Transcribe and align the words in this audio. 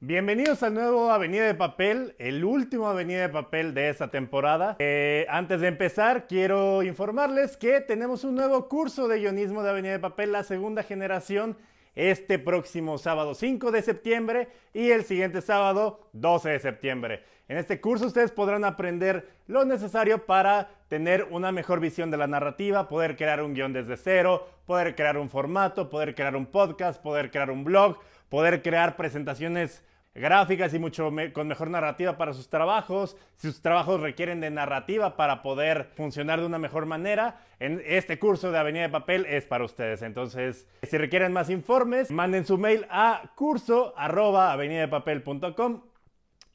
Bienvenidos 0.00 0.62
al 0.62 0.74
nuevo 0.74 1.10
Avenida 1.10 1.46
de 1.46 1.54
Papel, 1.54 2.14
el 2.18 2.44
último 2.44 2.88
Avenida 2.88 3.22
de 3.22 3.28
Papel 3.30 3.72
de 3.72 3.88
esta 3.88 4.08
temporada. 4.08 4.76
Eh, 4.78 5.24
antes 5.30 5.60
de 5.60 5.68
empezar, 5.68 6.26
quiero 6.26 6.82
informarles 6.82 7.56
que 7.56 7.80
tenemos 7.80 8.24
un 8.24 8.34
nuevo 8.34 8.68
curso 8.68 9.08
de 9.08 9.20
guionismo 9.20 9.62
de 9.62 9.70
Avenida 9.70 9.92
de 9.92 10.00
Papel, 10.00 10.32
la 10.32 10.42
segunda 10.42 10.82
generación, 10.82 11.56
este 11.94 12.38
próximo 12.38 12.98
sábado 12.98 13.34
5 13.34 13.70
de 13.70 13.82
septiembre 13.82 14.48
y 14.74 14.90
el 14.90 15.04
siguiente 15.04 15.40
sábado 15.40 16.00
12 16.12 16.50
de 16.50 16.58
septiembre. 16.58 17.22
En 17.48 17.56
este 17.56 17.80
curso 17.80 18.06
ustedes 18.06 18.32
podrán 18.32 18.64
aprender 18.64 19.28
lo 19.46 19.64
necesario 19.64 20.26
para 20.26 20.70
tener 20.88 21.28
una 21.30 21.52
mejor 21.52 21.78
visión 21.78 22.10
de 22.10 22.16
la 22.16 22.26
narrativa, 22.26 22.88
poder 22.88 23.16
crear 23.16 23.42
un 23.42 23.54
guion 23.54 23.72
desde 23.72 23.96
cero, 23.96 24.48
poder 24.66 24.94
crear 24.94 25.18
un 25.18 25.30
formato, 25.30 25.88
poder 25.88 26.14
crear 26.14 26.36
un 26.36 26.46
podcast, 26.46 27.02
poder 27.02 27.30
crear 27.30 27.50
un 27.50 27.62
blog, 27.62 27.98
poder 28.34 28.62
crear 28.62 28.96
presentaciones 28.96 29.84
gráficas 30.12 30.74
y 30.74 30.80
mucho 30.80 31.08
con 31.32 31.46
mejor 31.46 31.70
narrativa 31.70 32.16
para 32.16 32.32
sus 32.32 32.48
trabajos. 32.48 33.16
Si 33.36 33.46
sus 33.46 33.62
trabajos 33.62 34.00
requieren 34.00 34.40
de 34.40 34.50
narrativa 34.50 35.16
para 35.16 35.40
poder 35.40 35.92
funcionar 35.94 36.40
de 36.40 36.46
una 36.46 36.58
mejor 36.58 36.84
manera, 36.84 37.38
en 37.60 37.80
este 37.86 38.18
curso 38.18 38.50
de 38.50 38.58
Avenida 38.58 38.82
de 38.82 38.88
Papel 38.88 39.24
es 39.26 39.44
para 39.44 39.62
ustedes. 39.62 40.02
Entonces, 40.02 40.66
si 40.82 40.98
requieren 40.98 41.32
más 41.32 41.48
informes, 41.48 42.10
manden 42.10 42.44
su 42.44 42.58
mail 42.58 42.88
a 42.90 43.22
curso 43.36 43.94
arroba 43.96 44.58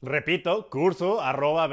Repito, 0.02 0.68
curso 0.68 1.22
arroba 1.22 1.66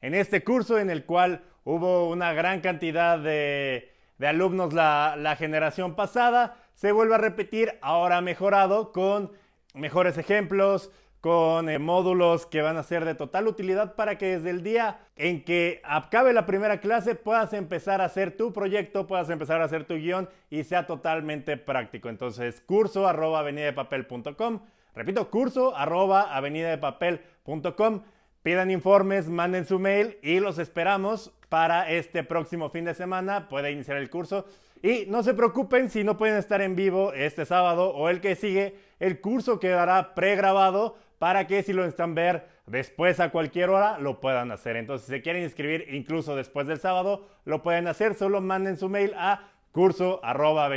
En 0.00 0.14
este 0.14 0.44
curso 0.44 0.78
en 0.78 0.88
el 0.88 1.04
cual 1.04 1.42
hubo 1.64 2.08
una 2.08 2.32
gran 2.32 2.62
cantidad 2.62 3.18
de, 3.18 3.92
alumnos 4.18 4.72
la, 4.72 5.14
la 5.18 5.36
generación 5.36 5.94
pasada, 5.94 6.56
se 6.76 6.92
vuelve 6.92 7.14
a 7.14 7.18
repetir, 7.18 7.78
ahora 7.80 8.20
mejorado 8.20 8.92
con 8.92 9.32
mejores 9.74 10.18
ejemplos, 10.18 10.92
con 11.22 11.70
eh, 11.70 11.78
módulos 11.78 12.44
que 12.44 12.60
van 12.60 12.76
a 12.76 12.82
ser 12.82 13.06
de 13.06 13.14
total 13.14 13.48
utilidad 13.48 13.94
para 13.94 14.18
que 14.18 14.36
desde 14.36 14.50
el 14.50 14.62
día 14.62 15.00
en 15.16 15.42
que 15.42 15.80
acabe 15.84 16.34
la 16.34 16.44
primera 16.44 16.78
clase 16.78 17.14
puedas 17.14 17.54
empezar 17.54 18.02
a 18.02 18.04
hacer 18.04 18.36
tu 18.36 18.52
proyecto, 18.52 19.06
puedas 19.06 19.30
empezar 19.30 19.62
a 19.62 19.64
hacer 19.64 19.84
tu 19.84 19.94
guion 19.94 20.28
y 20.50 20.64
sea 20.64 20.86
totalmente 20.86 21.56
práctico. 21.56 22.10
Entonces, 22.10 22.60
curso 22.60 23.08
arroba 23.08 23.40
avenidadepapel.com. 23.40 24.60
Repito, 24.94 25.30
curso 25.30 25.74
arroba 25.74 26.36
avenidadepapel.com. 26.36 28.02
Pidan 28.42 28.70
informes, 28.70 29.28
manden 29.30 29.64
su 29.64 29.78
mail 29.78 30.18
y 30.22 30.40
los 30.40 30.58
esperamos 30.58 31.32
para 31.48 31.90
este 31.90 32.22
próximo 32.22 32.68
fin 32.68 32.84
de 32.84 32.94
semana. 32.94 33.48
Puede 33.48 33.72
iniciar 33.72 33.96
el 33.96 34.10
curso. 34.10 34.46
Y 34.86 35.04
no 35.08 35.24
se 35.24 35.34
preocupen 35.34 35.90
si 35.90 36.04
no 36.04 36.16
pueden 36.16 36.36
estar 36.36 36.62
en 36.62 36.76
vivo 36.76 37.12
este 37.12 37.44
sábado 37.44 37.90
o 37.90 38.08
el 38.08 38.20
que 38.20 38.36
sigue. 38.36 38.76
El 39.00 39.20
curso 39.20 39.58
quedará 39.58 40.14
pregrabado 40.14 40.96
para 41.18 41.48
que 41.48 41.64
si 41.64 41.72
lo 41.72 41.84
están 41.84 42.14
ver 42.14 42.46
después 42.66 43.18
a 43.18 43.30
cualquier 43.30 43.70
hora 43.70 43.98
lo 43.98 44.20
puedan 44.20 44.52
hacer. 44.52 44.76
Entonces, 44.76 45.06
si 45.06 45.12
se 45.12 45.22
quieren 45.22 45.42
inscribir 45.42 45.88
incluso 45.90 46.36
después 46.36 46.68
del 46.68 46.78
sábado, 46.78 47.26
lo 47.44 47.64
pueden 47.64 47.88
hacer. 47.88 48.14
Solo 48.14 48.40
manden 48.40 48.76
su 48.76 48.88
mail 48.88 49.12
a 49.16 49.50
curso 49.72 50.20
arroba 50.22 50.70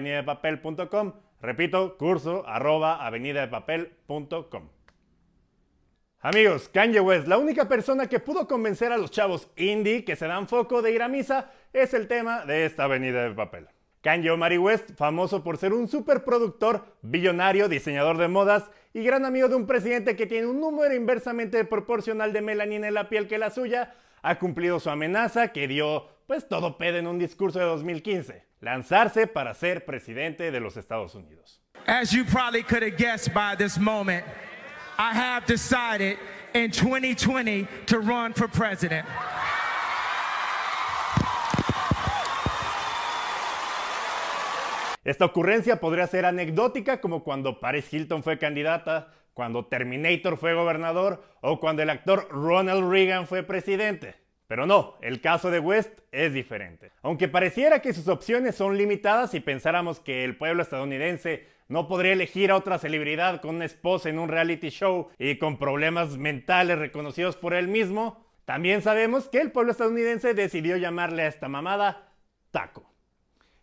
Repito, 1.39 1.95
curso 1.95 2.43
arroba 2.47 3.07
Amigos, 6.21 6.69
Kanye 6.69 6.99
West, 6.99 7.27
la 7.27 7.37
única 7.37 7.67
persona 7.69 8.07
que 8.07 8.19
pudo 8.19 8.47
convencer 8.47 8.91
a 8.91 8.97
los 8.97 9.11
chavos 9.11 9.51
indie 9.55 10.03
que 10.03 10.15
se 10.15 10.25
dan 10.25 10.47
foco 10.47 10.81
de 10.81 10.93
ir 10.93 11.03
a 11.03 11.07
misa 11.07 11.51
es 11.71 11.93
el 11.93 12.07
tema 12.07 12.43
de 12.47 12.65
esta 12.65 12.85
avenida 12.85 13.23
de 13.23 13.35
papel. 13.35 13.67
Kanye 14.01 14.31
Omari 14.31 14.57
West, 14.57 14.91
famoso 14.95 15.43
por 15.43 15.57
ser 15.57 15.73
un 15.73 15.87
superproductor, 15.87 16.95
billonario, 17.01 17.67
diseñador 17.67 18.17
de 18.17 18.29
modas 18.29 18.69
y 18.93 19.03
gran 19.03 19.25
amigo 19.25 19.49
de 19.49 19.55
un 19.55 19.67
presidente 19.67 20.15
que 20.15 20.25
tiene 20.25 20.47
un 20.47 20.59
número 20.61 20.95
inversamente 20.95 21.63
proporcional 21.65 22.31
de 22.31 22.41
melanina 22.41 22.87
en 22.87 22.93
la 22.93 23.09
piel 23.09 23.27
que 23.27 23.37
la 23.37 23.49
suya, 23.49 23.93
ha 24.21 24.39
cumplido 24.39 24.79
su 24.79 24.89
amenaza 24.89 25.49
que 25.49 25.67
dio 25.67 26.07
pues 26.27 26.47
todo 26.47 26.77
pedo 26.77 26.97
en 26.97 27.07
un 27.07 27.17
discurso 27.17 27.59
de 27.59 27.65
2015, 27.65 28.45
lanzarse 28.61 29.27
para 29.27 29.53
ser 29.53 29.85
presidente 29.85 30.51
de 30.51 30.59
los 30.59 30.77
Estados 30.77 31.15
Unidos. 31.15 31.61
As 31.87 32.11
you 32.11 32.23
probably 32.25 32.61
could 32.61 32.83
have 32.83 32.97
guessed 32.97 33.33
by 33.33 33.55
this 33.57 33.79
moment, 33.79 34.23
I 34.97 35.13
have 35.13 35.45
decided 35.45 36.17
in 36.53 36.71
2020 36.71 37.67
to 37.87 37.99
run 37.99 38.33
for 38.33 38.47
president. 38.47 39.07
Esta 45.03 45.25
ocurrencia 45.25 45.79
podría 45.79 46.07
ser 46.07 46.25
anecdótica 46.25 47.01
como 47.01 47.23
cuando 47.23 47.59
Paris 47.59 47.91
Hilton 47.91 48.23
fue 48.23 48.37
candidata, 48.37 49.13
cuando 49.33 49.65
Terminator 49.65 50.37
fue 50.37 50.53
gobernador 50.53 51.23
o 51.41 51.59
cuando 51.59 51.81
el 51.81 51.89
actor 51.89 52.27
Ronald 52.29 52.91
Reagan 52.91 53.25
fue 53.25 53.43
presidente. 53.43 54.15
Pero 54.47 54.65
no, 54.65 54.97
el 55.01 55.21
caso 55.21 55.51
de 55.51 55.59
West 55.59 55.99
es 56.11 56.33
diferente. 56.33 56.91
Aunque 57.03 57.27
pareciera 57.27 57.81
que 57.81 57.93
sus 57.93 58.07
opciones 58.07 58.55
son 58.55 58.77
limitadas 58.77 59.33
y 59.35 59.39
pensáramos 59.39 59.99
que 59.99 60.23
el 60.23 60.35
pueblo 60.35 60.63
estadounidense 60.63 61.47
no 61.67 61.87
podría 61.87 62.13
elegir 62.13 62.51
a 62.51 62.55
otra 62.55 62.79
celebridad 62.79 63.41
con 63.41 63.55
una 63.55 63.65
esposa 63.65 64.09
en 64.09 64.17
un 64.17 64.27
reality 64.27 64.69
show 64.69 65.09
y 65.19 65.37
con 65.37 65.57
problemas 65.57 66.17
mentales 66.17 66.79
reconocidos 66.79 67.37
por 67.37 67.53
él 67.53 67.67
mismo, 67.67 68.25
también 68.45 68.81
sabemos 68.81 69.29
que 69.29 69.39
el 69.39 69.51
pueblo 69.51 69.71
estadounidense 69.71 70.33
decidió 70.33 70.75
llamarle 70.77 71.21
a 71.21 71.27
esta 71.27 71.47
mamada 71.47 72.11
taco. 72.49 72.91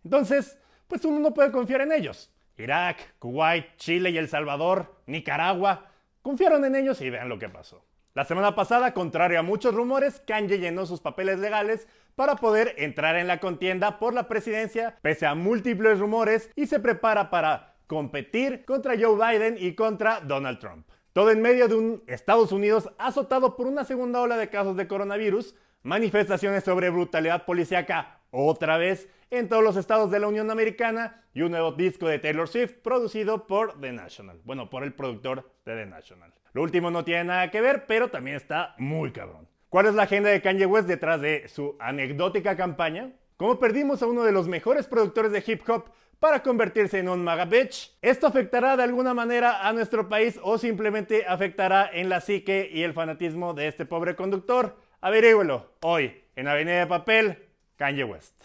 Entonces, 0.04 0.56
pues 0.88 1.04
uno 1.04 1.18
no 1.18 1.34
puede 1.34 1.52
confiar 1.52 1.80
en 1.82 1.92
ellos. 1.92 2.32
Irak, 2.56 3.14
Kuwait, 3.18 3.76
Chile 3.76 4.10
y 4.10 4.18
El 4.18 4.28
Salvador, 4.28 4.94
Nicaragua, 5.06 5.90
confiaron 6.22 6.64
en 6.64 6.74
ellos 6.74 7.00
y 7.00 7.10
vean 7.10 7.28
lo 7.28 7.38
que 7.38 7.48
pasó. 7.48 7.84
La 8.14 8.24
semana 8.24 8.54
pasada, 8.54 8.94
contrario 8.94 9.38
a 9.38 9.42
muchos 9.42 9.74
rumores, 9.74 10.22
Kanye 10.26 10.58
llenó 10.58 10.86
sus 10.86 11.00
papeles 11.00 11.38
legales 11.38 11.86
para 12.14 12.36
poder 12.36 12.74
entrar 12.78 13.16
en 13.16 13.26
la 13.26 13.40
contienda 13.40 13.98
por 13.98 14.14
la 14.14 14.26
presidencia, 14.26 14.96
pese 15.02 15.26
a 15.26 15.34
múltiples 15.34 15.98
rumores, 15.98 16.50
y 16.56 16.66
se 16.66 16.80
prepara 16.80 17.28
para 17.28 17.74
competir 17.86 18.64
contra 18.64 18.94
Joe 18.98 19.16
Biden 19.16 19.56
y 19.58 19.74
contra 19.74 20.20
Donald 20.20 20.58
Trump. 20.58 20.88
Todo 21.12 21.30
en 21.30 21.42
medio 21.42 21.68
de 21.68 21.74
un 21.74 22.02
Estados 22.06 22.52
Unidos 22.52 22.90
azotado 22.98 23.54
por 23.54 23.66
una 23.66 23.84
segunda 23.84 24.20
ola 24.20 24.38
de 24.38 24.48
casos 24.48 24.76
de 24.76 24.88
coronavirus, 24.88 25.54
manifestaciones 25.82 26.64
sobre 26.64 26.90
brutalidad 26.90 27.44
policíaca 27.44 28.15
otra 28.30 28.78
vez 28.78 29.08
en 29.30 29.48
todos 29.48 29.62
los 29.62 29.76
estados 29.76 30.10
de 30.10 30.20
la 30.20 30.28
Unión 30.28 30.50
Americana 30.50 31.24
y 31.34 31.42
un 31.42 31.50
nuevo 31.50 31.72
disco 31.72 32.06
de 32.06 32.18
Taylor 32.18 32.48
Swift 32.48 32.74
producido 32.82 33.46
por 33.46 33.80
The 33.80 33.92
National. 33.92 34.40
Bueno, 34.44 34.70
por 34.70 34.84
el 34.84 34.94
productor 34.94 35.50
de 35.64 35.74
The 35.74 35.86
National. 35.86 36.32
Lo 36.52 36.62
último 36.62 36.90
no 36.90 37.04
tiene 37.04 37.24
nada 37.24 37.50
que 37.50 37.60
ver, 37.60 37.86
pero 37.86 38.08
también 38.08 38.36
está 38.36 38.74
muy 38.78 39.12
cabrón. 39.12 39.48
¿Cuál 39.68 39.86
es 39.86 39.94
la 39.94 40.04
agenda 40.04 40.30
de 40.30 40.40
Kanye 40.40 40.66
West 40.66 40.88
detrás 40.88 41.20
de 41.20 41.48
su 41.48 41.76
anecdótica 41.78 42.56
campaña? 42.56 43.12
¿Cómo 43.36 43.58
perdimos 43.58 44.02
a 44.02 44.06
uno 44.06 44.22
de 44.24 44.32
los 44.32 44.48
mejores 44.48 44.86
productores 44.86 45.32
de 45.32 45.44
hip 45.46 45.68
hop 45.68 45.90
para 46.18 46.42
convertirse 46.42 46.98
en 46.98 47.08
un 47.08 47.22
maga 47.22 47.44
bitch. 47.44 47.92
¿Esto 48.00 48.26
afectará 48.26 48.76
de 48.76 48.82
alguna 48.82 49.14
manera 49.14 49.66
a 49.66 49.72
nuestro 49.72 50.08
país 50.08 50.40
o 50.42 50.58
simplemente 50.58 51.24
afectará 51.26 51.90
en 51.92 52.08
la 52.08 52.20
psique 52.20 52.68
y 52.72 52.82
el 52.82 52.94
fanatismo 52.94 53.54
de 53.54 53.68
este 53.68 53.86
pobre 53.86 54.16
conductor? 54.16 54.76
Averígüelo 55.00 55.72
hoy 55.82 56.22
en 56.34 56.48
Avenida 56.48 56.80
de 56.80 56.86
Papel, 56.86 57.45
Kanye 57.76 58.04
West. 58.04 58.42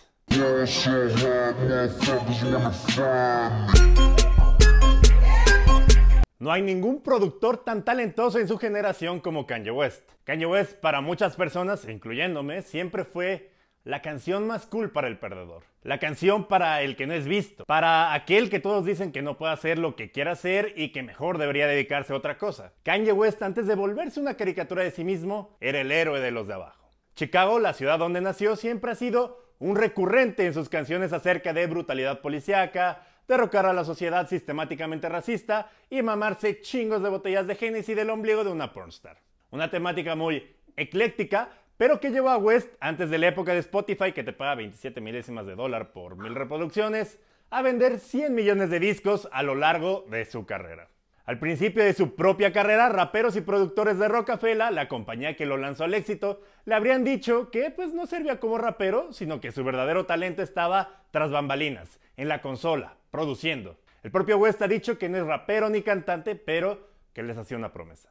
No 6.39 6.51
hay 6.51 6.61
ningún 6.61 7.01
productor 7.01 7.63
tan 7.63 7.85
talentoso 7.85 8.39
en 8.39 8.47
su 8.47 8.57
generación 8.57 9.21
como 9.21 9.47
Kanye 9.47 9.71
West. 9.71 10.09
Kanye 10.25 10.45
West 10.45 10.73
para 10.79 10.99
muchas 10.99 11.35
personas, 11.35 11.87
incluyéndome, 11.87 12.61
siempre 12.61 13.05
fue 13.05 13.51
la 13.83 14.01
canción 14.01 14.47
más 14.47 14.65
cool 14.65 14.91
para 14.91 15.07
el 15.07 15.17
perdedor. 15.17 15.63
La 15.83 15.99
canción 15.99 16.47
para 16.47 16.81
el 16.81 16.95
que 16.95 17.07
no 17.07 17.13
es 17.13 17.25
visto. 17.25 17.65
Para 17.65 18.13
aquel 18.13 18.49
que 18.49 18.59
todos 18.59 18.85
dicen 18.85 19.11
que 19.11 19.21
no 19.21 19.37
puede 19.37 19.53
hacer 19.53 19.79
lo 19.79 19.95
que 19.95 20.11
quiera 20.11 20.31
hacer 20.31 20.73
y 20.75 20.89
que 20.91 21.03
mejor 21.03 21.37
debería 21.37 21.67
dedicarse 21.67 22.11
a 22.11 22.17
otra 22.17 22.37
cosa. 22.37 22.73
Kanye 22.83 23.13
West, 23.13 23.41
antes 23.41 23.65
de 23.65 23.75
volverse 23.75 24.19
una 24.19 24.35
caricatura 24.35 24.83
de 24.83 24.91
sí 24.91 25.03
mismo, 25.03 25.55
era 25.61 25.79
el 25.79 25.91
héroe 25.91 26.19
de 26.19 26.31
los 26.31 26.47
de 26.47 26.53
abajo. 26.55 26.80
Chicago, 27.21 27.59
la 27.59 27.73
ciudad 27.73 27.99
donde 27.99 28.19
nació, 28.19 28.55
siempre 28.55 28.93
ha 28.93 28.95
sido 28.95 29.37
un 29.59 29.75
recurrente 29.75 30.43
en 30.43 30.55
sus 30.55 30.69
canciones 30.69 31.13
acerca 31.13 31.53
de 31.53 31.67
brutalidad 31.67 32.19
policíaca, 32.19 33.05
derrocar 33.27 33.67
a 33.67 33.73
la 33.73 33.85
sociedad 33.85 34.27
sistemáticamente 34.27 35.07
racista 35.07 35.69
y 35.91 36.01
mamarse 36.01 36.61
chingos 36.61 37.03
de 37.03 37.09
botellas 37.09 37.45
de 37.45 37.53
Genesis 37.53 37.95
del 37.95 38.09
ombligo 38.09 38.43
de 38.43 38.49
una 38.49 38.73
pornstar. 38.73 39.19
Una 39.51 39.69
temática 39.69 40.15
muy 40.15 40.55
ecléctica, 40.75 41.51
pero 41.77 41.99
que 41.99 42.09
llevó 42.09 42.29
a 42.29 42.37
West, 42.37 42.73
antes 42.79 43.11
de 43.11 43.19
la 43.19 43.27
época 43.27 43.53
de 43.53 43.59
Spotify, 43.59 44.13
que 44.13 44.23
te 44.23 44.33
paga 44.33 44.55
27 44.55 44.99
milésimas 44.99 45.45
de 45.45 45.53
dólar 45.53 45.91
por 45.91 46.15
mil 46.17 46.33
reproducciones, 46.33 47.19
a 47.51 47.61
vender 47.61 47.99
100 47.99 48.33
millones 48.33 48.71
de 48.71 48.79
discos 48.79 49.29
a 49.31 49.43
lo 49.43 49.53
largo 49.53 50.07
de 50.09 50.25
su 50.25 50.47
carrera. 50.47 50.89
Al 51.25 51.37
principio 51.37 51.83
de 51.83 51.93
su 51.93 52.15
propia 52.15 52.51
carrera, 52.51 52.89
raperos 52.89 53.35
y 53.35 53.41
productores 53.41 53.99
de 53.99 54.07
Rockefeller, 54.07 54.73
la 54.73 54.87
compañía 54.87 55.35
que 55.35 55.45
lo 55.45 55.57
lanzó 55.57 55.83
al 55.83 55.93
éxito, 55.93 56.41
le 56.65 56.73
habrían 56.75 57.03
dicho 57.03 57.51
que 57.51 57.69
pues 57.69 57.93
no 57.93 58.07
servía 58.07 58.39
como 58.39 58.57
rapero, 58.57 59.13
sino 59.13 59.39
que 59.39 59.51
su 59.51 59.63
verdadero 59.63 60.05
talento 60.05 60.41
estaba 60.41 61.03
tras 61.11 61.31
bambalinas, 61.31 61.99
en 62.17 62.27
la 62.27 62.41
consola, 62.41 62.97
produciendo. 63.11 63.77
El 64.03 64.11
propio 64.11 64.37
West 64.37 64.61
ha 64.63 64.67
dicho 64.67 64.97
que 64.97 65.09
no 65.09 65.17
es 65.17 65.25
rapero 65.25 65.69
ni 65.69 65.83
cantante, 65.83 66.35
pero 66.35 66.89
que 67.13 67.21
les 67.21 67.37
hacía 67.37 67.57
una 67.57 67.71
promesa. 67.71 68.09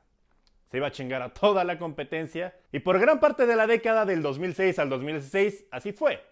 Se 0.70 0.76
iba 0.76 0.86
a 0.86 0.92
chingar 0.92 1.20
a 1.20 1.34
toda 1.34 1.64
la 1.64 1.78
competencia 1.78 2.54
y 2.70 2.78
por 2.78 3.00
gran 3.00 3.18
parte 3.18 3.44
de 3.44 3.56
la 3.56 3.66
década 3.66 4.04
del 4.04 4.22
2006 4.22 4.78
al 4.78 4.88
2016 4.88 5.66
así 5.72 5.92
fue. 5.92 6.22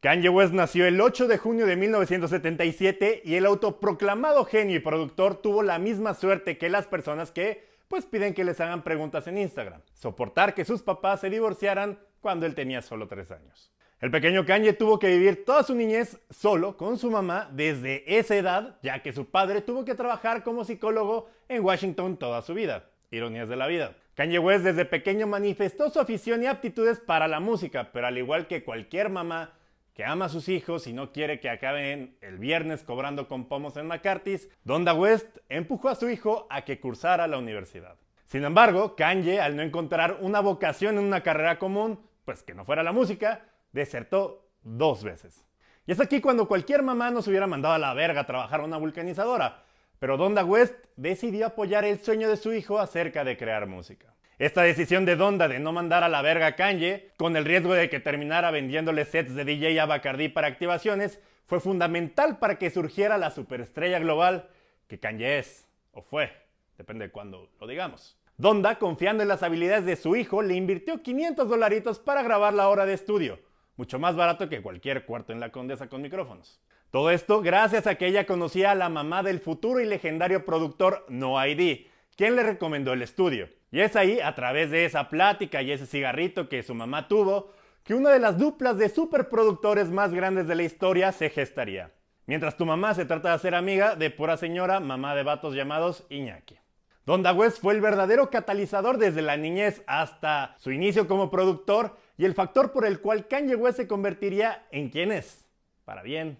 Kanye 0.00 0.28
West 0.28 0.52
nació 0.52 0.86
el 0.86 1.00
8 1.00 1.26
de 1.26 1.38
junio 1.38 1.66
de 1.66 1.74
1977 1.74 3.22
y 3.24 3.34
el 3.34 3.44
autoproclamado 3.46 4.44
genio 4.44 4.76
y 4.76 4.78
productor 4.78 5.42
tuvo 5.42 5.64
la 5.64 5.80
misma 5.80 6.14
suerte 6.14 6.56
que 6.56 6.68
las 6.68 6.86
personas 6.86 7.32
que 7.32 7.66
pues 7.88 8.06
piden 8.06 8.32
que 8.32 8.44
les 8.44 8.60
hagan 8.60 8.84
preguntas 8.84 9.26
en 9.26 9.38
Instagram. 9.38 9.80
Soportar 9.94 10.54
que 10.54 10.64
sus 10.64 10.82
papás 10.82 11.20
se 11.20 11.30
divorciaran 11.30 11.98
cuando 12.20 12.46
él 12.46 12.54
tenía 12.54 12.80
solo 12.80 13.08
3 13.08 13.32
años. 13.32 13.72
El 14.00 14.12
pequeño 14.12 14.46
Kanye 14.46 14.72
tuvo 14.72 15.00
que 15.00 15.08
vivir 15.08 15.44
toda 15.44 15.64
su 15.64 15.74
niñez 15.74 16.20
solo 16.30 16.76
con 16.76 16.96
su 16.96 17.10
mamá 17.10 17.50
desde 17.50 18.04
esa 18.18 18.36
edad, 18.36 18.78
ya 18.84 19.02
que 19.02 19.12
su 19.12 19.28
padre 19.28 19.62
tuvo 19.62 19.84
que 19.84 19.96
trabajar 19.96 20.44
como 20.44 20.64
psicólogo 20.64 21.28
en 21.48 21.64
Washington 21.64 22.18
toda 22.18 22.42
su 22.42 22.54
vida. 22.54 22.84
Ironías 23.10 23.48
de 23.48 23.56
la 23.56 23.66
vida. 23.66 23.96
Kanye 24.14 24.38
West 24.38 24.64
desde 24.64 24.84
pequeño 24.84 25.26
manifestó 25.26 25.90
su 25.90 25.98
afición 25.98 26.44
y 26.44 26.46
aptitudes 26.46 27.00
para 27.00 27.26
la 27.26 27.40
música, 27.40 27.90
pero 27.92 28.06
al 28.06 28.18
igual 28.18 28.46
que 28.46 28.62
cualquier 28.62 29.08
mamá 29.08 29.57
que 29.98 30.04
ama 30.04 30.26
a 30.26 30.28
sus 30.28 30.48
hijos 30.48 30.86
y 30.86 30.92
no 30.92 31.10
quiere 31.10 31.40
que 31.40 31.50
acaben 31.50 32.16
el 32.20 32.38
viernes 32.38 32.84
cobrando 32.84 33.26
con 33.26 33.48
pomos 33.48 33.76
en 33.76 33.88
McCarthy's, 33.88 34.48
Donda 34.62 34.94
West 34.94 35.38
empujó 35.48 35.88
a 35.88 35.96
su 35.96 36.08
hijo 36.08 36.46
a 36.50 36.64
que 36.64 36.78
cursara 36.78 37.26
la 37.26 37.36
universidad. 37.36 37.96
Sin 38.24 38.44
embargo, 38.44 38.94
Kanye, 38.94 39.40
al 39.40 39.56
no 39.56 39.62
encontrar 39.62 40.18
una 40.20 40.38
vocación 40.38 40.98
en 40.98 41.04
una 41.04 41.24
carrera 41.24 41.58
común, 41.58 41.98
pues 42.24 42.44
que 42.44 42.54
no 42.54 42.64
fuera 42.64 42.84
la 42.84 42.92
música, 42.92 43.46
desertó 43.72 44.48
dos 44.62 45.02
veces. 45.02 45.44
Y 45.84 45.90
es 45.90 45.98
aquí 45.98 46.20
cuando 46.20 46.46
cualquier 46.46 46.84
mamá 46.84 47.10
nos 47.10 47.26
hubiera 47.26 47.48
mandado 47.48 47.74
a 47.74 47.78
la 47.78 47.92
verga 47.92 48.20
a 48.20 48.26
trabajar 48.26 48.60
una 48.60 48.76
vulcanizadora, 48.76 49.64
pero 49.98 50.16
Donda 50.16 50.44
West 50.44 50.76
decidió 50.94 51.46
apoyar 51.46 51.84
el 51.84 51.98
sueño 51.98 52.28
de 52.28 52.36
su 52.36 52.52
hijo 52.52 52.78
acerca 52.78 53.24
de 53.24 53.36
crear 53.36 53.66
música. 53.66 54.14
Esta 54.38 54.62
decisión 54.62 55.04
de 55.04 55.16
Donda 55.16 55.48
de 55.48 55.58
no 55.58 55.72
mandar 55.72 56.04
a 56.04 56.08
la 56.08 56.22
verga 56.22 56.46
a 56.46 56.54
Kanye, 56.54 57.10
con 57.16 57.36
el 57.36 57.44
riesgo 57.44 57.74
de 57.74 57.90
que 57.90 57.98
terminara 57.98 58.52
vendiéndole 58.52 59.04
sets 59.04 59.34
de 59.34 59.44
DJ 59.44 59.80
a 59.80 60.00
para 60.32 60.46
activaciones, 60.46 61.20
fue 61.46 61.58
fundamental 61.58 62.38
para 62.38 62.56
que 62.56 62.70
surgiera 62.70 63.18
la 63.18 63.32
superestrella 63.32 63.98
global 63.98 64.48
que 64.86 65.00
Kanye 65.00 65.38
es, 65.38 65.66
o 65.90 66.02
fue, 66.02 66.30
depende 66.76 67.06
de 67.06 67.10
cuándo 67.10 67.50
lo 67.58 67.66
digamos. 67.66 68.16
Donda, 68.36 68.78
confiando 68.78 69.24
en 69.24 69.28
las 69.28 69.42
habilidades 69.42 69.84
de 69.84 69.96
su 69.96 70.14
hijo, 70.14 70.40
le 70.40 70.54
invirtió 70.54 71.02
500 71.02 71.48
dolaritos 71.48 71.98
para 71.98 72.22
grabar 72.22 72.54
la 72.54 72.68
hora 72.68 72.86
de 72.86 72.94
estudio, 72.94 73.40
mucho 73.76 73.98
más 73.98 74.14
barato 74.14 74.48
que 74.48 74.62
cualquier 74.62 75.04
cuarto 75.04 75.32
en 75.32 75.40
la 75.40 75.50
condesa 75.50 75.88
con 75.88 76.00
micrófonos. 76.00 76.60
Todo 76.92 77.10
esto 77.10 77.42
gracias 77.42 77.88
a 77.88 77.96
que 77.96 78.06
ella 78.06 78.24
conocía 78.24 78.70
a 78.70 78.76
la 78.76 78.88
mamá 78.88 79.24
del 79.24 79.40
futuro 79.40 79.80
y 79.80 79.84
legendario 79.84 80.44
productor 80.44 81.04
No 81.08 81.44
ID, 81.44 81.87
quien 82.18 82.34
le 82.34 82.42
recomendó 82.42 82.92
el 82.92 83.02
estudio. 83.02 83.48
Y 83.70 83.78
es 83.78 83.94
ahí, 83.94 84.18
a 84.18 84.34
través 84.34 84.72
de 84.72 84.84
esa 84.84 85.08
plática 85.08 85.62
y 85.62 85.70
ese 85.70 85.86
cigarrito 85.86 86.48
que 86.48 86.64
su 86.64 86.74
mamá 86.74 87.06
tuvo, 87.06 87.52
que 87.84 87.94
una 87.94 88.10
de 88.10 88.18
las 88.18 88.36
duplas 88.36 88.76
de 88.76 88.88
superproductores 88.88 89.88
más 89.88 90.12
grandes 90.12 90.48
de 90.48 90.56
la 90.56 90.64
historia 90.64 91.12
se 91.12 91.30
gestaría. 91.30 91.92
Mientras 92.26 92.56
tu 92.56 92.66
mamá 92.66 92.92
se 92.94 93.04
trata 93.04 93.28
de 93.28 93.34
hacer 93.36 93.54
amiga 93.54 93.94
de 93.94 94.10
pura 94.10 94.36
señora, 94.36 94.80
mamá 94.80 95.14
de 95.14 95.22
vatos 95.22 95.54
llamados 95.54 96.06
Iñaki. 96.10 96.58
Donda 97.06 97.32
West 97.32 97.60
fue 97.62 97.74
el 97.74 97.80
verdadero 97.80 98.30
catalizador 98.30 98.98
desde 98.98 99.22
la 99.22 99.36
niñez 99.36 99.84
hasta 99.86 100.56
su 100.58 100.72
inicio 100.72 101.06
como 101.06 101.30
productor 101.30 101.96
y 102.16 102.24
el 102.24 102.34
factor 102.34 102.72
por 102.72 102.84
el 102.84 103.00
cual 103.00 103.28
Kanye 103.28 103.54
West 103.54 103.76
se 103.76 103.86
convertiría 103.86 104.66
en 104.72 104.90
quien 104.90 105.12
es, 105.12 105.46
para 105.84 106.02
bien 106.02 106.36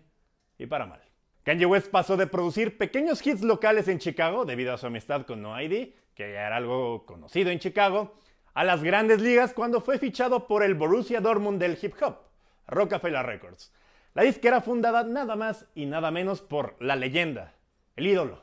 y 0.59 0.67
para 0.67 0.87
mal. 0.87 1.08
Kanye 1.49 1.65
West 1.65 1.91
pasó 1.91 2.19
de 2.19 2.27
producir 2.27 2.77
pequeños 2.77 3.27
hits 3.27 3.41
locales 3.41 3.89
en 3.89 3.99
Chicago 3.99 4.45
debido 4.45 4.75
a 4.75 4.77
su 4.77 4.87
amistad 4.87 5.25
con 5.25 5.41
No 5.41 5.59
ID 5.59 5.95
que 6.15 6.35
era 6.35 6.55
algo 6.55 7.07
conocido 7.07 7.51
en 7.51 7.59
Chicago, 7.59 8.19
a 8.53 8.65
las 8.65 8.83
grandes 8.83 9.23
ligas 9.23 9.55
cuando 9.55 9.81
fue 9.81 9.99
fichado 9.99 10.47
por 10.47 10.63
el 10.63 10.75
Borussia 10.75 11.23
Dortmund 11.23 11.59
del 11.59 11.79
hip 11.81 11.95
hop, 12.03 12.19
Rockefeller 12.67 13.25
Records. 13.25 13.73
La 14.13 14.25
disquera 14.25 14.61
fundada 14.61 15.05
nada 15.05 15.37
más 15.37 15.65
y 15.75 15.87
nada 15.87 16.11
menos 16.11 16.43
por 16.43 16.77
la 16.81 16.97
leyenda, 16.97 17.55
el 17.97 18.09
ídolo, 18.09 18.43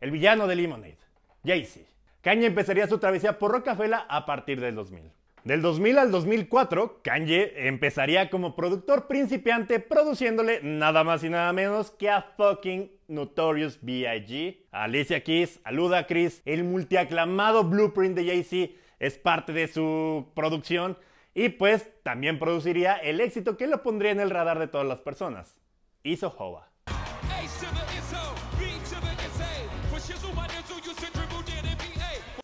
el 0.00 0.10
villano 0.10 0.46
de 0.46 0.56
Lemonade, 0.56 0.96
Jay-Z. 1.44 1.86
Kanye 2.22 2.46
empezaría 2.46 2.86
su 2.86 2.96
travesía 2.96 3.38
por 3.38 3.50
Rockefeller 3.50 4.00
a 4.08 4.24
partir 4.24 4.58
del 4.58 4.74
2000. 4.74 5.17
Del 5.44 5.62
2000 5.62 5.98
al 5.98 6.10
2004, 6.10 7.00
Kanye 7.02 7.68
empezaría 7.68 8.28
como 8.28 8.56
productor 8.56 9.06
principiante 9.06 9.78
produciéndole 9.80 10.60
nada 10.62 11.04
más 11.04 11.22
y 11.24 11.30
nada 11.30 11.52
menos 11.52 11.90
que 11.90 12.10
a 12.10 12.22
fucking 12.36 12.90
Notorious 13.06 13.78
B.I.G., 13.80 14.66
Alicia 14.72 15.22
Keys, 15.22 15.60
a 15.64 15.72
Ludacris, 15.72 16.42
el 16.44 16.64
multiaclamado 16.64 17.64
Blueprint 17.64 18.16
de 18.16 18.26
Jay-Z 18.26 18.74
es 18.98 19.16
parte 19.16 19.52
de 19.52 19.68
su 19.68 20.26
producción 20.34 20.98
y 21.34 21.50
pues 21.50 21.88
también 22.02 22.38
produciría 22.38 22.96
el 22.96 23.20
éxito 23.20 23.56
que 23.56 23.68
lo 23.68 23.82
pondría 23.82 24.10
en 24.10 24.20
el 24.20 24.30
radar 24.30 24.58
de 24.58 24.66
todas 24.66 24.86
las 24.86 24.98
personas, 24.98 25.58
Iso 26.02 26.34
Hoa. 26.36 26.67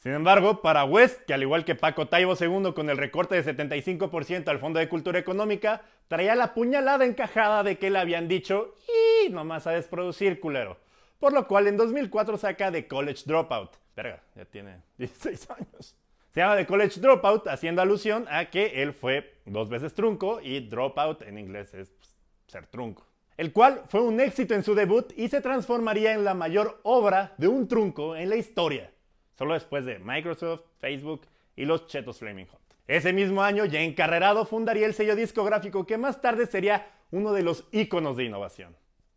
Sin 0.04 0.12
embargo, 0.12 0.60
para 0.60 0.84
West, 0.84 1.22
que 1.22 1.32
al 1.32 1.40
igual 1.40 1.64
que 1.64 1.74
Paco 1.74 2.08
Taibo 2.08 2.34
II 2.38 2.74
con 2.74 2.90
el 2.90 2.98
recorte 2.98 3.40
de 3.40 3.56
75% 3.56 4.48
al 4.48 4.58
Fondo 4.58 4.78
de 4.78 4.86
Cultura 4.86 5.18
Económica, 5.18 5.80
traía 6.08 6.34
la 6.34 6.52
puñalada 6.52 7.06
encajada 7.06 7.62
de 7.62 7.78
que 7.78 7.88
le 7.88 7.98
habían 7.98 8.28
dicho 8.28 8.74
y 8.86 9.30
nomás 9.30 9.62
sabes 9.62 9.86
producir, 9.86 10.40
culero. 10.40 10.76
Por 11.18 11.32
lo 11.32 11.48
cual 11.48 11.68
en 11.68 11.78
2004 11.78 12.36
saca 12.36 12.70
The 12.70 12.86
College 12.86 13.22
Dropout. 13.24 13.70
Verga, 13.96 14.22
ya 14.36 14.44
tiene 14.44 14.82
16 14.98 15.50
años. 15.52 15.96
Se 16.34 16.40
llama 16.40 16.56
The 16.56 16.66
College 16.66 17.00
Dropout 17.00 17.48
haciendo 17.48 17.80
alusión 17.80 18.26
a 18.28 18.50
que 18.50 18.82
él 18.82 18.92
fue 18.92 19.38
dos 19.46 19.70
veces 19.70 19.94
trunco 19.94 20.38
y 20.42 20.60
dropout 20.60 21.22
en 21.22 21.38
inglés 21.38 21.72
es 21.72 21.88
pues, 21.88 22.14
ser 22.48 22.66
trunco. 22.66 23.06
El 23.38 23.54
cual 23.54 23.84
fue 23.88 24.02
un 24.02 24.20
éxito 24.20 24.52
en 24.52 24.64
su 24.64 24.74
debut 24.74 25.14
y 25.16 25.28
se 25.28 25.40
transformaría 25.40 26.12
en 26.12 26.24
la 26.24 26.34
mayor 26.34 26.78
obra 26.82 27.32
de 27.38 27.48
un 27.48 27.68
trunco 27.68 28.14
en 28.16 28.28
la 28.28 28.36
historia 28.36 28.90
solo 29.36 29.54
después 29.54 29.84
de 29.84 29.98
Microsoft, 29.98 30.62
Facebook 30.78 31.22
y 31.56 31.64
los 31.64 31.86
Chetos 31.86 32.18
Flaming 32.18 32.46
Hot. 32.46 32.60
Ese 32.86 33.12
mismo 33.12 33.42
año, 33.42 33.64
ya 33.64 33.80
encarrerado, 33.80 34.44
fundaría 34.44 34.86
el 34.86 34.94
sello 34.94 35.16
discográfico 35.16 35.86
que 35.86 35.96
más 35.96 36.20
tarde 36.20 36.46
sería 36.46 36.90
uno 37.10 37.32
de 37.32 37.42
los 37.42 37.64
íconos 37.72 38.16
de 38.16 38.24
innovación, 38.24 38.76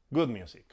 Good 0.10 0.30
Music. 0.30 0.66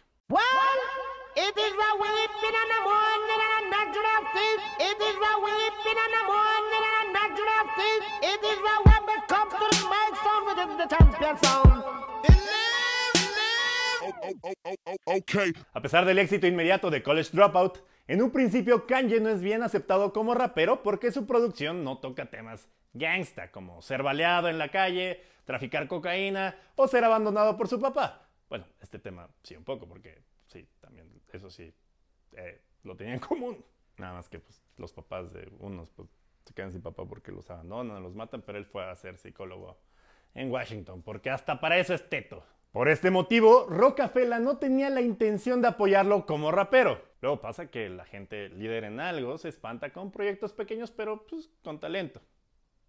A 15.73 15.81
pesar 15.81 16.05
del 16.05 16.19
éxito 16.19 16.47
inmediato 16.47 16.91
de 16.91 17.03
College 17.03 17.31
Dropout, 17.33 17.79
en 18.07 18.23
un 18.23 18.31
principio 18.31 18.87
Kanye 18.87 19.21
no 19.21 19.31
es 19.31 19.41
bien 19.41 19.63
aceptado 19.63 20.13
como 20.13 20.35
rapero 20.35 20.83
porque 20.83 21.11
su 21.11 21.27
producción 21.27 21.85
no 21.85 21.99
toca 21.99 22.27
temas 22.27 22.69
gangsta 22.93 23.51
como 23.51 23.83
ser 23.83 24.03
baleado 24.03 24.49
en 24.49 24.59
la 24.59 24.69
calle, 24.69 25.23
traficar 25.45 25.89
cocaína 25.89 26.57
o 26.77 26.87
ser 26.87 27.05
abandonado 27.05 27.57
por 27.57 27.69
su 27.69 27.81
papá. 27.81 28.29
Bueno, 28.49 28.67
este 28.81 28.99
tema 28.99 29.29
sí 29.43 29.57
un 29.57 29.65
poco 29.65 29.89
porque 29.89 30.23
sí, 30.47 30.67
también 30.81 31.09
eso 31.33 31.51
sí 31.51 31.75
eh, 32.33 32.61
lo 32.83 32.97
tenía 32.97 33.15
en 33.15 33.21
común. 33.21 33.65
Nada 33.97 34.15
más 34.15 34.29
que 34.29 34.39
pues, 34.39 34.63
los 34.77 34.93
papás 34.93 35.33
de 35.33 35.51
unos 35.61 35.91
pues, 35.91 36.09
se 36.45 36.53
quedan 36.53 36.73
sin 36.73 36.83
papá 36.83 37.05
porque 37.05 37.33
los 37.33 37.51
abandonan, 37.51 38.03
los 38.03 38.15
matan, 38.15 38.43
pero 38.43 38.59
él 38.59 38.67
fue 38.67 38.85
a 38.85 38.95
ser 38.97 39.19
psicólogo 39.19 39.79
en 40.35 40.51
Washington 40.51 41.03
porque 41.03 41.31
hasta 41.31 41.61
para 41.61 41.79
eso 41.79 41.95
es 41.95 42.09
teto. 42.09 42.45
Por 42.75 42.89
este 42.89 43.13
motivo, 43.13 43.69
Rocafela 43.69 44.41
no 44.41 44.57
tenía 44.57 44.91
la 44.91 45.01
intención 45.01 45.63
de 45.63 45.69
apoyarlo 45.69 46.27
como 46.27 46.51
rapero. 46.51 47.01
Luego 47.23 47.41
pasa 47.41 47.71
que 47.71 47.89
la 47.89 48.05
gente 48.05 48.49
líder 48.49 48.83
en 48.83 48.99
algo 48.99 49.39
se 49.39 49.49
espanta 49.49 49.93
con 49.93 50.11
proyectos 50.11 50.53
pequeños, 50.53 50.91
pero 50.91 51.25
pues, 51.25 51.49
con 51.63 51.79
talento. 51.79 52.21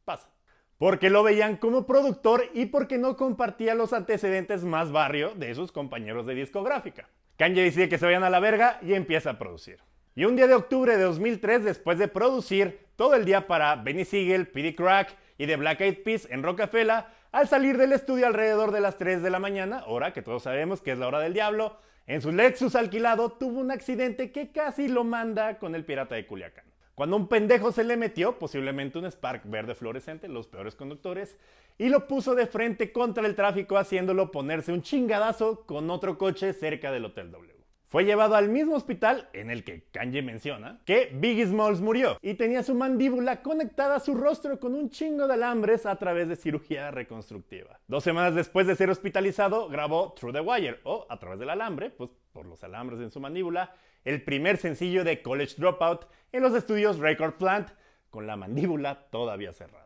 Pasa. 0.03 0.31
Porque 0.79 1.11
lo 1.11 1.21
veían 1.21 1.57
como 1.57 1.85
productor 1.85 2.45
y 2.55 2.65
porque 2.65 2.97
no 2.97 3.15
compartía 3.15 3.75
los 3.75 3.93
antecedentes 3.93 4.63
más 4.63 4.91
barrio 4.91 5.35
de 5.35 5.53
sus 5.53 5.71
compañeros 5.71 6.25
de 6.25 6.33
discográfica. 6.33 7.07
Kanye 7.37 7.61
decide 7.61 7.87
que 7.87 7.99
se 7.99 8.07
vayan 8.07 8.23
a 8.23 8.31
la 8.31 8.39
verga 8.39 8.79
y 8.81 8.95
empieza 8.95 9.29
a 9.29 9.37
producir. 9.37 9.77
Y 10.15 10.25
un 10.25 10.35
día 10.35 10.47
de 10.47 10.55
octubre 10.55 10.97
de 10.97 11.03
2003, 11.03 11.63
después 11.63 11.99
de 11.99 12.07
producir 12.07 12.87
todo 12.95 13.13
el 13.13 13.23
día 13.23 13.45
para 13.45 13.75
Benny 13.75 14.03
Siegel, 14.03 14.47
P.D. 14.47 14.73
Crack 14.73 15.15
y 15.37 15.45
The 15.45 15.57
Black 15.57 15.81
Eyed 15.81 16.01
Peas 16.01 16.27
en 16.31 16.41
Rockefeller, 16.41 17.03
al 17.35 17.49
salir 17.49 17.77
del 17.77 17.91
estudio 17.91 18.27
alrededor 18.27 18.71
de 18.71 18.79
las 18.79 18.97
3 18.97 19.21
de 19.21 19.29
la 19.29 19.39
mañana, 19.39 19.83
hora 19.87 20.13
que 20.13 20.21
todos 20.21 20.43
sabemos 20.43 20.81
que 20.81 20.93
es 20.93 20.97
la 20.97 21.07
hora 21.07 21.19
del 21.19 21.33
diablo, 21.33 21.75
en 22.07 22.21
su 22.21 22.31
Lexus 22.31 22.75
alquilado 22.75 23.29
tuvo 23.33 23.59
un 23.59 23.71
accidente 23.71 24.31
que 24.31 24.53
casi 24.53 24.87
lo 24.87 25.03
manda 25.03 25.59
con 25.59 25.75
el 25.75 25.83
pirata 25.83 26.15
de 26.15 26.25
Culiacán. 26.25 26.63
cuando 26.95 27.17
un 27.17 27.27
pendejo 27.27 27.73
se 27.73 27.83
le 27.83 27.97
metió, 27.97 28.39
posiblemente 28.39 28.99
un 28.99 29.11
Spark 29.11 29.49
verde 29.49 29.75
fluorescente, 29.75 30.29
los 30.29 30.47
peores 30.47 30.75
conductores, 30.75 31.37
y 31.77 31.89
lo 31.89 32.07
puso 32.07 32.35
de 32.35 32.47
frente 32.47 32.93
contra 32.93 33.27
el 33.27 33.35
tráfico 33.35 33.77
haciéndolo 33.77 34.31
ponerse 34.31 34.71
un 34.71 34.81
chingadazo 34.81 35.65
con 35.65 35.89
otro 35.89 36.17
coche 36.17 36.53
cerca 36.53 36.89
del 36.89 37.03
Hotel 37.03 37.31
W. 37.31 37.54
Fue 37.87 38.03
llevado 38.03 38.35
al 38.35 38.49
mismo 38.49 38.75
hospital 38.75 39.29
en 39.33 39.49
el 39.49 39.63
que 39.63 39.83
Kanye 39.91 40.21
menciona 40.21 40.81
que 40.85 41.11
Biggie 41.13 41.45
Smalls 41.45 41.81
murió 41.81 42.17
y 42.21 42.33
tenía 42.33 42.63
su 42.63 42.73
mandíbula 42.73 43.41
conectada 43.41 43.95
a 43.95 43.99
su 43.99 44.15
rostro 44.15 44.59
con 44.59 44.73
un 44.73 44.89
chingo 44.89 45.27
de 45.27 45.35
alambres 45.35 45.85
a 45.85 45.95
través 45.97 46.27
de 46.27 46.35
cirugía 46.35 46.91
reconstructiva. 46.91 47.79
Dos 47.87 48.03
semanas 48.03 48.33
después 48.33 48.65
de 48.67 48.75
ser 48.75 48.89
hospitalizado, 48.89 49.69
grabó 49.69 50.13
Through 50.13 50.33
the 50.33 50.41
Wire 50.41 50.79
o 50.83 51.05
a 51.09 51.19
través 51.19 51.39
del 51.39 51.51
alambre, 51.51 51.91
pues 51.91 52.09
por 52.33 52.47
los 52.47 52.63
alambres 52.63 52.99
en 52.99 53.11
su 53.11 53.19
mandíbula, 53.19 53.75
el 54.03 54.23
primer 54.23 54.57
sencillo 54.57 55.03
de 55.03 55.21
College 55.21 55.55
Dropout 55.57 56.05
en 56.31 56.41
los 56.41 56.53
estudios 56.55 56.97
Record 56.97 57.35
Plant 57.35 57.69
con 58.09 58.27
la 58.27 58.35
mandíbula 58.35 59.07
todavía 59.09 59.53
cerrada. 59.53 59.85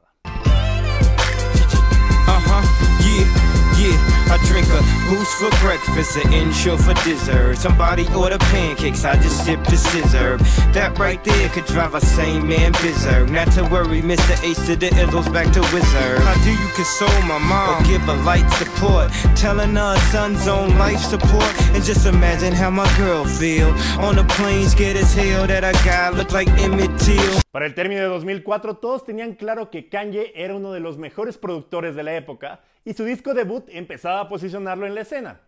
Yeah, 3.79 3.95
I 4.27 4.36
drink 4.43 4.67
a 4.75 4.83
boost 5.07 5.31
for 5.39 5.50
breakfast, 5.63 6.17
an 6.17 6.33
insure 6.33 6.77
for 6.77 6.93
dessert. 7.05 7.55
Somebody 7.57 8.05
order 8.13 8.38
pancakes, 8.51 9.05
I 9.05 9.15
just 9.15 9.45
sip 9.45 9.63
the 9.63 9.77
scissor. 9.77 10.36
That 10.74 11.00
right 11.00 11.24
there 11.24 11.48
could 11.48 11.63
drive 11.63 11.95
a 11.95 12.01
sane 12.01 12.45
man 12.45 12.74
berserk. 12.74 13.29
Not 13.29 13.53
to 13.53 13.63
worry, 13.63 14.01
Mr. 14.01 14.36
Ace 14.43 14.65
to 14.67 14.75
the 14.75 14.89
Izzles 15.00 15.31
back 15.31 15.53
to 15.53 15.62
Wizard. 15.71 16.19
How 16.19 16.36
do 16.43 16.51
you 16.51 16.67
console 16.75 17.21
my 17.24 17.38
mom 17.39 17.81
or 17.81 17.88
give 17.88 18.01
her 18.01 18.21
light 18.24 18.50
support? 18.59 19.13
Telling 19.38 19.75
her 19.75 19.95
son's 20.12 20.45
on 20.50 20.77
life 20.77 21.00
support. 21.00 21.53
And 21.74 21.81
just 21.81 22.05
imagine 22.05 22.51
how 22.51 22.69
my 22.69 22.89
girl 22.98 23.24
feel. 23.24 23.69
On 24.03 24.17
the 24.17 24.25
plane, 24.36 24.67
scared 24.67 24.98
as 24.98 25.13
hell 25.13 25.48
that 25.48 25.63
I 25.63 25.71
got 25.86 26.15
look 26.15 26.33
like 26.33 26.50
Emmett 26.59 26.91
Till. 27.00 27.39
Para 27.53 27.65
el 27.65 27.75
término 27.75 28.01
de 28.01 28.09
2004, 28.09 28.75
todos 28.75 29.05
tenían 29.05 29.36
claro 29.36 29.69
que 29.71 29.88
Kanye 29.88 30.33
era 30.36 30.53
uno 30.53 30.74
de 30.74 30.81
los 30.81 30.98
mejores 30.98 31.38
productores 31.38 31.95
de 31.95 32.03
la 32.03 32.13
época 32.15 32.59
y 32.89 32.93
su 32.93 33.03
disco 33.03 33.36
debut 33.36 33.69
empezaba 33.69 34.19
a 34.19 34.27
posicionarlo 34.27 34.88
en 34.88 34.96
la 34.96 35.01
escena. 35.01 35.41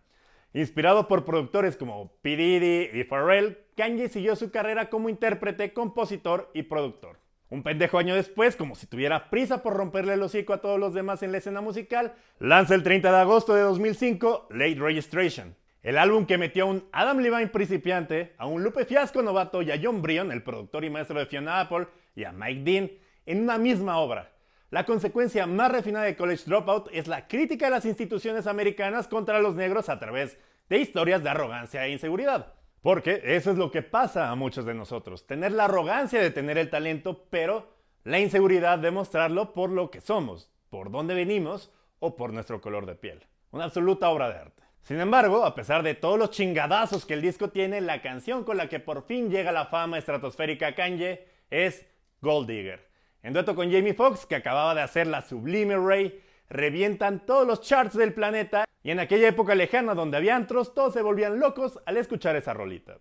Inspirado 0.54 1.08
por 1.08 1.24
productores 1.24 1.76
como 1.76 2.12
P. 2.22 2.36
Diddy 2.36 3.00
y 3.00 3.02
Pharrell, 3.02 3.58
Kanye 3.76 4.08
siguió 4.08 4.36
su 4.36 4.52
carrera 4.52 4.88
como 4.88 5.08
intérprete, 5.08 5.72
compositor 5.72 6.52
y 6.54 6.62
productor. 6.62 7.18
Un 7.48 7.64
pendejo 7.64 7.98
año 7.98 8.14
después, 8.14 8.54
como 8.54 8.76
si 8.76 8.86
tuviera 8.86 9.28
prisa 9.28 9.60
por 9.60 9.74
romperle 9.74 10.12
el 10.12 10.22
hocico 10.22 10.52
a 10.52 10.60
todos 10.60 10.78
los 10.78 10.94
demás 10.94 11.24
en 11.24 11.32
la 11.32 11.38
escena 11.38 11.60
musical, 11.60 12.14
lanza 12.38 12.76
el 12.76 12.84
30 12.84 13.10
de 13.10 13.18
agosto 13.18 13.56
de 13.56 13.62
2005 13.62 14.46
Late 14.50 14.78
Registration, 14.78 15.56
el 15.82 15.98
álbum 15.98 16.26
que 16.26 16.38
metió 16.38 16.62
a 16.62 16.68
un 16.68 16.84
Adam 16.92 17.18
Levine 17.18 17.48
principiante, 17.48 18.34
a 18.38 18.46
un 18.46 18.62
Lupe 18.62 18.84
Fiasco 18.84 19.20
novato 19.20 19.62
y 19.62 19.72
a 19.72 19.80
John 19.82 20.00
Bryan, 20.00 20.30
el 20.30 20.44
productor 20.44 20.84
y 20.84 20.90
maestro 20.90 21.18
de 21.18 21.26
Fiona 21.26 21.58
Apple, 21.58 21.88
y 22.14 22.22
a 22.22 22.30
Mike 22.30 22.62
Dean, 22.62 22.90
en 23.26 23.42
una 23.42 23.58
misma 23.58 23.98
obra. 23.98 24.31
La 24.72 24.86
consecuencia 24.86 25.46
más 25.46 25.70
refinada 25.70 26.06
de 26.06 26.16
College 26.16 26.44
Dropout 26.46 26.88
es 26.92 27.06
la 27.06 27.28
crítica 27.28 27.66
de 27.66 27.72
las 27.72 27.84
instituciones 27.84 28.46
americanas 28.46 29.06
contra 29.06 29.38
los 29.38 29.54
negros 29.54 29.90
a 29.90 29.98
través 29.98 30.38
de 30.70 30.78
historias 30.78 31.22
de 31.22 31.28
arrogancia 31.28 31.84
e 31.84 31.92
inseguridad. 31.92 32.54
Porque 32.80 33.20
eso 33.22 33.50
es 33.50 33.58
lo 33.58 33.70
que 33.70 33.82
pasa 33.82 34.30
a 34.30 34.34
muchos 34.34 34.64
de 34.64 34.72
nosotros, 34.72 35.26
tener 35.26 35.52
la 35.52 35.66
arrogancia 35.66 36.22
de 36.22 36.30
tener 36.30 36.56
el 36.56 36.70
talento, 36.70 37.26
pero 37.28 37.68
la 38.04 38.18
inseguridad 38.18 38.78
de 38.78 38.90
mostrarlo 38.90 39.52
por 39.52 39.68
lo 39.68 39.90
que 39.90 40.00
somos, 40.00 40.50
por 40.70 40.90
dónde 40.90 41.12
venimos 41.12 41.70
o 41.98 42.16
por 42.16 42.32
nuestro 42.32 42.62
color 42.62 42.86
de 42.86 42.94
piel. 42.94 43.26
Una 43.50 43.64
absoluta 43.64 44.08
obra 44.08 44.30
de 44.30 44.38
arte. 44.38 44.62
Sin 44.80 44.98
embargo, 45.00 45.44
a 45.44 45.54
pesar 45.54 45.82
de 45.82 45.96
todos 45.96 46.18
los 46.18 46.30
chingadazos 46.30 47.04
que 47.04 47.12
el 47.12 47.20
disco 47.20 47.50
tiene, 47.50 47.82
la 47.82 48.00
canción 48.00 48.42
con 48.42 48.56
la 48.56 48.70
que 48.70 48.80
por 48.80 49.04
fin 49.04 49.28
llega 49.28 49.52
la 49.52 49.66
fama 49.66 49.98
estratosférica 49.98 50.68
a 50.68 50.74
Kanye 50.74 51.28
es 51.50 51.86
Gold 52.22 52.48
Digger 52.48 52.91
en 53.22 53.32
dueto 53.32 53.54
con 53.54 53.70
Jamie 53.70 53.94
Foxx, 53.94 54.26
que 54.26 54.34
acababa 54.34 54.74
de 54.74 54.82
hacer 54.82 55.06
la 55.06 55.22
sublime 55.22 55.76
Ray, 55.76 56.22
revientan 56.48 57.24
todos 57.24 57.46
los 57.46 57.60
charts 57.60 57.96
del 57.96 58.12
planeta 58.12 58.66
y 58.82 58.90
en 58.90 59.00
aquella 59.00 59.28
época 59.28 59.54
lejana 59.54 59.94
donde 59.94 60.16
había 60.16 60.34
antros, 60.34 60.74
todos 60.74 60.92
se 60.92 61.02
volvían 61.02 61.38
locos 61.38 61.78
al 61.86 61.96
escuchar 61.96 62.36
esa 62.36 62.52
rolita. 62.52 62.98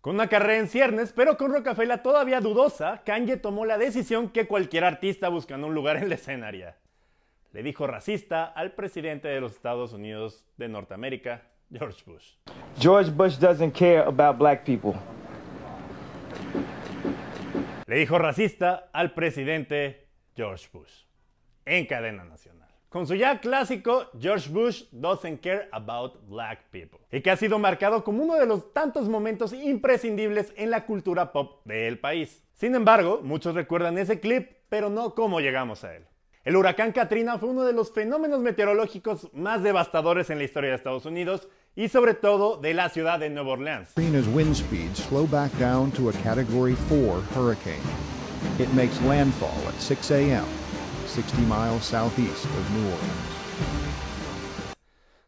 Con 0.00 0.16
una 0.16 0.28
carrera 0.28 0.58
en 0.58 0.68
ciernes, 0.68 1.12
pero 1.12 1.36
con 1.36 1.52
Rockefeller 1.52 2.02
todavía 2.02 2.40
dudosa, 2.40 3.02
Kanye 3.04 3.36
tomó 3.36 3.64
la 3.64 3.78
decisión 3.78 4.30
que 4.30 4.48
cualquier 4.48 4.84
artista 4.84 5.28
buscando 5.28 5.68
un 5.68 5.74
lugar 5.74 5.96
en 5.96 6.08
la 6.08 6.16
escenaria. 6.16 6.76
Le 7.52 7.62
dijo 7.62 7.86
racista 7.86 8.44
al 8.44 8.72
presidente 8.72 9.28
de 9.28 9.40
los 9.40 9.52
Estados 9.52 9.92
Unidos 9.92 10.44
de 10.56 10.68
Norteamérica, 10.68 11.53
George 11.76 12.04
Bush. 12.06 12.36
George 12.78 13.10
Bush 13.10 13.36
doesn't 13.36 13.72
care 13.72 14.06
about 14.06 14.38
black 14.38 14.64
people. 14.64 14.94
Le 17.86 17.96
dijo 17.96 18.16
racista 18.16 18.90
al 18.92 19.12
presidente 19.12 20.06
George 20.36 20.68
Bush 20.72 21.04
en 21.64 21.86
cadena 21.86 22.24
nacional. 22.24 22.68
Con 22.88 23.08
su 23.08 23.16
ya 23.16 23.40
clásico 23.40 24.08
George 24.20 24.48
Bush 24.50 24.84
doesn't 24.92 25.40
care 25.40 25.68
about 25.72 26.28
black 26.28 26.70
people. 26.70 27.00
Y 27.10 27.22
que 27.22 27.32
ha 27.32 27.36
sido 27.36 27.58
marcado 27.58 28.04
como 28.04 28.22
uno 28.22 28.36
de 28.36 28.46
los 28.46 28.72
tantos 28.72 29.08
momentos 29.08 29.52
imprescindibles 29.52 30.52
en 30.56 30.70
la 30.70 30.86
cultura 30.86 31.32
pop 31.32 31.60
del 31.64 31.98
país. 31.98 32.44
Sin 32.52 32.76
embargo, 32.76 33.20
muchos 33.20 33.56
recuerdan 33.56 33.98
ese 33.98 34.20
clip, 34.20 34.52
pero 34.68 34.90
no 34.90 35.16
cómo 35.16 35.40
llegamos 35.40 35.82
a 35.82 35.96
él. 35.96 36.06
El 36.44 36.56
huracán 36.56 36.92
Katrina 36.92 37.38
fue 37.38 37.48
uno 37.48 37.64
de 37.64 37.72
los 37.72 37.90
fenómenos 37.90 38.40
meteorológicos 38.40 39.32
más 39.32 39.62
devastadores 39.62 40.28
en 40.28 40.36
la 40.36 40.44
historia 40.44 40.70
de 40.70 40.76
Estados 40.76 41.06
Unidos 41.06 41.48
y 41.76 41.88
sobre 41.88 42.14
todo 42.14 42.56
de 42.56 42.72
la 42.74 42.88
ciudad 42.88 43.18
de 43.18 43.30
Nueva 43.30 43.52
Orleans. 43.52 43.88
Katrina's 43.94 44.28
wind 44.28 44.54
speeds 44.54 45.02
slow 45.02 45.26
back 45.26 45.52
down 45.58 45.90
to 45.92 46.08
a 46.08 46.12
Category 46.22 46.74
4 46.88 47.20
hurricane. 47.34 47.82
It 48.58 48.72
makes 48.74 49.00
landfall 49.02 49.56
at 49.68 49.80
6 49.80 50.10
a.m., 50.12 50.44
60 51.06 51.42
miles 51.42 51.84
southeast 51.84 52.44
of 52.44 52.70
New 52.70 52.84
Orleans. 52.84 53.34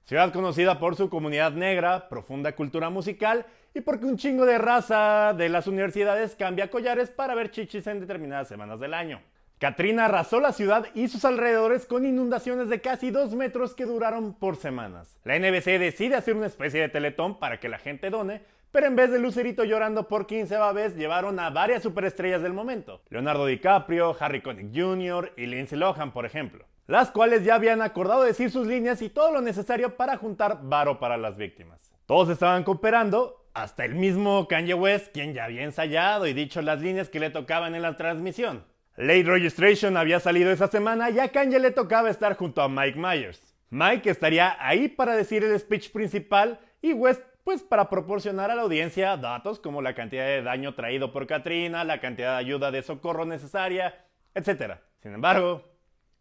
Ciudad 0.04 0.32
conocida 0.32 0.78
por 0.78 0.94
su 0.94 1.08
comunidad 1.08 1.52
negra, 1.52 2.08
profunda 2.08 2.54
cultura 2.54 2.90
musical 2.90 3.44
y 3.74 3.80
porque 3.80 4.06
un 4.06 4.16
chingo 4.16 4.46
de 4.46 4.56
raza 4.56 5.34
de 5.36 5.48
las 5.48 5.66
universidades 5.66 6.36
cambia 6.36 6.70
collares 6.70 7.10
para 7.10 7.34
ver 7.34 7.50
chichis 7.50 7.88
en 7.88 7.98
determinadas 7.98 8.46
semanas 8.46 8.78
del 8.78 8.94
año. 8.94 9.20
Katrina 9.58 10.04
arrasó 10.04 10.38
la 10.38 10.52
ciudad 10.52 10.86
y 10.94 11.08
sus 11.08 11.24
alrededores 11.24 11.86
con 11.86 12.04
inundaciones 12.04 12.68
de 12.68 12.82
casi 12.82 13.10
2 13.10 13.34
metros 13.34 13.74
que 13.74 13.86
duraron 13.86 14.34
por 14.34 14.56
semanas. 14.56 15.18
La 15.24 15.38
NBC 15.38 15.78
decide 15.78 16.14
hacer 16.14 16.36
una 16.36 16.46
especie 16.46 16.82
de 16.82 16.90
teletón 16.90 17.38
para 17.38 17.58
que 17.58 17.70
la 17.70 17.78
gente 17.78 18.10
done, 18.10 18.42
pero 18.70 18.86
en 18.86 18.96
vez 18.96 19.10
de 19.10 19.18
Lucerito 19.18 19.64
llorando 19.64 20.08
por 20.08 20.26
15 20.26 20.58
vez, 20.74 20.94
llevaron 20.94 21.40
a 21.40 21.48
varias 21.48 21.82
superestrellas 21.82 22.42
del 22.42 22.52
momento. 22.52 23.00
Leonardo 23.08 23.46
DiCaprio, 23.46 24.14
Harry 24.20 24.42
Connick 24.42 24.76
Jr. 24.76 25.32
y 25.38 25.46
Lindsay 25.46 25.78
Lohan, 25.78 26.12
por 26.12 26.26
ejemplo. 26.26 26.66
Las 26.86 27.10
cuales 27.10 27.42
ya 27.42 27.54
habían 27.54 27.80
acordado 27.80 28.24
decir 28.24 28.50
sus 28.50 28.66
líneas 28.66 29.00
y 29.00 29.08
todo 29.08 29.32
lo 29.32 29.40
necesario 29.40 29.96
para 29.96 30.18
juntar 30.18 30.58
varo 30.64 31.00
para 31.00 31.16
las 31.16 31.38
víctimas. 31.38 31.80
Todos 32.04 32.28
estaban 32.28 32.62
cooperando, 32.62 33.46
hasta 33.54 33.86
el 33.86 33.94
mismo 33.94 34.46
Kanye 34.48 34.74
West, 34.74 35.14
quien 35.14 35.32
ya 35.32 35.44
había 35.46 35.62
ensayado 35.62 36.26
y 36.26 36.34
dicho 36.34 36.60
las 36.60 36.82
líneas 36.82 37.08
que 37.08 37.20
le 37.20 37.30
tocaban 37.30 37.74
en 37.74 37.80
la 37.80 37.96
transmisión. 37.96 38.62
Late 38.96 39.24
Registration 39.24 39.96
había 39.98 40.20
salido 40.20 40.50
esa 40.50 40.68
semana 40.68 41.10
y 41.10 41.18
a 41.18 41.28
Kanye 41.28 41.58
le 41.58 41.70
tocaba 41.70 42.08
estar 42.08 42.34
junto 42.36 42.62
a 42.62 42.68
Mike 42.68 42.98
Myers. 42.98 43.54
Mike 43.68 44.08
estaría 44.08 44.56
ahí 44.58 44.88
para 44.88 45.14
decir 45.14 45.44
el 45.44 45.58
speech 45.58 45.92
principal 45.92 46.58
y 46.80 46.94
West 46.94 47.22
pues 47.44 47.62
para 47.62 47.88
proporcionar 47.90 48.50
a 48.50 48.54
la 48.54 48.62
audiencia 48.62 49.16
datos 49.16 49.60
como 49.60 49.80
la 49.80 49.94
cantidad 49.94 50.24
de 50.24 50.42
daño 50.42 50.74
traído 50.74 51.12
por 51.12 51.26
Katrina, 51.26 51.84
la 51.84 52.00
cantidad 52.00 52.32
de 52.32 52.38
ayuda 52.38 52.70
de 52.70 52.82
socorro 52.82 53.24
necesaria, 53.24 54.04
etc. 54.34 54.78
Sin 55.00 55.12
embargo, 55.12 55.62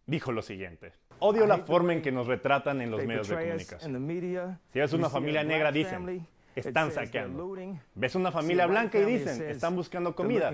dijo 0.06 0.32
lo 0.32 0.42
siguiente. 0.42 0.94
Odio 1.20 1.48
la 1.48 1.60
forma 1.60 1.94
en 1.94 2.02
que 2.02 2.12
nos 2.12 2.28
retratan 2.28 2.82
en 2.82 2.92
los 2.92 3.04
medios 3.06 3.28
de 3.30 3.36
comunicación. 3.36 4.60
Si 4.72 4.80
es 4.80 4.94
una 4.94 5.10
familia 5.10 5.44
negra, 5.44 5.72
dicen, 5.72 6.28
están 6.56 6.92
saqueando. 6.92 7.56
Ves 7.94 8.16
una 8.16 8.32
familia 8.32 8.66
blanca 8.66 9.00
y 9.00 9.06
dicen, 9.06 9.50
están 9.50 9.76
buscando 9.76 10.16
comida. 10.16 10.52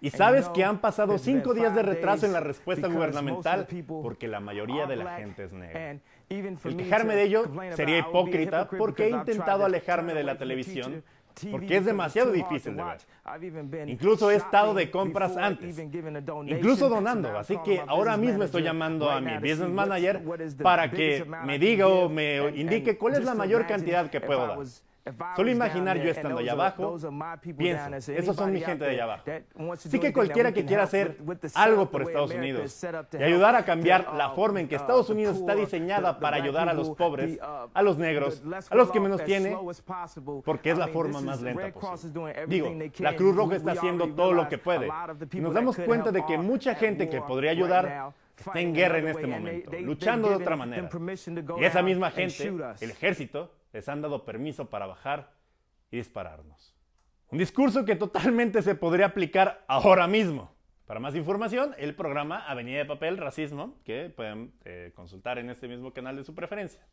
Y 0.00 0.10
sabes 0.10 0.48
que 0.50 0.64
han 0.64 0.78
pasado 0.78 1.18
cinco 1.18 1.54
días 1.54 1.74
de 1.74 1.82
retraso 1.82 2.26
en 2.26 2.32
la 2.32 2.40
respuesta 2.40 2.88
gubernamental 2.88 3.66
porque 3.86 4.28
la 4.28 4.40
mayoría 4.40 4.86
de 4.86 4.96
la 4.96 5.16
gente 5.16 5.44
es 5.44 5.52
negra. 5.52 5.98
El 6.28 6.76
quejarme 6.76 7.14
de 7.14 7.22
ello 7.22 7.44
sería 7.74 7.98
hipócrita 7.98 8.68
porque 8.68 9.06
he 9.06 9.10
intentado 9.10 9.64
alejarme 9.64 10.14
de 10.14 10.24
la 10.24 10.38
televisión 10.38 11.02
porque 11.50 11.78
es 11.78 11.84
demasiado 11.84 12.30
difícil 12.32 12.76
de 12.76 12.84
ver. 12.84 13.88
Incluso 13.88 14.30
he 14.30 14.36
estado 14.36 14.74
de 14.74 14.90
compras 14.90 15.36
antes, 15.36 15.78
incluso 15.78 16.88
donando, 16.88 17.38
así 17.38 17.56
que 17.64 17.82
ahora 17.86 18.16
mismo 18.16 18.42
estoy 18.42 18.62
llamando 18.62 19.10
a 19.10 19.20
mi 19.20 19.34
business 19.36 19.70
manager 19.70 20.22
para 20.62 20.90
que 20.90 21.24
me 21.44 21.58
diga 21.58 21.86
o 21.88 22.08
me 22.08 22.50
indique 22.50 22.96
cuál 22.98 23.14
es 23.14 23.24
la 23.24 23.34
mayor 23.34 23.66
cantidad 23.66 24.10
que 24.10 24.20
puedo 24.20 24.46
dar. 24.46 24.58
Solo 25.34 25.50
imaginar 25.50 25.98
yo 25.98 26.10
estando 26.10 26.38
allá 26.38 26.52
abajo, 26.52 26.96
pienso, 27.56 28.12
esos 28.12 28.36
son 28.36 28.52
mi 28.52 28.60
gente 28.60 28.84
de 28.84 28.90
allá 28.90 29.04
abajo. 29.04 29.24
Así 29.72 29.98
que 29.98 30.12
cualquiera 30.12 30.52
que 30.52 30.64
quiera 30.64 30.84
hacer 30.84 31.18
algo 31.54 31.90
por 31.90 32.02
Estados 32.02 32.32
Unidos 32.32 32.84
y 33.18 33.22
ayudar 33.22 33.56
a 33.56 33.64
cambiar 33.64 34.14
la 34.14 34.30
forma 34.30 34.60
en 34.60 34.68
que 34.68 34.76
Estados 34.76 35.10
Unidos 35.10 35.38
está 35.38 35.54
diseñada 35.54 36.20
para 36.20 36.36
ayudar 36.36 36.68
a 36.68 36.72
los 36.72 36.90
pobres, 36.90 37.38
a 37.40 37.82
los 37.82 37.98
negros, 37.98 38.42
a 38.70 38.74
los 38.76 38.90
que 38.90 39.00
menos 39.00 39.24
tienen, 39.24 39.56
porque 40.44 40.70
es 40.70 40.78
la 40.78 40.88
forma 40.88 41.20
más 41.20 41.42
lenta 41.42 41.72
posible. 41.72 42.46
Digo, 42.46 42.72
la 42.98 43.16
Cruz 43.16 43.34
Roja 43.34 43.56
está 43.56 43.72
haciendo 43.72 44.14
todo 44.14 44.32
lo 44.32 44.48
que 44.48 44.58
puede. 44.58 44.88
Y 45.32 45.40
nos 45.40 45.54
damos 45.54 45.76
cuenta 45.78 46.12
de 46.12 46.24
que 46.24 46.38
mucha 46.38 46.74
gente 46.74 47.08
que 47.08 47.20
podría 47.20 47.50
ayudar 47.50 48.12
está 48.36 48.60
en 48.60 48.74
guerra 48.74 48.98
en 48.98 49.08
este 49.08 49.26
momento, 49.26 49.72
luchando 49.80 50.28
de 50.28 50.36
otra 50.36 50.54
manera. 50.56 50.88
Y 51.58 51.64
esa 51.64 51.82
misma 51.82 52.10
gente, 52.10 52.52
el 52.80 52.90
ejército, 52.90 53.50
les 53.72 53.88
han 53.88 54.02
dado 54.02 54.24
permiso 54.24 54.70
para 54.70 54.86
bajar 54.86 55.32
y 55.90 55.96
dispararnos. 55.96 56.74
Un 57.28 57.38
discurso 57.38 57.84
que 57.84 57.96
totalmente 57.96 58.62
se 58.62 58.74
podría 58.74 59.06
aplicar 59.06 59.64
ahora 59.66 60.06
mismo. 60.06 60.54
Para 60.86 61.00
más 61.00 61.14
información, 61.14 61.74
el 61.78 61.94
programa 61.94 62.46
Avenida 62.46 62.78
de 62.78 62.84
Papel 62.84 63.16
Racismo, 63.16 63.78
que 63.84 64.10
pueden 64.10 64.52
eh, 64.64 64.92
consultar 64.94 65.38
en 65.38 65.48
este 65.48 65.68
mismo 65.68 65.94
canal 65.94 66.16
de 66.16 66.24
su 66.24 66.34
preferencia. 66.34 66.86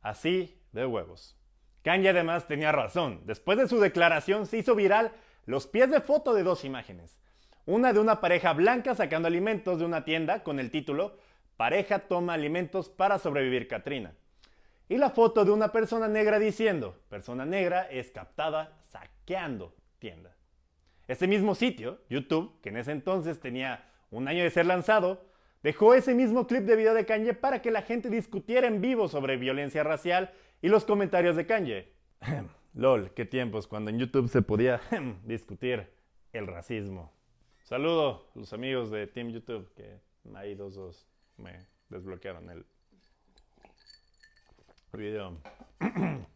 Así 0.00 0.60
de 0.72 0.86
huevos. 0.86 1.36
Kanye 1.82 2.10
además 2.10 2.46
tenía 2.46 2.70
razón. 2.70 3.22
Después 3.24 3.58
de 3.58 3.66
su 3.66 3.80
declaración 3.80 4.46
se 4.46 4.58
hizo 4.58 4.76
viral 4.76 5.12
los 5.46 5.66
pies 5.66 5.90
de 5.90 6.00
foto 6.00 6.34
de 6.34 6.44
dos 6.44 6.64
imágenes. 6.64 7.18
Una 7.66 7.92
de 7.92 7.98
una 7.98 8.20
pareja 8.20 8.52
blanca 8.52 8.94
sacando 8.94 9.26
alimentos 9.26 9.80
de 9.80 9.84
una 9.84 10.04
tienda 10.04 10.42
con 10.44 10.60
el 10.60 10.70
título 10.70 11.18
Pareja 11.56 12.00
toma 12.00 12.34
alimentos 12.34 12.88
para 12.88 13.18
sobrevivir 13.18 13.68
Katrina 13.68 14.14
y 14.92 14.98
la 14.98 15.08
foto 15.08 15.46
de 15.46 15.50
una 15.50 15.72
persona 15.72 16.06
negra 16.06 16.38
diciendo, 16.38 16.98
persona 17.08 17.46
negra 17.46 17.84
es 17.90 18.10
captada 18.10 18.78
saqueando 18.82 19.74
tienda. 19.98 20.36
Este 21.08 21.26
mismo 21.26 21.54
sitio, 21.54 22.02
YouTube, 22.10 22.60
que 22.60 22.68
en 22.68 22.76
ese 22.76 22.92
entonces 22.92 23.40
tenía 23.40 23.88
un 24.10 24.28
año 24.28 24.42
de 24.42 24.50
ser 24.50 24.66
lanzado, 24.66 25.24
dejó 25.62 25.94
ese 25.94 26.14
mismo 26.14 26.46
clip 26.46 26.64
de 26.64 26.76
video 26.76 26.92
de 26.92 27.06
Kanye 27.06 27.32
para 27.32 27.62
que 27.62 27.70
la 27.70 27.80
gente 27.80 28.10
discutiera 28.10 28.66
en 28.66 28.82
vivo 28.82 29.08
sobre 29.08 29.38
violencia 29.38 29.82
racial 29.82 30.30
y 30.60 30.68
los 30.68 30.84
comentarios 30.84 31.36
de 31.36 31.46
Kanye. 31.46 31.88
Lol, 32.74 33.14
qué 33.14 33.24
tiempos 33.24 33.66
cuando 33.66 33.90
en 33.90 33.98
YouTube 33.98 34.28
se 34.28 34.42
podía 34.42 34.82
discutir 35.24 35.88
el 36.34 36.46
racismo. 36.46 37.14
Saludo 37.62 38.28
a 38.36 38.38
los 38.38 38.52
amigos 38.52 38.90
de 38.90 39.06
Team 39.06 39.30
YouTube 39.30 39.72
que 39.74 40.00
ahí 40.34 40.54
dos 40.54 40.74
dos 40.74 41.08
me 41.38 41.66
desbloquearon 41.88 42.50
el 42.50 42.66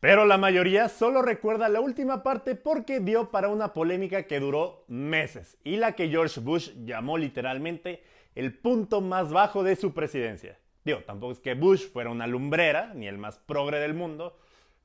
Pero 0.00 0.26
la 0.26 0.38
mayoría 0.38 0.88
solo 0.88 1.22
recuerda 1.22 1.68
la 1.68 1.80
última 1.80 2.22
parte 2.22 2.54
porque 2.54 3.00
dio 3.00 3.30
para 3.30 3.48
una 3.48 3.72
polémica 3.72 4.24
que 4.24 4.40
duró 4.40 4.84
meses 4.88 5.58
y 5.64 5.76
la 5.76 5.92
que 5.92 6.08
George 6.08 6.40
Bush 6.40 6.70
llamó 6.84 7.18
literalmente 7.18 8.02
el 8.34 8.52
punto 8.56 9.00
más 9.00 9.32
bajo 9.32 9.62
de 9.64 9.74
su 9.74 9.94
presidencia. 9.94 10.58
Digo, 10.84 11.00
tampoco 11.00 11.32
es 11.32 11.40
que 11.40 11.54
Bush 11.54 11.88
fuera 11.88 12.10
una 12.10 12.26
lumbrera, 12.26 12.92
ni 12.94 13.08
el 13.08 13.18
más 13.18 13.38
progre 13.38 13.78
del 13.78 13.94
mundo, 13.94 14.38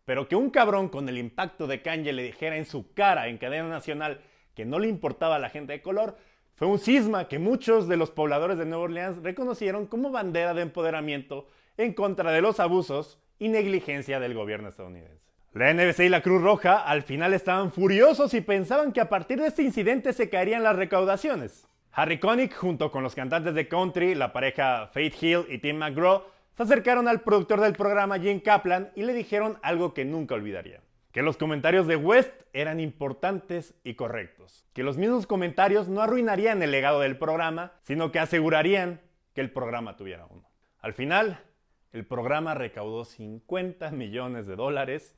pero 0.05 0.27
que 0.27 0.35
un 0.35 0.49
cabrón 0.49 0.89
con 0.89 1.07
el 1.07 1.17
impacto 1.17 1.67
de 1.67 1.81
Kanye 1.81 2.13
le 2.13 2.23
dijera 2.23 2.57
en 2.57 2.65
su 2.65 2.93
cara 2.93 3.27
en 3.27 3.37
cadena 3.37 3.69
nacional 3.69 4.21
que 4.55 4.65
no 4.65 4.79
le 4.79 4.87
importaba 4.87 5.35
a 5.35 5.39
la 5.39 5.49
gente 5.49 5.73
de 5.73 5.81
color, 5.81 6.17
fue 6.55 6.67
un 6.67 6.79
cisma 6.79 7.27
que 7.27 7.39
muchos 7.39 7.87
de 7.87 7.97
los 7.97 8.11
pobladores 8.11 8.57
de 8.57 8.65
Nueva 8.65 8.83
Orleans 8.83 9.23
reconocieron 9.23 9.87
como 9.87 10.11
bandera 10.11 10.53
de 10.53 10.61
empoderamiento 10.61 11.47
en 11.77 11.93
contra 11.93 12.31
de 12.31 12.41
los 12.41 12.59
abusos 12.59 13.19
y 13.39 13.49
negligencia 13.49 14.19
del 14.19 14.33
gobierno 14.33 14.69
estadounidense. 14.69 15.23
La 15.53 15.71
NBC 15.71 15.99
y 16.05 16.09
la 16.09 16.21
Cruz 16.21 16.41
Roja 16.41 16.77
al 16.77 17.03
final 17.03 17.33
estaban 17.33 17.71
furiosos 17.71 18.33
y 18.33 18.41
pensaban 18.41 18.91
que 18.91 19.01
a 19.01 19.09
partir 19.09 19.39
de 19.39 19.47
este 19.47 19.61
incidente 19.61 20.11
se 20.13 20.29
caerían 20.29 20.63
las 20.63 20.75
recaudaciones. 20.75 21.67
Harry 21.91 22.19
Connick, 22.19 22.55
junto 22.55 22.91
con 22.91 23.03
los 23.03 23.13
cantantes 23.13 23.53
de 23.53 23.67
country, 23.67 24.15
la 24.15 24.33
pareja 24.33 24.87
Faith 24.87 25.21
Hill 25.21 25.45
y 25.49 25.59
Tim 25.59 25.77
McGraw, 25.77 26.23
se 26.57 26.63
acercaron 26.63 27.07
al 27.07 27.21
productor 27.21 27.61
del 27.61 27.73
programa 27.73 28.19
Jim 28.19 28.39
Kaplan 28.39 28.91
y 28.95 29.03
le 29.03 29.13
dijeron 29.13 29.59
algo 29.61 29.93
que 29.93 30.05
nunca 30.05 30.33
olvidaría. 30.33 30.81
Que 31.11 31.21
los 31.21 31.37
comentarios 31.37 31.85
de 31.85 31.95
West 31.95 32.33
eran 32.53 32.79
importantes 32.79 33.75
y 33.83 33.93
correctos. 33.93 34.65
Que 34.73 34.81
los 34.81 34.97
mismos 34.97 35.27
comentarios 35.27 35.87
no 35.87 36.01
arruinarían 36.01 36.63
el 36.63 36.71
legado 36.71 36.99
del 36.99 37.19
programa, 37.19 37.73
sino 37.83 38.11
que 38.11 38.17
asegurarían 38.17 39.01
que 39.35 39.41
el 39.41 39.51
programa 39.51 39.95
tuviera 39.95 40.25
uno. 40.27 40.49
Al 40.79 40.93
final, 40.93 41.39
el 41.93 42.05
programa 42.05 42.55
recaudó 42.55 43.05
50 43.05 43.91
millones 43.91 44.47
de 44.47 44.55
dólares 44.55 45.15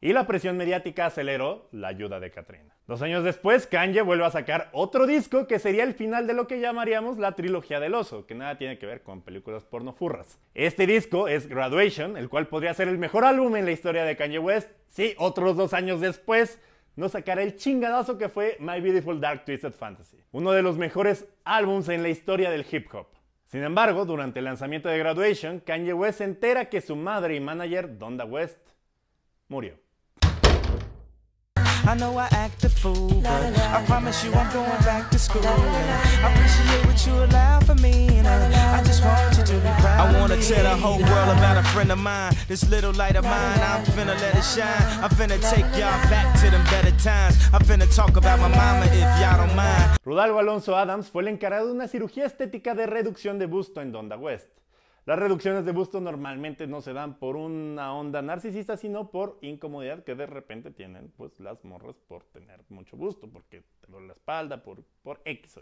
y 0.00 0.12
la 0.12 0.26
presión 0.26 0.56
mediática 0.56 1.06
aceleró 1.06 1.68
la 1.70 1.88
ayuda 1.88 2.20
de 2.20 2.30
Katrina. 2.30 2.76
Dos 2.86 3.00
años 3.00 3.24
después, 3.24 3.66
Kanye 3.66 4.02
vuelve 4.02 4.24
a 4.24 4.30
sacar 4.30 4.68
otro 4.72 5.06
disco 5.06 5.46
que 5.46 5.58
sería 5.58 5.84
el 5.84 5.94
final 5.94 6.26
de 6.26 6.34
lo 6.34 6.46
que 6.46 6.60
llamaríamos 6.60 7.18
la 7.18 7.32
trilogía 7.32 7.80
del 7.80 7.94
oso, 7.94 8.26
que 8.26 8.34
nada 8.34 8.58
tiene 8.58 8.78
que 8.78 8.84
ver 8.84 9.02
con 9.02 9.22
películas 9.22 9.64
porno 9.64 9.94
furras. 9.94 10.38
Este 10.52 10.86
disco 10.86 11.28
es 11.28 11.46
Graduation, 11.46 12.18
el 12.18 12.28
cual 12.28 12.48
podría 12.48 12.74
ser 12.74 12.88
el 12.88 12.98
mejor 12.98 13.24
álbum 13.24 13.56
en 13.56 13.64
la 13.64 13.72
historia 13.72 14.04
de 14.04 14.16
Kanye 14.16 14.38
West, 14.38 14.70
si 14.88 15.14
otros 15.18 15.56
dos 15.56 15.72
años 15.72 16.00
después 16.00 16.60
no 16.96 17.08
sacara 17.08 17.42
el 17.42 17.56
chingadazo 17.56 18.18
que 18.18 18.28
fue 18.28 18.56
My 18.60 18.80
Beautiful 18.80 19.20
Dark 19.20 19.44
Twisted 19.44 19.72
Fantasy, 19.72 20.18
uno 20.32 20.52
de 20.52 20.62
los 20.62 20.76
mejores 20.76 21.26
álbums 21.44 21.88
en 21.88 22.02
la 22.02 22.10
historia 22.10 22.50
del 22.50 22.66
hip 22.70 22.94
hop. 22.94 23.13
Sin 23.46 23.62
embargo, 23.62 24.04
durante 24.04 24.40
el 24.40 24.46
lanzamiento 24.46 24.88
de 24.88 24.98
Graduation, 24.98 25.60
Kanye 25.60 25.92
West 25.92 26.18
se 26.18 26.24
entera 26.24 26.68
que 26.68 26.80
su 26.80 26.96
madre 26.96 27.36
y 27.36 27.40
manager, 27.40 27.98
Donda 27.98 28.24
West, 28.24 28.58
murió. 29.48 29.83
I 31.86 31.94
know 31.94 32.16
I 32.16 32.28
act 32.32 32.64
a 32.64 32.70
fool, 32.70 33.20
but 33.20 33.58
I 33.58 33.84
promise 33.86 34.24
you 34.24 34.32
I'm 34.32 34.50
going 34.52 34.82
back 34.84 35.10
to 35.10 35.18
school. 35.18 35.42
I 35.44 36.32
appreciate 36.32 36.86
what 36.86 37.06
you 37.06 37.12
allow 37.24 37.60
for 37.60 37.74
me, 37.74 38.08
and 38.18 38.26
I 38.26 38.82
just 38.84 39.04
want 39.04 39.36
you 39.36 39.44
to 39.44 39.52
be 39.52 39.68
proud. 39.82 40.00
I 40.00 40.18
wanna 40.18 40.40
tell 40.40 40.62
the 40.62 40.76
whole 40.76 40.98
world 40.98 41.36
about 41.36 41.58
a 41.58 41.62
friend 41.74 41.92
of 41.92 41.98
mine. 41.98 42.32
This 42.48 42.68
little 42.70 42.92
light 42.94 43.16
of 43.16 43.24
mine, 43.24 43.60
I'm 43.60 43.84
finna 43.84 44.18
let 44.18 44.34
it 44.34 44.44
shine. 44.44 45.04
I'm 45.04 45.10
finna 45.10 45.38
take 45.50 45.66
y'all 45.78 46.00
back 46.08 46.40
to 46.40 46.50
them 46.50 46.64
better 46.64 46.92
times. 47.02 47.36
I'm 47.52 47.62
finna 47.62 47.86
talk 47.94 48.16
about 48.16 48.40
my 48.40 48.48
mama 48.48 48.86
if 48.86 49.20
y'all 49.20 49.46
don't 49.46 49.54
mind. 49.54 49.98
Rudalgo 50.04 50.40
Alonso 50.40 50.74
Adams 50.74 51.10
fue 51.10 51.22
el 51.22 51.28
encargado 51.28 51.66
de 51.66 51.72
una 51.72 51.86
cirugía 51.86 52.24
estética 52.24 52.74
de 52.74 52.86
reducción 52.86 53.38
de 53.38 53.46
busto 53.46 53.82
en 53.82 53.92
Donda 53.92 54.16
West. 54.16 54.63
Las 55.06 55.18
reducciones 55.18 55.66
de 55.66 55.72
busto 55.72 56.00
normalmente 56.00 56.66
no 56.66 56.80
se 56.80 56.94
dan 56.94 57.18
por 57.18 57.36
una 57.36 57.92
onda 57.92 58.22
narcisista, 58.22 58.78
sino 58.78 59.10
por 59.10 59.38
incomodidad 59.42 60.02
que 60.02 60.14
de 60.14 60.24
repente 60.24 60.70
tienen 60.70 61.12
pues, 61.14 61.38
las 61.40 61.62
morras 61.62 61.96
por 62.08 62.24
tener 62.24 62.60
mucho 62.70 62.96
busto, 62.96 63.28
porque 63.28 63.64
te 63.80 64.00
la 64.00 64.14
espalda, 64.14 64.62
por, 64.62 64.82
por 65.02 65.20
X. 65.26 65.60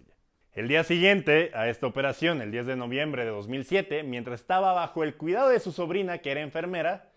El 0.52 0.68
día 0.68 0.84
siguiente 0.84 1.50
a 1.54 1.68
esta 1.68 1.88
operación, 1.88 2.40
el 2.40 2.52
10 2.52 2.66
de 2.66 2.76
noviembre 2.76 3.24
de 3.24 3.30
2007, 3.30 4.04
mientras 4.04 4.40
estaba 4.40 4.74
bajo 4.74 5.02
el 5.02 5.16
cuidado 5.16 5.48
de 5.48 5.58
su 5.58 5.72
sobrina, 5.72 6.18
que 6.18 6.30
era 6.30 6.40
enfermera, 6.40 7.10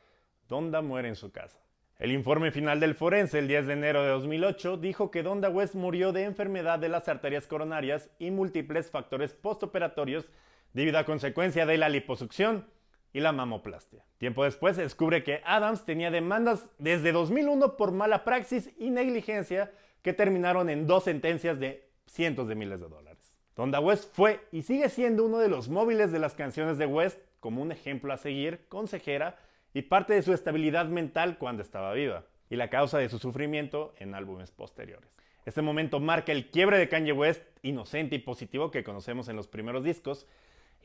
Donda 0.47 0.81
muere 0.81 1.09
en 1.09 1.15
su 1.15 1.31
casa. 1.31 1.59
El 1.99 2.11
informe 2.11 2.51
final 2.51 2.79
del 2.79 2.95
forense 2.95 3.37
el 3.37 3.47
10 3.47 3.67
de 3.67 3.73
enero 3.73 4.01
de 4.01 4.09
2008 4.09 4.77
dijo 4.77 5.11
que 5.11 5.21
Donda 5.21 5.49
West 5.49 5.75
murió 5.75 6.11
de 6.11 6.23
enfermedad 6.23 6.79
de 6.79 6.89
las 6.89 7.07
arterias 7.07 7.45
coronarias 7.45 8.09
y 8.17 8.31
múltiples 8.31 8.89
factores 8.89 9.33
postoperatorios 9.33 10.27
debido 10.73 10.97
a 10.97 11.05
consecuencia 11.05 11.65
de 11.65 11.77
la 11.77 11.89
liposucción 11.89 12.65
y 13.13 13.21
la 13.21 13.31
mamoplastia. 13.31 14.03
Tiempo 14.17 14.43
después 14.43 14.75
descubre 14.75 15.23
que 15.23 15.41
Adams 15.45 15.85
tenía 15.85 16.11
demandas 16.11 16.69
desde 16.79 17.11
2001 17.11 17.77
por 17.77 17.91
mala 17.91 18.23
praxis 18.23 18.71
y 18.77 18.89
negligencia 18.89 19.71
que 20.01 20.13
terminaron 20.13 20.69
en 20.69 20.85
dos 20.85 21.05
sentencias 21.05 21.59
de 21.59 21.89
cientos 22.07 22.47
de 22.47 22.55
miles 22.55 22.79
de 22.79 22.89
dólares. 22.89 23.33
Donda 23.55 23.79
West 23.79 24.13
fue 24.13 24.41
y 24.51 24.63
sigue 24.63 24.89
siendo 24.89 25.23
uno 25.23 25.39
de 25.39 25.47
los 25.47 25.69
móviles 25.69 26.11
de 26.11 26.19
las 26.19 26.33
canciones 26.33 26.77
de 26.77 26.85
West 26.85 27.19
como 27.39 27.61
un 27.61 27.71
ejemplo 27.71 28.11
a 28.11 28.17
seguir, 28.17 28.65
consejera 28.67 29.37
y 29.73 29.83
parte 29.83 30.13
de 30.13 30.21
su 30.21 30.33
estabilidad 30.33 30.87
mental 30.87 31.37
cuando 31.37 31.61
estaba 31.61 31.93
viva, 31.93 32.25
y 32.49 32.55
la 32.55 32.69
causa 32.69 32.97
de 32.97 33.07
su 33.07 33.19
sufrimiento 33.19 33.93
en 33.97 34.13
álbumes 34.13 34.51
posteriores. 34.51 35.15
Este 35.45 35.61
momento 35.61 35.99
marca 35.99 36.31
el 36.31 36.49
quiebre 36.49 36.77
de 36.77 36.89
Kanye 36.89 37.11
West, 37.11 37.43
inocente 37.61 38.15
y 38.15 38.19
positivo 38.19 38.71
que 38.71 38.83
conocemos 38.83 39.29
en 39.29 39.35
los 39.35 39.47
primeros 39.47 39.83
discos, 39.83 40.27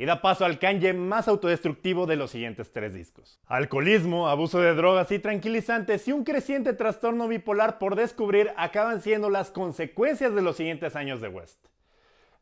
y 0.00 0.06
da 0.06 0.22
paso 0.22 0.46
al 0.46 0.58
Kanye 0.58 0.94
más 0.94 1.28
autodestructivo 1.28 2.06
de 2.06 2.16
los 2.16 2.30
siguientes 2.30 2.72
tres 2.72 2.94
discos. 2.94 3.38
Alcoholismo, 3.44 4.30
abuso 4.30 4.58
de 4.58 4.74
drogas 4.74 5.12
y 5.12 5.18
tranquilizantes 5.18 6.08
y 6.08 6.12
un 6.12 6.24
creciente 6.24 6.72
trastorno 6.72 7.28
bipolar 7.28 7.78
por 7.78 7.96
descubrir 7.96 8.50
acaban 8.56 9.02
siendo 9.02 9.28
las 9.28 9.50
consecuencias 9.50 10.34
de 10.34 10.40
los 10.40 10.56
siguientes 10.56 10.96
años 10.96 11.20
de 11.20 11.28
West. 11.28 11.66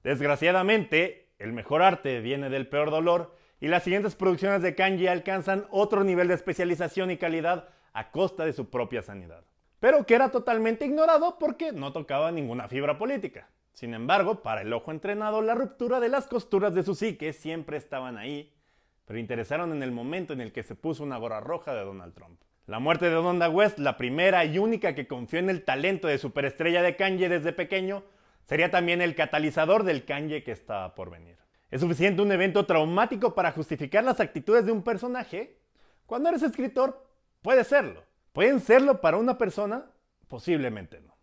Desgraciadamente, 0.05 1.33
el 1.41 1.53
mejor 1.53 1.83
arte 1.83 2.21
viene 2.21 2.49
del 2.49 2.69
peor 2.69 2.93
dolor 2.93 3.35
y 3.59 3.67
las 3.67 3.83
siguientes 3.83 4.15
producciones 4.15 4.63
de 4.63 4.77
Kanye 4.77 5.09
alcanzan 5.09 5.67
otro 5.73 6.05
nivel 6.05 6.29
de 6.29 6.35
especialización 6.35 7.11
y 7.11 7.17
calidad 7.17 7.71
a 7.93 8.13
costa 8.13 8.45
de 8.45 8.53
su 8.53 8.71
propia 8.71 9.03
sanidad. 9.03 9.43
Pero 9.81 10.07
que 10.07 10.15
era 10.15 10.31
totalmente 10.31 10.87
ignorado 10.87 11.41
porque 11.41 11.73
no 11.73 11.93
tocaba 11.93 12.31
ninguna 12.31 12.69
fibra 12.69 12.99
política. 12.99 13.49
Sin 13.79 13.95
embargo, 13.95 14.43
para 14.43 14.63
el 14.63 14.73
ojo 14.73 14.91
entrenado, 14.91 15.41
la 15.41 15.55
ruptura 15.55 16.01
de 16.01 16.09
las 16.09 16.27
costuras 16.27 16.75
de 16.75 16.83
su 16.83 16.97
psique 16.97 17.33
siempre 17.33 17.77
estaban 17.77 18.19
ahí, 18.19 18.53
pero 19.05 19.21
interesaron 19.21 19.71
en 19.71 19.85
el 19.85 19.93
momento 19.93 20.33
en 20.33 20.41
el 20.41 20.51
que 20.51 20.65
se 20.65 20.75
puso 20.75 21.05
una 21.05 21.17
gorra 21.17 21.39
roja 21.39 21.73
de 21.75 21.85
Donald 21.85 22.13
Trump. 22.13 22.41
La 22.67 22.81
muerte 22.81 23.05
de 23.05 23.13
Donda 23.13 23.49
West, 23.49 23.79
la 23.79 23.97
primera 23.97 24.45
y 24.45 24.59
única 24.59 24.97
que 24.97 25.07
confió 25.07 25.39
en 25.39 25.49
el 25.49 25.65
talento 25.65 26.09
de 26.09 26.19
superestrella 26.19 26.83
de 26.83 26.97
Kanye 26.97 27.29
desde 27.29 27.53
pequeño, 27.53 28.03
sería 28.47 28.69
también 28.73 29.01
el 29.01 29.15
catalizador 29.15 29.85
del 29.85 30.05
Kanye 30.05 30.43
que 30.43 30.51
estaba 30.51 30.97
por 30.97 31.11
venir. 31.11 31.37
¿Es 31.71 31.81
suficiente 31.81 32.21
un 32.21 32.33
evento 32.33 32.67
traumático 32.67 33.37
para 33.37 33.53
justificar 33.53 34.03
las 34.03 34.19
actitudes 34.19 34.67
de 34.67 34.73
un 34.73 34.83
personaje? 34.83 35.57
Cuando 36.05 36.31
eres 36.31 36.43
escritor, 36.43 37.09
puede 37.43 37.63
serlo. 37.63 38.03
¿Pueden 38.33 38.59
serlo 38.59 39.01
para 39.01 39.19
una 39.19 39.39
persona? 39.39 39.87
Posiblemente 40.27 41.01
no. 41.01 41.18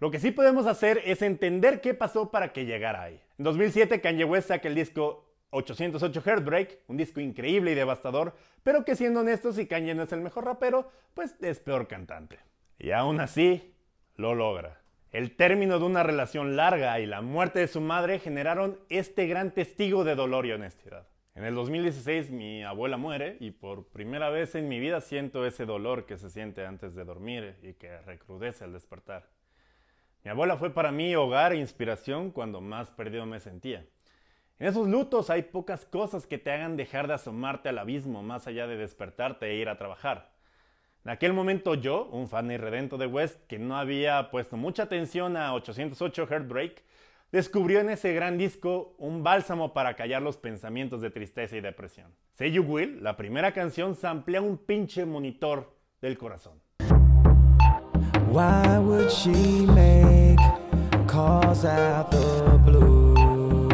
Lo 0.00 0.10
que 0.10 0.18
sí 0.18 0.32
podemos 0.32 0.66
hacer 0.66 1.00
es 1.04 1.22
entender 1.22 1.80
qué 1.80 1.94
pasó 1.94 2.30
para 2.30 2.52
que 2.52 2.66
llegara 2.66 3.02
ahí. 3.02 3.20
En 3.38 3.44
2007 3.44 4.00
Kanye 4.00 4.24
West 4.24 4.48
saca 4.48 4.68
el 4.68 4.74
disco 4.74 5.24
808 5.50 6.20
Heartbreak, 6.20 6.78
un 6.88 6.96
disco 6.96 7.20
increíble 7.20 7.72
y 7.72 7.74
devastador, 7.74 8.34
pero 8.62 8.84
que 8.84 8.96
siendo 8.96 9.20
honestos, 9.20 9.54
si 9.56 9.66
Kanye 9.66 9.94
no 9.94 10.02
es 10.02 10.12
el 10.12 10.20
mejor 10.20 10.44
rapero, 10.44 10.90
pues 11.14 11.36
es 11.40 11.60
peor 11.60 11.86
cantante. 11.86 12.40
Y 12.78 12.90
aún 12.90 13.20
así, 13.20 13.74
lo 14.16 14.34
logra. 14.34 14.80
El 15.12 15.36
término 15.36 15.78
de 15.78 15.84
una 15.84 16.02
relación 16.02 16.56
larga 16.56 16.98
y 16.98 17.06
la 17.06 17.22
muerte 17.22 17.60
de 17.60 17.68
su 17.68 17.80
madre 17.80 18.18
generaron 18.18 18.80
este 18.88 19.28
gran 19.28 19.52
testigo 19.52 20.02
de 20.02 20.16
dolor 20.16 20.44
y 20.44 20.52
honestidad. 20.52 21.06
En 21.36 21.44
el 21.44 21.54
2016 21.54 22.30
mi 22.30 22.64
abuela 22.64 22.96
muere 22.96 23.36
y 23.38 23.52
por 23.52 23.86
primera 23.88 24.30
vez 24.30 24.56
en 24.56 24.68
mi 24.68 24.80
vida 24.80 25.00
siento 25.00 25.46
ese 25.46 25.66
dolor 25.66 26.06
que 26.06 26.16
se 26.16 26.30
siente 26.30 26.66
antes 26.66 26.96
de 26.96 27.04
dormir 27.04 27.56
y 27.62 27.74
que 27.74 27.96
recrudece 27.98 28.64
al 28.64 28.72
despertar. 28.72 29.28
Mi 30.24 30.30
abuela 30.30 30.56
fue 30.56 30.70
para 30.70 30.90
mí 30.90 31.14
hogar 31.14 31.52
e 31.52 31.58
inspiración 31.58 32.30
cuando 32.30 32.62
más 32.62 32.90
perdido 32.90 33.26
me 33.26 33.40
sentía. 33.40 33.84
En 34.58 34.68
esos 34.68 34.88
lutos 34.88 35.28
hay 35.28 35.42
pocas 35.42 35.84
cosas 35.84 36.26
que 36.26 36.38
te 36.38 36.50
hagan 36.50 36.78
dejar 36.78 37.06
de 37.06 37.12
asomarte 37.12 37.68
al 37.68 37.78
abismo 37.78 38.22
más 38.22 38.46
allá 38.46 38.66
de 38.66 38.78
despertarte 38.78 39.44
e 39.46 39.56
ir 39.56 39.68
a 39.68 39.76
trabajar. 39.76 40.32
En 41.04 41.10
aquel 41.10 41.34
momento 41.34 41.74
yo, 41.74 42.06
un 42.06 42.26
fan 42.26 42.50
irredento 42.50 42.96
de 42.96 43.06
West 43.06 43.38
que 43.48 43.58
no 43.58 43.76
había 43.76 44.30
puesto 44.30 44.56
mucha 44.56 44.84
atención 44.84 45.36
a 45.36 45.52
808 45.52 46.26
Heartbreak, 46.26 46.82
descubrió 47.30 47.80
en 47.80 47.90
ese 47.90 48.14
gran 48.14 48.38
disco 48.38 48.94
un 48.96 49.22
bálsamo 49.22 49.74
para 49.74 49.94
callar 49.94 50.22
los 50.22 50.38
pensamientos 50.38 51.02
de 51.02 51.10
tristeza 51.10 51.54
y 51.58 51.60
depresión. 51.60 52.14
Say 52.32 52.50
You 52.50 52.62
Will, 52.62 53.02
la 53.02 53.18
primera 53.18 53.52
canción, 53.52 53.94
samplea 53.94 54.40
un 54.40 54.56
pinche 54.56 55.04
monitor 55.04 55.76
del 56.00 56.16
corazón. 56.16 56.62
Calls 61.14 61.64
out 61.64 62.10
the 62.10 62.60
blue? 62.64 63.68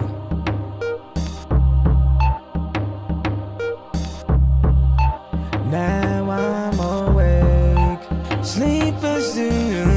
Now 5.70 6.31
I'm 6.31 6.79
awake, 6.79 8.44
sleepless 8.44 9.37
in 9.38 9.88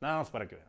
Nada 0.00 0.18
más 0.18 0.30
para 0.30 0.46
que 0.46 0.54
vean. 0.54 0.68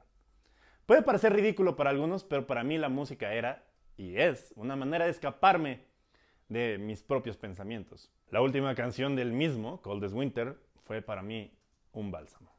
Puede 0.87 1.03
parecer 1.03 1.33
ridículo 1.33 1.75
para 1.75 1.91
algunos, 1.91 2.23
pero 2.23 2.47
para 2.47 2.63
mí 2.63 2.79
la 2.79 2.89
música 2.89 3.31
era 3.33 3.67
y 3.97 4.17
es 4.17 4.51
una 4.55 4.75
manera 4.75 5.05
de 5.05 5.11
escaparme 5.11 5.85
de 6.49 6.79
mis 6.79 7.03
propios 7.03 7.37
pensamientos. 7.37 8.11
La 8.31 8.41
última 8.41 8.73
canción 8.73 9.15
del 9.15 9.31
mismo, 9.31 9.79
Cold 9.83 10.05
as 10.05 10.13
Winter, 10.13 10.57
fue 10.85 11.03
para 11.03 11.21
mí 11.21 11.51
un 11.91 12.09
bálsamo. 12.09 12.54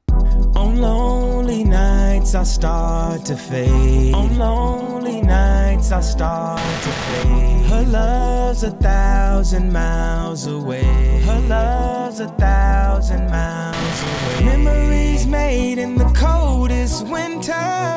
On 0.66 0.81
lonely 0.81 1.62
nights 1.62 2.35
I 2.35 2.42
start 2.42 3.24
to 3.26 3.37
fade. 3.37 4.12
On 4.12 4.37
lonely 4.37 5.20
nights 5.20 5.92
I 5.92 6.00
start 6.00 6.61
to 6.83 6.90
fade. 7.07 7.66
Her 7.66 7.85
love's 7.85 8.64
a 8.64 8.72
thousand 8.72 9.72
miles 9.72 10.48
away. 10.48 11.20
Her 11.20 11.40
love's 11.48 12.18
a 12.18 12.26
thousand 12.31 13.31
miles 13.31 14.02
away. 14.02 14.44
Memories 14.44 15.24
made 15.24 15.79
in 15.79 15.94
the 15.94 16.11
coldest 16.16 17.07
winter. 17.07 17.96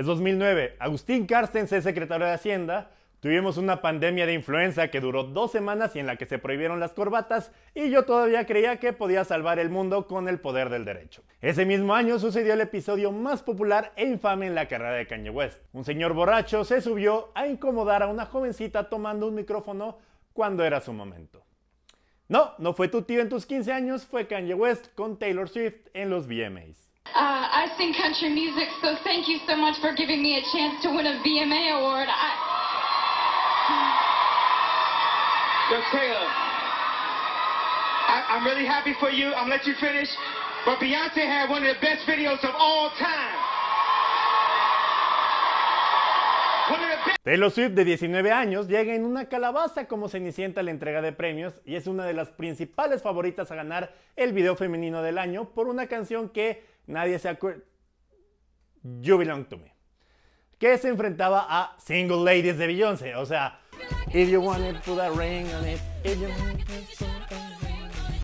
Es 0.00 0.06
2009. 0.06 0.76
Agustín 0.78 1.26
Carstens 1.26 1.72
es 1.72 1.84
secretario 1.84 2.24
de 2.24 2.32
Hacienda. 2.32 2.90
Tuvimos 3.20 3.58
una 3.58 3.82
pandemia 3.82 4.24
de 4.24 4.32
influenza 4.32 4.88
que 4.88 4.98
duró 4.98 5.24
dos 5.24 5.52
semanas 5.52 5.94
y 5.94 5.98
en 5.98 6.06
la 6.06 6.16
que 6.16 6.24
se 6.24 6.38
prohibieron 6.38 6.80
las 6.80 6.94
corbatas 6.94 7.52
y 7.74 7.90
yo 7.90 8.06
todavía 8.06 8.46
creía 8.46 8.78
que 8.78 8.94
podía 8.94 9.24
salvar 9.24 9.58
el 9.58 9.68
mundo 9.68 10.06
con 10.06 10.26
el 10.26 10.40
poder 10.40 10.70
del 10.70 10.86
derecho. 10.86 11.22
Ese 11.42 11.66
mismo 11.66 11.94
año 11.94 12.18
sucedió 12.18 12.54
el 12.54 12.62
episodio 12.62 13.12
más 13.12 13.42
popular 13.42 13.92
e 13.94 14.06
infame 14.06 14.46
en 14.46 14.54
la 14.54 14.68
carrera 14.68 14.94
de 14.94 15.06
Kanye 15.06 15.28
West. 15.28 15.60
Un 15.74 15.84
señor 15.84 16.14
borracho 16.14 16.64
se 16.64 16.80
subió 16.80 17.30
a 17.34 17.46
incomodar 17.46 18.02
a 18.02 18.06
una 18.06 18.24
jovencita 18.24 18.88
tomando 18.88 19.26
un 19.26 19.34
micrófono 19.34 19.98
cuando 20.32 20.64
era 20.64 20.80
su 20.80 20.94
momento. 20.94 21.44
No, 22.26 22.54
no 22.56 22.72
fue 22.72 22.88
tu 22.88 23.02
tío 23.02 23.20
en 23.20 23.28
tus 23.28 23.44
15 23.44 23.70
años, 23.70 24.06
fue 24.06 24.26
Kanye 24.26 24.54
West 24.54 24.94
con 24.94 25.18
Taylor 25.18 25.50
Swift 25.50 25.88
en 25.92 26.08
los 26.08 26.26
VMAs. 26.26 26.89
Uh, 27.10 27.66
I 27.66 27.74
sing 27.76 27.92
country 27.92 28.30
music, 28.30 28.68
so 28.80 28.94
thank 29.02 29.26
you 29.26 29.38
so 29.46 29.56
much 29.56 29.80
for 29.80 29.92
giving 29.92 30.22
me 30.22 30.38
a 30.38 30.42
chance 30.54 30.80
to 30.82 30.94
win 30.94 31.06
a 31.06 31.18
VMA 31.26 31.74
award. 31.74 32.06
I, 32.06 32.30
Yo, 35.70 35.78
Taylor, 35.90 36.26
I, 38.06 38.24
I'm 38.30 38.44
really 38.44 38.66
happy 38.66 38.94
for 39.00 39.10
you. 39.10 39.26
I'm 39.34 39.50
gonna 39.50 39.56
let 39.56 39.66
you 39.66 39.74
finish. 39.80 40.08
But 40.64 40.78
Beyonce 40.78 41.26
had 41.26 41.50
one 41.50 41.64
of 41.64 41.74
the 41.74 41.80
best 41.80 42.06
videos 42.06 42.44
of 42.44 42.54
all 42.54 42.90
time. 42.98 43.50
Taylor 47.24 47.50
Swift, 47.50 47.74
de 47.74 47.84
19 47.84 48.32
años, 48.32 48.68
llega 48.68 48.94
en 48.94 49.04
una 49.04 49.28
calabaza 49.28 49.86
como 49.86 50.08
Cenicienta 50.08 50.60
a 50.60 50.64
la 50.64 50.70
entrega 50.70 51.02
de 51.02 51.12
premios 51.12 51.60
y 51.64 51.74
es 51.74 51.86
una 51.86 52.06
de 52.06 52.14
las 52.14 52.30
principales 52.30 53.02
favoritas 53.02 53.50
a 53.50 53.56
ganar 53.56 53.94
el 54.16 54.32
video 54.32 54.56
femenino 54.56 55.02
del 55.02 55.18
año 55.18 55.50
por 55.50 55.68
una 55.68 55.86
canción 55.86 56.28
que 56.28 56.62
nadie 56.86 57.18
se 57.18 57.28
acuerda. 57.28 57.62
You 58.82 59.18
Belong 59.18 59.44
to 59.46 59.58
Me. 59.58 59.74
Que 60.58 60.78
se 60.78 60.88
enfrentaba 60.88 61.46
a 61.48 61.76
Single 61.78 62.24
Ladies 62.24 62.58
de 62.58 62.66
Beyoncé. 62.66 63.14
O 63.16 63.26
sea, 63.26 63.60
If 64.12 64.28
you 64.28 64.40
want 64.40 64.64
it, 64.64 64.76
put 64.84 64.98
a 64.98 65.10
ring 65.10 65.46
on 65.54 65.68
it. 65.68 65.80
If 66.04 66.18
you 66.20 66.28
want 66.28 66.60
it. 66.60 67.20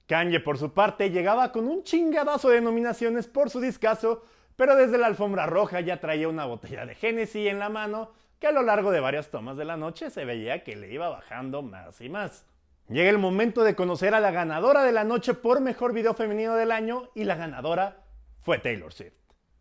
Kanye, 0.06 0.40
por 0.40 0.58
su 0.58 0.72
parte, 0.72 1.10
llegaba 1.10 1.50
con 1.52 1.66
un 1.66 1.82
chingadazo 1.82 2.50
de 2.50 2.60
nominaciones 2.60 3.26
por 3.26 3.50
su 3.50 3.60
discazo, 3.60 4.24
pero 4.54 4.76
desde 4.76 4.98
la 4.98 5.06
alfombra 5.06 5.46
roja 5.46 5.80
ya 5.80 6.00
traía 6.00 6.28
una 6.28 6.44
botella 6.44 6.86
de 6.86 6.94
Genesis 6.94 7.48
en 7.48 7.58
la 7.58 7.68
mano 7.68 8.10
que 8.38 8.46
a 8.46 8.52
lo 8.52 8.62
largo 8.62 8.90
de 8.92 9.00
varias 9.00 9.30
tomas 9.30 9.56
de 9.56 9.64
la 9.64 9.76
noche 9.76 10.10
se 10.10 10.24
veía 10.24 10.62
que 10.62 10.76
le 10.76 10.92
iba 10.92 11.08
bajando 11.08 11.62
más 11.62 12.00
y 12.00 12.08
más. 12.08 12.46
Llega 12.88 13.10
el 13.10 13.18
momento 13.18 13.64
de 13.64 13.74
conocer 13.74 14.14
a 14.14 14.20
la 14.20 14.30
ganadora 14.30 14.84
de 14.84 14.92
la 14.92 15.02
noche 15.02 15.34
por 15.34 15.60
mejor 15.60 15.92
video 15.92 16.14
femenino 16.14 16.54
del 16.54 16.70
año 16.70 17.10
y 17.14 17.24
la 17.24 17.34
ganadora 17.34 18.04
fue 18.46 18.60
Taylor 18.60 18.92
Swift. 18.92 19.12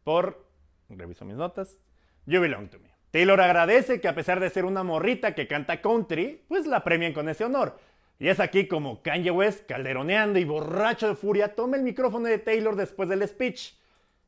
Por, 0.04 0.46
reviso 0.90 1.26
mis 1.26 1.36
notas, 1.36 1.80
You 2.28 2.40
Belong 2.40 2.70
to 2.70 2.78
Me. 2.80 2.92
Taylor 3.10 3.42
agradece 3.42 4.00
que 4.00 4.08
a 4.08 4.14
pesar 4.14 4.40
de 4.40 4.52
ser 4.52 4.64
una 4.64 4.84
morrita 4.84 5.34
que 5.34 5.48
canta 5.48 5.82
country, 5.82 6.44
pues 6.48 6.68
la 6.68 6.84
premien 6.84 7.12
con 7.12 7.28
ese 7.28 7.46
honor. 7.46 7.80
Y 8.20 8.28
es 8.28 8.40
aquí 8.40 8.68
como 8.68 9.02
Kanye 9.02 9.32
West, 9.32 9.66
calderoneando 9.66 10.38
y 10.38 10.44
borracho 10.44 11.08
de 11.08 11.16
furia, 11.16 11.56
toma 11.56 11.78
el 11.78 11.82
micrófono 11.82 12.28
de 12.28 12.38
Taylor 12.38 12.76
después 12.76 13.10
del 13.10 13.28
speech. 13.28 13.74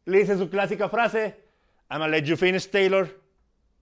Le 0.06 0.17
dice 0.17 0.36
su 0.38 0.50
clásica 0.50 0.89
frase, 0.89 1.36
I'm 1.91 2.00
gonna 2.00 2.08
let 2.08 2.24
you 2.24 2.36
finish 2.36 2.67
Taylor, 2.67 3.08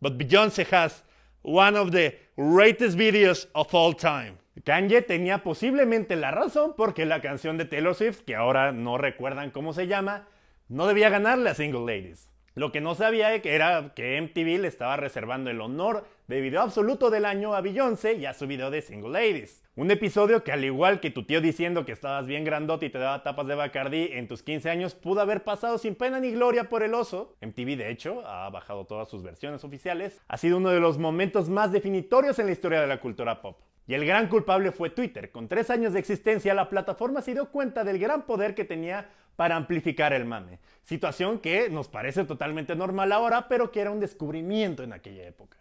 but 0.01 0.17
Beyoncé 0.17 0.67
has 0.73 1.05
one 1.41 1.77
of 1.79 1.91
the 1.91 2.19
greatest 2.35 2.97
videos 2.97 3.47
of 3.53 3.73
all 3.73 3.95
time. 3.95 4.37
Kanye 4.65 5.01
tenía 5.01 5.41
posiblemente 5.41 6.17
la 6.17 6.31
razón 6.31 6.73
porque 6.75 7.05
la 7.05 7.21
canción 7.21 7.57
de 7.57 7.63
Taylor 7.63 7.95
Swift, 7.95 8.25
que 8.25 8.35
ahora 8.35 8.73
no 8.73 8.97
recuerdan 8.97 9.51
cómo 9.51 9.71
se 9.71 9.87
llama, 9.87 10.27
no 10.67 10.87
debía 10.87 11.09
ganarle 11.09 11.49
a 11.49 11.55
Single 11.55 11.81
Ladies. 11.81 12.29
Lo 12.55 12.71
que 12.71 12.79
no 12.79 12.95
sabía 12.95 13.35
era 13.35 13.93
que 13.95 14.19
MTV 14.21 14.61
le 14.61 14.69
estaba 14.69 14.95
reservando 14.95 15.49
el 15.49 15.59
honor 15.59 16.05
de 16.27 16.39
video 16.39 16.61
absoluto 16.61 17.09
del 17.09 17.25
año 17.25 17.53
a 17.53 17.59
Beyoncé 17.59 18.13
y 18.13 18.25
a 18.25 18.33
su 18.33 18.47
video 18.47 18.71
de 18.71 18.81
Single 18.81 19.11
Ladies. 19.11 19.61
Un 19.75 19.91
episodio 19.91 20.43
que 20.43 20.53
al 20.53 20.63
igual 20.63 21.01
que 21.01 21.11
tu 21.11 21.25
tío 21.25 21.41
diciendo 21.41 21.85
que 21.85 21.91
estabas 21.91 22.27
bien 22.27 22.45
grandote 22.45 22.85
y 22.85 22.89
te 22.89 22.97
daba 22.97 23.23
tapas 23.23 23.45
de 23.47 23.55
Bacardi 23.55 24.09
en 24.13 24.29
tus 24.29 24.41
15 24.41 24.69
años 24.69 24.95
pudo 24.95 25.19
haber 25.19 25.43
pasado 25.43 25.77
sin 25.77 25.95
pena 25.95 26.21
ni 26.21 26.31
gloria 26.31 26.69
por 26.69 26.81
el 26.81 26.93
oso. 26.93 27.35
MTV 27.41 27.75
de 27.75 27.91
hecho 27.91 28.25
ha 28.25 28.49
bajado 28.49 28.85
todas 28.85 29.09
sus 29.09 29.21
versiones 29.21 29.65
oficiales. 29.65 30.21
Ha 30.29 30.37
sido 30.37 30.57
uno 30.57 30.69
de 30.69 30.79
los 30.79 30.97
momentos 30.97 31.49
más 31.49 31.73
definitorios 31.73 32.39
en 32.39 32.45
la 32.45 32.53
historia 32.53 32.79
de 32.79 32.87
la 32.87 33.01
cultura 33.01 33.41
pop. 33.41 33.59
Y 33.87 33.93
el 33.93 34.05
gran 34.05 34.29
culpable 34.29 34.71
fue 34.71 34.89
Twitter. 34.89 35.29
Con 35.29 35.47
tres 35.47 35.69
años 35.69 35.93
de 35.93 35.99
existencia, 35.99 36.55
la 36.55 36.69
plataforma 36.69 37.21
se 37.21 37.33
dio 37.33 37.51
cuenta 37.51 37.83
del 37.83 37.99
gran 37.99 38.23
poder 38.25 38.55
que 38.55 38.65
tenía 38.65 39.09
para 39.35 39.55
amplificar 39.55 40.13
el 40.13 40.25
mame. 40.25 40.59
Situación 40.83 41.39
que 41.39 41.69
nos 41.69 41.87
parece 41.87 42.23
totalmente 42.25 42.75
normal 42.75 43.11
ahora, 43.11 43.47
pero 43.47 43.71
que 43.71 43.81
era 43.81 43.91
un 43.91 43.99
descubrimiento 43.99 44.83
en 44.83 44.93
aquella 44.93 45.27
época. 45.27 45.57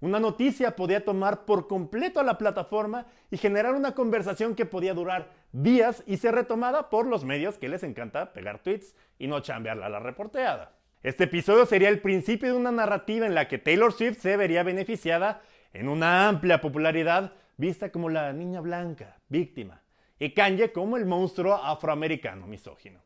Una 0.00 0.18
noticia 0.18 0.74
podía 0.74 1.04
tomar 1.04 1.44
por 1.44 1.68
completo 1.68 2.18
a 2.18 2.24
la 2.24 2.36
plataforma 2.36 3.06
y 3.30 3.36
generar 3.36 3.74
una 3.74 3.94
conversación 3.94 4.56
que 4.56 4.66
podía 4.66 4.94
durar 4.94 5.30
días 5.52 6.02
y 6.06 6.16
ser 6.16 6.34
retomada 6.34 6.90
por 6.90 7.06
los 7.06 7.24
medios 7.24 7.56
que 7.56 7.68
les 7.68 7.84
encanta 7.84 8.32
pegar 8.32 8.58
tweets 8.58 8.96
y 9.20 9.28
no 9.28 9.38
chambearla 9.38 9.86
a 9.86 9.90
la 9.90 10.00
reporteada. 10.00 10.72
Este 11.04 11.24
episodio 11.24 11.66
sería 11.66 11.88
el 11.88 12.00
principio 12.00 12.48
de 12.48 12.58
una 12.58 12.72
narrativa 12.72 13.26
en 13.26 13.36
la 13.36 13.46
que 13.46 13.58
Taylor 13.58 13.92
Swift 13.92 14.18
se 14.18 14.36
vería 14.36 14.64
beneficiada 14.64 15.42
en 15.72 15.88
una 15.88 16.28
amplia 16.28 16.60
popularidad 16.60 17.32
vista 17.56 17.92
como 17.92 18.08
la 18.08 18.32
niña 18.32 18.60
blanca, 18.60 19.18
víctima, 19.28 19.82
y 20.18 20.30
Kanye 20.30 20.72
como 20.72 20.96
el 20.96 21.06
monstruo 21.06 21.54
afroamericano 21.54 22.48
misógino. 22.48 23.00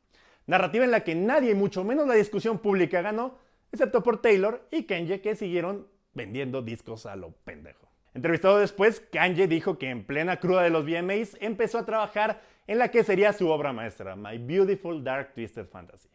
Narrativa 0.46 0.84
en 0.84 0.92
la 0.92 1.00
que 1.00 1.14
nadie, 1.14 1.54
mucho 1.54 1.82
menos 1.82 2.06
la 2.06 2.14
discusión 2.14 2.58
pública, 2.58 3.02
ganó, 3.02 3.38
excepto 3.72 4.02
por 4.02 4.22
Taylor 4.22 4.66
y 4.70 4.84
Kanye 4.84 5.20
que 5.20 5.34
siguieron 5.34 5.88
vendiendo 6.14 6.62
discos 6.62 7.06
a 7.06 7.16
lo 7.16 7.32
pendejo. 7.32 7.88
Entrevistado 8.14 8.58
después, 8.58 9.00
Kanye 9.12 9.46
dijo 9.48 9.76
que 9.76 9.90
en 9.90 10.04
plena 10.04 10.40
cruda 10.40 10.62
de 10.62 10.70
los 10.70 10.84
VMAs 10.84 11.36
empezó 11.40 11.78
a 11.78 11.84
trabajar 11.84 12.40
en 12.66 12.78
la 12.78 12.90
que 12.90 13.04
sería 13.04 13.32
su 13.32 13.48
obra 13.48 13.72
maestra, 13.72 14.16
My 14.16 14.38
Beautiful 14.38 15.04
Dark 15.04 15.34
Twisted 15.34 15.66
Fantasy. 15.66 16.08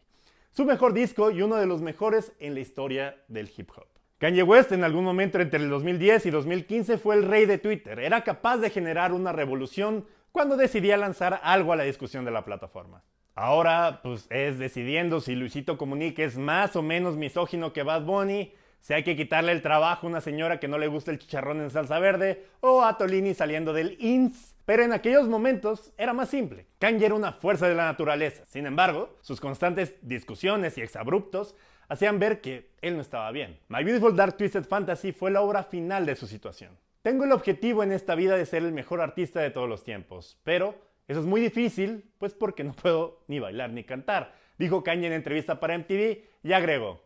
Su 0.50 0.64
mejor 0.64 0.92
disco 0.92 1.30
y 1.30 1.42
uno 1.42 1.56
de 1.56 1.66
los 1.66 1.80
mejores 1.80 2.32
en 2.38 2.54
la 2.54 2.60
historia 2.60 3.16
del 3.28 3.50
hip 3.56 3.70
hop. 3.76 3.86
Kanye 4.18 4.42
West 4.42 4.72
en 4.72 4.84
algún 4.84 5.04
momento 5.04 5.40
entre 5.40 5.60
el 5.60 5.68
2010 5.68 6.26
y 6.26 6.30
2015 6.30 6.98
fue 6.98 7.16
el 7.16 7.24
rey 7.24 7.44
de 7.44 7.58
Twitter. 7.58 7.98
Era 7.98 8.22
capaz 8.22 8.58
de 8.58 8.70
generar 8.70 9.12
una 9.12 9.32
revolución 9.32 10.06
cuando 10.30 10.56
decidía 10.56 10.96
lanzar 10.96 11.40
algo 11.42 11.72
a 11.72 11.76
la 11.76 11.84
discusión 11.84 12.24
de 12.24 12.30
la 12.30 12.44
plataforma. 12.44 13.02
Ahora, 13.34 14.00
pues 14.02 14.26
es 14.30 14.58
decidiendo 14.58 15.20
si 15.20 15.34
Luisito 15.34 15.78
Comunique 15.78 16.24
es 16.24 16.36
más 16.36 16.76
o 16.76 16.82
menos 16.82 17.16
misógino 17.16 17.72
que 17.72 17.82
Bad 17.82 18.02
Bunny, 18.02 18.52
si 18.80 18.92
hay 18.92 19.04
que 19.04 19.16
quitarle 19.16 19.52
el 19.52 19.62
trabajo 19.62 20.06
a 20.06 20.10
una 20.10 20.20
señora 20.20 20.60
que 20.60 20.68
no 20.68 20.76
le 20.76 20.88
gusta 20.88 21.12
el 21.12 21.18
chicharrón 21.18 21.60
en 21.60 21.70
salsa 21.70 21.98
verde 21.98 22.44
o 22.60 22.82
a 22.82 22.98
Tolini 22.98 23.32
saliendo 23.32 23.72
del 23.72 23.96
INS. 24.00 24.54
Pero 24.66 24.82
en 24.82 24.92
aquellos 24.92 25.28
momentos 25.28 25.92
era 25.96 26.12
más 26.12 26.28
simple. 26.28 26.66
Kanye 26.78 27.06
era 27.06 27.14
una 27.14 27.32
fuerza 27.32 27.68
de 27.68 27.74
la 27.74 27.86
naturaleza. 27.86 28.44
Sin 28.46 28.66
embargo, 28.66 29.16
sus 29.22 29.40
constantes 29.40 29.94
discusiones 30.02 30.76
y 30.76 30.82
exabruptos 30.82 31.54
hacían 31.88 32.18
ver 32.18 32.40
que 32.40 32.70
él 32.80 32.96
no 32.96 33.02
estaba 33.02 33.30
bien. 33.30 33.58
My 33.68 33.82
Beautiful 33.82 34.16
Dark 34.16 34.36
Twisted 34.36 34.64
Fantasy 34.64 35.12
fue 35.12 35.30
la 35.30 35.40
obra 35.40 35.62
final 35.62 36.04
de 36.04 36.16
su 36.16 36.26
situación. 36.26 36.76
Tengo 37.02 37.24
el 37.24 37.32
objetivo 37.32 37.82
en 37.82 37.92
esta 37.92 38.14
vida 38.14 38.36
de 38.36 38.46
ser 38.46 38.62
el 38.62 38.72
mejor 38.72 39.00
artista 39.00 39.40
de 39.40 39.50
todos 39.50 39.68
los 39.68 39.84
tiempos, 39.84 40.38
pero 40.44 40.76
eso 41.08 41.20
es 41.20 41.26
muy 41.26 41.40
difícil, 41.40 42.10
pues 42.18 42.34
porque 42.34 42.64
no 42.64 42.72
puedo 42.72 43.24
ni 43.28 43.40
bailar 43.40 43.70
ni 43.70 43.84
cantar, 43.84 44.34
dijo 44.58 44.82
Kanye 44.82 45.08
en 45.08 45.12
entrevista 45.12 45.60
para 45.60 45.76
MTV 45.78 46.22
y 46.42 46.52
agregó, 46.52 47.02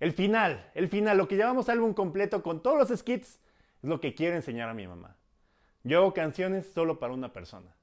el 0.00 0.12
final, 0.12 0.70
el 0.74 0.88
final, 0.88 1.16
lo 1.16 1.26
que 1.28 1.36
llamamos 1.36 1.68
álbum 1.68 1.94
completo 1.94 2.42
con 2.42 2.62
todos 2.62 2.90
los 2.90 2.98
skits, 2.98 3.40
es 3.82 3.88
lo 3.88 4.00
que 4.00 4.14
quiero 4.14 4.36
enseñar 4.36 4.68
a 4.68 4.74
mi 4.74 4.86
mamá. 4.86 5.16
Yo 5.84 5.98
hago 5.98 6.12
canciones 6.12 6.66
solo 6.66 6.98
para 6.98 7.14
una 7.14 7.32
persona, 7.32 7.74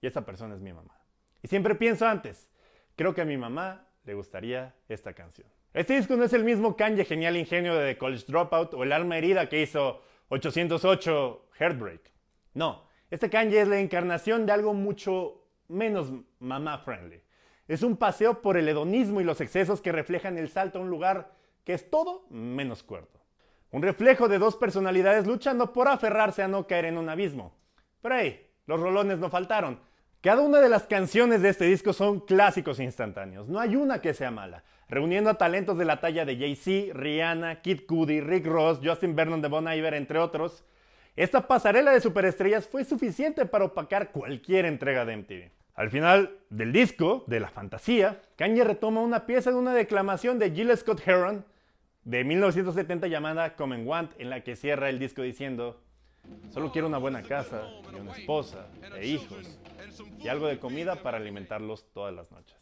y 0.00 0.06
esa 0.06 0.24
persona 0.24 0.54
es 0.54 0.60
mi 0.60 0.72
mamá. 0.72 0.98
Y 1.42 1.48
siempre 1.48 1.74
pienso 1.74 2.06
antes, 2.06 2.48
creo 2.96 3.14
que 3.14 3.20
a 3.20 3.26
mi 3.26 3.36
mamá 3.36 3.86
le 4.04 4.14
gustaría 4.14 4.74
esta 4.88 5.12
canción. 5.12 5.46
Este 5.72 5.94
disco 5.94 6.16
no 6.16 6.24
es 6.24 6.32
el 6.32 6.42
mismo 6.42 6.76
Kanye 6.76 7.04
genial 7.04 7.36
ingenio 7.36 7.76
de 7.76 7.92
The 7.92 7.98
College 7.98 8.24
Dropout 8.26 8.74
o 8.74 8.82
el 8.82 8.92
alma 8.92 9.18
herida 9.18 9.48
que 9.48 9.62
hizo 9.62 10.02
808 10.30 11.48
Heartbreak. 11.58 12.10
No, 12.54 12.88
este 13.10 13.28
Kanye 13.28 13.60
es 13.60 13.68
la 13.68 13.80
encarnación 13.80 14.46
de 14.46 14.52
algo 14.52 14.72
mucho 14.74 15.44
menos 15.68 16.12
mamá 16.38 16.78
friendly. 16.78 17.22
Es 17.68 17.82
un 17.82 17.96
paseo 17.96 18.42
por 18.42 18.56
el 18.56 18.68
hedonismo 18.68 19.20
y 19.20 19.24
los 19.24 19.40
excesos 19.40 19.80
que 19.80 19.92
reflejan 19.92 20.38
el 20.38 20.48
salto 20.48 20.78
a 20.78 20.82
un 20.82 20.90
lugar 20.90 21.32
que 21.64 21.74
es 21.74 21.90
todo 21.90 22.26
menos 22.30 22.82
cuerdo. 22.82 23.20
Un 23.70 23.82
reflejo 23.82 24.28
de 24.28 24.38
dos 24.38 24.56
personalidades 24.56 25.26
luchando 25.26 25.72
por 25.72 25.86
aferrarse 25.86 26.42
a 26.42 26.48
no 26.48 26.66
caer 26.66 26.86
en 26.86 26.98
un 26.98 27.08
abismo. 27.08 27.54
Pero 28.02 28.16
ahí, 28.16 28.46
los 28.66 28.80
rolones 28.80 29.18
no 29.18 29.30
faltaron. 29.30 29.80
Cada 30.20 30.42
una 30.42 30.60
de 30.60 30.68
las 30.68 30.82
canciones 30.84 31.40
de 31.42 31.48
este 31.50 31.64
disco 31.64 31.92
son 31.92 32.20
clásicos 32.20 32.80
instantáneos. 32.80 33.48
No 33.48 33.60
hay 33.60 33.76
una 33.76 34.02
que 34.02 34.12
sea 34.12 34.30
mala. 34.30 34.64
Reuniendo 34.88 35.30
a 35.30 35.38
talentos 35.38 35.78
de 35.78 35.84
la 35.84 36.00
talla 36.00 36.24
de 36.24 36.36
Jay-Z, 36.36 36.92
Rihanna, 36.92 37.62
Kid 37.62 37.86
Cudi, 37.86 38.20
Rick 38.20 38.46
Ross, 38.46 38.80
Justin 38.82 39.14
Vernon 39.14 39.40
de 39.40 39.48
Bon 39.48 39.72
Iver, 39.72 39.94
entre 39.94 40.18
otros, 40.18 40.64
esta 41.16 41.46
pasarela 41.46 41.92
de 41.92 42.00
superestrellas 42.00 42.68
fue 42.68 42.84
suficiente 42.84 43.46
para 43.46 43.64
opacar 43.64 44.12
cualquier 44.12 44.64
entrega 44.64 45.04
de 45.04 45.16
MTV. 45.16 45.50
Al 45.74 45.90
final 45.90 46.38
del 46.50 46.72
disco, 46.72 47.24
de 47.26 47.40
la 47.40 47.48
fantasía, 47.48 48.20
Kanye 48.36 48.64
retoma 48.64 49.00
una 49.00 49.26
pieza 49.26 49.50
de 49.50 49.56
una 49.56 49.74
declamación 49.74 50.38
de 50.38 50.50
Jill 50.50 50.76
Scott 50.76 51.06
Heron 51.06 51.44
de 52.04 52.24
1970 52.24 53.06
llamada 53.08 53.56
Come 53.56 53.76
and 53.76 53.86
Want, 53.86 54.12
en 54.18 54.30
la 54.30 54.42
que 54.42 54.56
cierra 54.56 54.88
el 54.88 54.98
disco 54.98 55.22
diciendo, 55.22 55.80
solo 56.50 56.70
quiero 56.72 56.88
una 56.88 56.98
buena 56.98 57.22
casa 57.22 57.68
y 57.92 57.98
una 57.98 58.12
esposa 58.12 58.66
e 58.96 59.06
hijos 59.06 59.58
y 60.18 60.28
algo 60.28 60.46
de 60.46 60.58
comida 60.58 60.96
para 60.96 61.16
alimentarlos 61.16 61.90
todas 61.92 62.14
las 62.14 62.30
noches. 62.30 62.56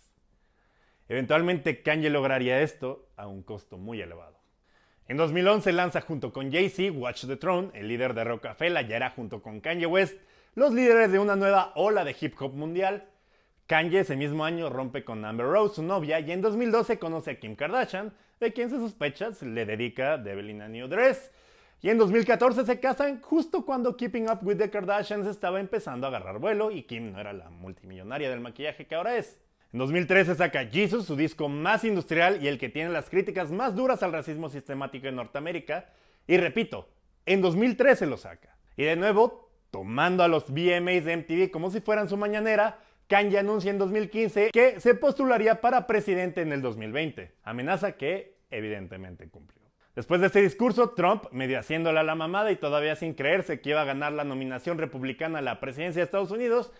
Eventualmente 1.09 1.83
Kanye 1.83 2.11
lograría 2.11 2.61
esto 2.61 3.09
a 3.17 3.27
un 3.27 3.43
costo 3.43 3.79
muy 3.79 4.01
elevado. 4.01 4.38
En 5.09 5.17
2011 5.17 5.73
lanza 5.73 6.03
junto 6.03 6.35
con 6.35 6.53
Jay-Z 6.53 6.93
Watch 6.93 7.25
the 7.25 7.37
Throne, 7.37 7.71
el 7.73 7.89
líder 7.89 8.13
de 8.13 8.25
Rockefeller 8.25 8.87
ya 8.87 8.97
era 8.97 9.09
junto 9.09 9.41
con 9.41 9.61
Kanye 9.61 9.87
West 9.87 10.21
los 10.55 10.75
líderes 10.75 11.11
de 11.11 11.19
una 11.19 11.35
nueva 11.35 11.73
ola 11.77 12.05
de 12.05 12.15
hip 12.21 12.35
hop 12.39 12.53
mundial. 12.53 13.09
Kanye 13.67 14.01
ese 14.01 14.17
mismo 14.17 14.45
año 14.45 14.69
rompe 14.69 15.05
con 15.05 15.25
Amber 15.25 15.47
Rose, 15.47 15.77
su 15.77 15.83
novia, 15.83 16.21
y 16.21 16.31
en 16.31 16.43
2012 16.43 16.99
conoce 16.99 17.31
a 17.31 17.41
Kim 17.41 17.57
Kardashian, 17.57 18.13
de 18.39 18.53
quien 18.53 18.69
se 18.69 18.77
sospecha 18.77 19.33
se 19.33 19.47
le 19.47 19.65
dedica 19.65 20.19
Devil 20.19 20.61
a 20.61 20.69
New 20.69 20.89
Dress. 20.89 21.33
Y 21.81 21.89
en 21.89 21.97
2014 21.97 22.67
se 22.67 22.79
casan 22.79 23.23
justo 23.23 23.65
cuando 23.65 23.97
Keeping 23.97 24.29
Up 24.29 24.41
with 24.43 24.59
the 24.59 24.69
Kardashians 24.69 25.27
estaba 25.27 25.59
empezando 25.59 26.07
a 26.07 26.11
agarrar 26.11 26.39
vuelo 26.39 26.71
y 26.71 26.83
Kim 26.83 27.13
no 27.13 27.21
era 27.21 27.33
la 27.33 27.49
multimillonaria 27.49 28.29
del 28.29 28.41
maquillaje 28.41 28.87
que 28.87 28.95
ahora 28.95 29.17
es. 29.17 29.41
En 29.73 29.79
2013 29.79 30.35
saca 30.35 30.67
Jesus, 30.67 31.07
su 31.07 31.17
disco 31.17 31.49
más 31.49 31.85
industrial 31.85 32.43
y 32.43 32.49
el 32.49 32.59
que 32.59 32.69
tiene 32.69 32.91
las 32.91 33.11
críticas 33.11 33.51
más 33.51 33.75
duras 33.75 34.03
al 34.03 34.13
racismo 34.13 34.49
sistemático 34.49 35.07
en 35.07 35.17
Norteamérica. 35.17 35.91
Y 36.27 36.37
repito, 36.39 36.89
en 37.27 37.43
2013 37.43 38.07
lo 38.07 38.17
saca. 38.17 38.57
Y 38.77 38.85
de 38.85 38.97
nuevo 38.97 39.49
Tomando 39.71 40.23
a 40.23 40.29
los 40.29 40.47
VMAs 40.51 41.05
de 41.05 41.17
MTV 41.19 41.51
como 41.51 41.71
si 41.71 41.81
fueran 41.81 42.09
su 42.09 42.17
mañanera, 42.17 42.79
Kanye 43.07 43.39
anuncia 43.39 43.71
en 43.71 43.79
2015 43.79 44.51
que 44.51 44.81
se 44.81 44.95
postularía 44.95 45.61
para 45.61 45.87
presidente 45.87 46.41
en 46.41 46.53
el 46.53 46.63
2020, 46.63 47.33
amenaza 47.43 47.93
que 47.93 48.39
evidentemente 48.51 49.29
cumplió. 49.29 49.59
Después 49.95 50.21
de 50.21 50.29
este 50.29 50.41
discurso, 50.41 50.91
Trump, 50.91 51.25
medio 51.33 51.59
haciéndole 51.59 51.99
a 51.99 52.05
la 52.05 52.15
mamada 52.15 52.51
y 52.51 52.57
todavía 52.57 52.97
sin 52.97 53.15
creerse 53.15 53.61
que 53.61 53.71
iba 53.71 53.83
a 53.83 53.87
ganar 53.87 54.13
la 54.13 54.25
nominación 54.25 54.79
republicana 54.79 55.41
a 55.41 55.43
la 55.43 55.61
presidencia 55.61 56.01
de 56.01 56.05
Estados 56.05 56.31
Unidos, 56.31 56.73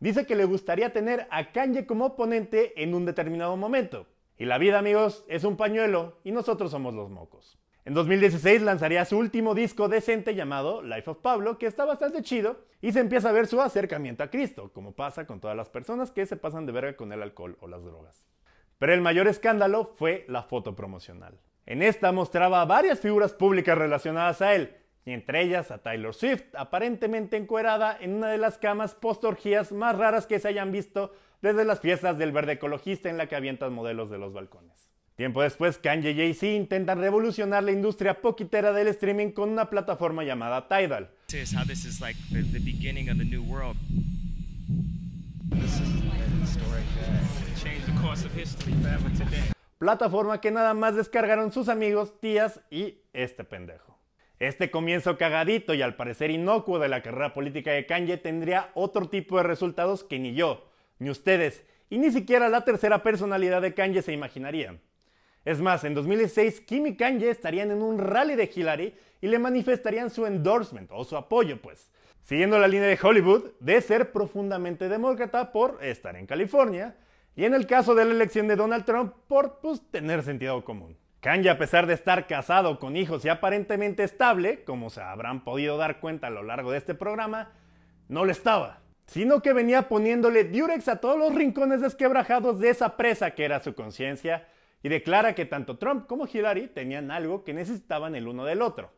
dice 0.00 0.26
que 0.26 0.34
le 0.34 0.44
gustaría 0.44 0.92
tener 0.92 1.28
a 1.30 1.52
Kanye 1.52 1.86
como 1.86 2.06
oponente 2.06 2.82
en 2.82 2.94
un 2.94 3.04
determinado 3.04 3.56
momento. 3.56 4.06
Y 4.36 4.46
la 4.46 4.58
vida, 4.58 4.78
amigos, 4.78 5.24
es 5.28 5.44
un 5.44 5.56
pañuelo 5.56 6.18
y 6.24 6.32
nosotros 6.32 6.70
somos 6.70 6.94
los 6.94 7.10
mocos. 7.10 7.58
En 7.84 7.94
2016 7.94 8.62
lanzaría 8.62 9.04
su 9.04 9.16
último 9.16 9.54
disco 9.54 9.88
decente 9.88 10.34
llamado 10.34 10.82
Life 10.82 11.10
of 11.10 11.18
Pablo, 11.18 11.58
que 11.58 11.66
está 11.66 11.84
bastante 11.84 12.22
chido, 12.22 12.64
y 12.82 12.92
se 12.92 13.00
empieza 13.00 13.30
a 13.30 13.32
ver 13.32 13.46
su 13.46 13.60
acercamiento 13.60 14.22
a 14.22 14.30
Cristo, 14.30 14.70
como 14.72 14.92
pasa 14.92 15.26
con 15.26 15.40
todas 15.40 15.56
las 15.56 15.70
personas 15.70 16.10
que 16.10 16.26
se 16.26 16.36
pasan 16.36 16.66
de 16.66 16.72
verga 16.72 16.96
con 16.96 17.12
el 17.12 17.22
alcohol 17.22 17.56
o 17.60 17.68
las 17.68 17.82
drogas. 17.82 18.24
Pero 18.78 18.94
el 18.94 19.00
mayor 19.00 19.28
escándalo 19.28 19.92
fue 19.96 20.24
la 20.28 20.42
foto 20.42 20.74
promocional. 20.74 21.38
En 21.66 21.82
esta 21.82 22.12
mostraba 22.12 22.62
a 22.62 22.66
varias 22.66 23.00
figuras 23.00 23.32
públicas 23.32 23.76
relacionadas 23.76 24.40
a 24.42 24.54
él, 24.54 24.76
y 25.04 25.12
entre 25.12 25.42
ellas 25.42 25.70
a 25.70 25.78
Taylor 25.78 26.14
Swift, 26.14 26.44
aparentemente 26.54 27.36
encuerada 27.36 27.96
en 28.00 28.14
una 28.14 28.28
de 28.28 28.38
las 28.38 28.58
camas 28.58 28.94
post-orgías 28.94 29.72
más 29.72 29.96
raras 29.96 30.26
que 30.26 30.38
se 30.38 30.48
hayan 30.48 30.72
visto 30.72 31.12
desde 31.42 31.64
las 31.64 31.80
fiestas 31.80 32.18
del 32.18 32.32
verde 32.32 32.52
ecologista 32.52 33.08
en 33.08 33.16
la 33.16 33.26
que 33.26 33.36
avientan 33.36 33.72
modelos 33.72 34.10
de 34.10 34.18
los 34.18 34.32
balcones. 34.32 34.90
Tiempo 35.16 35.42
después, 35.42 35.76
Kanye 35.76 36.12
y 36.12 36.16
Jay-Z 36.16 36.46
intentan 36.46 36.98
revolucionar 36.98 37.62
la 37.62 37.72
industria 37.72 38.22
poquitera 38.22 38.72
del 38.72 38.88
streaming 38.88 39.32
con 39.32 39.50
una 39.50 39.68
plataforma 39.68 40.24
llamada 40.24 40.66
Tidal. 40.66 41.10
Plataforma 49.78 50.40
que 50.40 50.50
nada 50.50 50.72
más 50.72 50.94
descargaron 50.94 51.52
sus 51.52 51.68
amigos, 51.68 52.18
tías 52.20 52.60
y 52.70 52.98
este 53.12 53.44
pendejo. 53.44 53.99
Este 54.40 54.70
comienzo 54.70 55.18
cagadito 55.18 55.74
y 55.74 55.82
al 55.82 55.96
parecer 55.96 56.30
inocuo 56.30 56.78
de 56.78 56.88
la 56.88 57.02
carrera 57.02 57.34
política 57.34 57.72
de 57.72 57.84
Kanye 57.84 58.16
tendría 58.16 58.70
otro 58.72 59.06
tipo 59.06 59.36
de 59.36 59.42
resultados 59.42 60.02
que 60.02 60.18
ni 60.18 60.32
yo, 60.32 60.66
ni 60.98 61.10
ustedes, 61.10 61.62
y 61.90 61.98
ni 61.98 62.10
siquiera 62.10 62.48
la 62.48 62.64
tercera 62.64 63.02
personalidad 63.02 63.60
de 63.60 63.74
Kanye 63.74 64.00
se 64.00 64.14
imaginarían. 64.14 64.80
Es 65.44 65.60
más, 65.60 65.84
en 65.84 65.92
2016 65.92 66.62
Kim 66.62 66.86
y 66.86 66.96
Kanye 66.96 67.28
estarían 67.28 67.70
en 67.70 67.82
un 67.82 67.98
rally 67.98 68.34
de 68.34 68.50
Hillary 68.54 68.94
y 69.20 69.26
le 69.26 69.38
manifestarían 69.38 70.08
su 70.08 70.24
endorsement 70.24 70.88
o 70.90 71.04
su 71.04 71.18
apoyo, 71.18 71.60
pues, 71.60 71.92
siguiendo 72.22 72.58
la 72.58 72.66
línea 72.66 72.88
de 72.88 72.98
Hollywood 73.00 73.50
de 73.60 73.78
ser 73.82 74.10
profundamente 74.10 74.88
demócrata 74.88 75.52
por 75.52 75.84
estar 75.84 76.16
en 76.16 76.24
California 76.24 76.96
y 77.36 77.44
en 77.44 77.52
el 77.52 77.66
caso 77.66 77.94
de 77.94 78.06
la 78.06 78.12
elección 78.12 78.48
de 78.48 78.56
Donald 78.56 78.86
Trump 78.86 79.12
por 79.28 79.60
pues, 79.60 79.82
tener 79.90 80.22
sentido 80.22 80.64
común. 80.64 80.96
Kanye, 81.20 81.50
a 81.50 81.58
pesar 81.58 81.86
de 81.86 81.92
estar 81.92 82.26
casado 82.26 82.78
con 82.78 82.96
hijos 82.96 83.26
y 83.26 83.28
aparentemente 83.28 84.02
estable, 84.02 84.64
como 84.64 84.88
se 84.88 85.02
habrán 85.02 85.44
podido 85.44 85.76
dar 85.76 86.00
cuenta 86.00 86.28
a 86.28 86.30
lo 86.30 86.42
largo 86.42 86.72
de 86.72 86.78
este 86.78 86.94
programa, 86.94 87.52
no 88.08 88.24
lo 88.24 88.32
estaba, 88.32 88.80
sino 89.04 89.42
que 89.42 89.52
venía 89.52 89.86
poniéndole 89.86 90.44
diurex 90.44 90.88
a 90.88 90.96
todos 90.96 91.18
los 91.18 91.34
rincones 91.34 91.82
desquebrajados 91.82 92.58
de 92.58 92.70
esa 92.70 92.96
presa 92.96 93.32
que 93.32 93.44
era 93.44 93.60
su 93.60 93.74
conciencia 93.74 94.48
y 94.82 94.88
declara 94.88 95.34
que 95.34 95.44
tanto 95.44 95.76
Trump 95.76 96.06
como 96.06 96.26
Hillary 96.26 96.68
tenían 96.68 97.10
algo 97.10 97.44
que 97.44 97.52
necesitaban 97.52 98.14
el 98.14 98.26
uno 98.26 98.46
del 98.46 98.62
otro, 98.62 98.90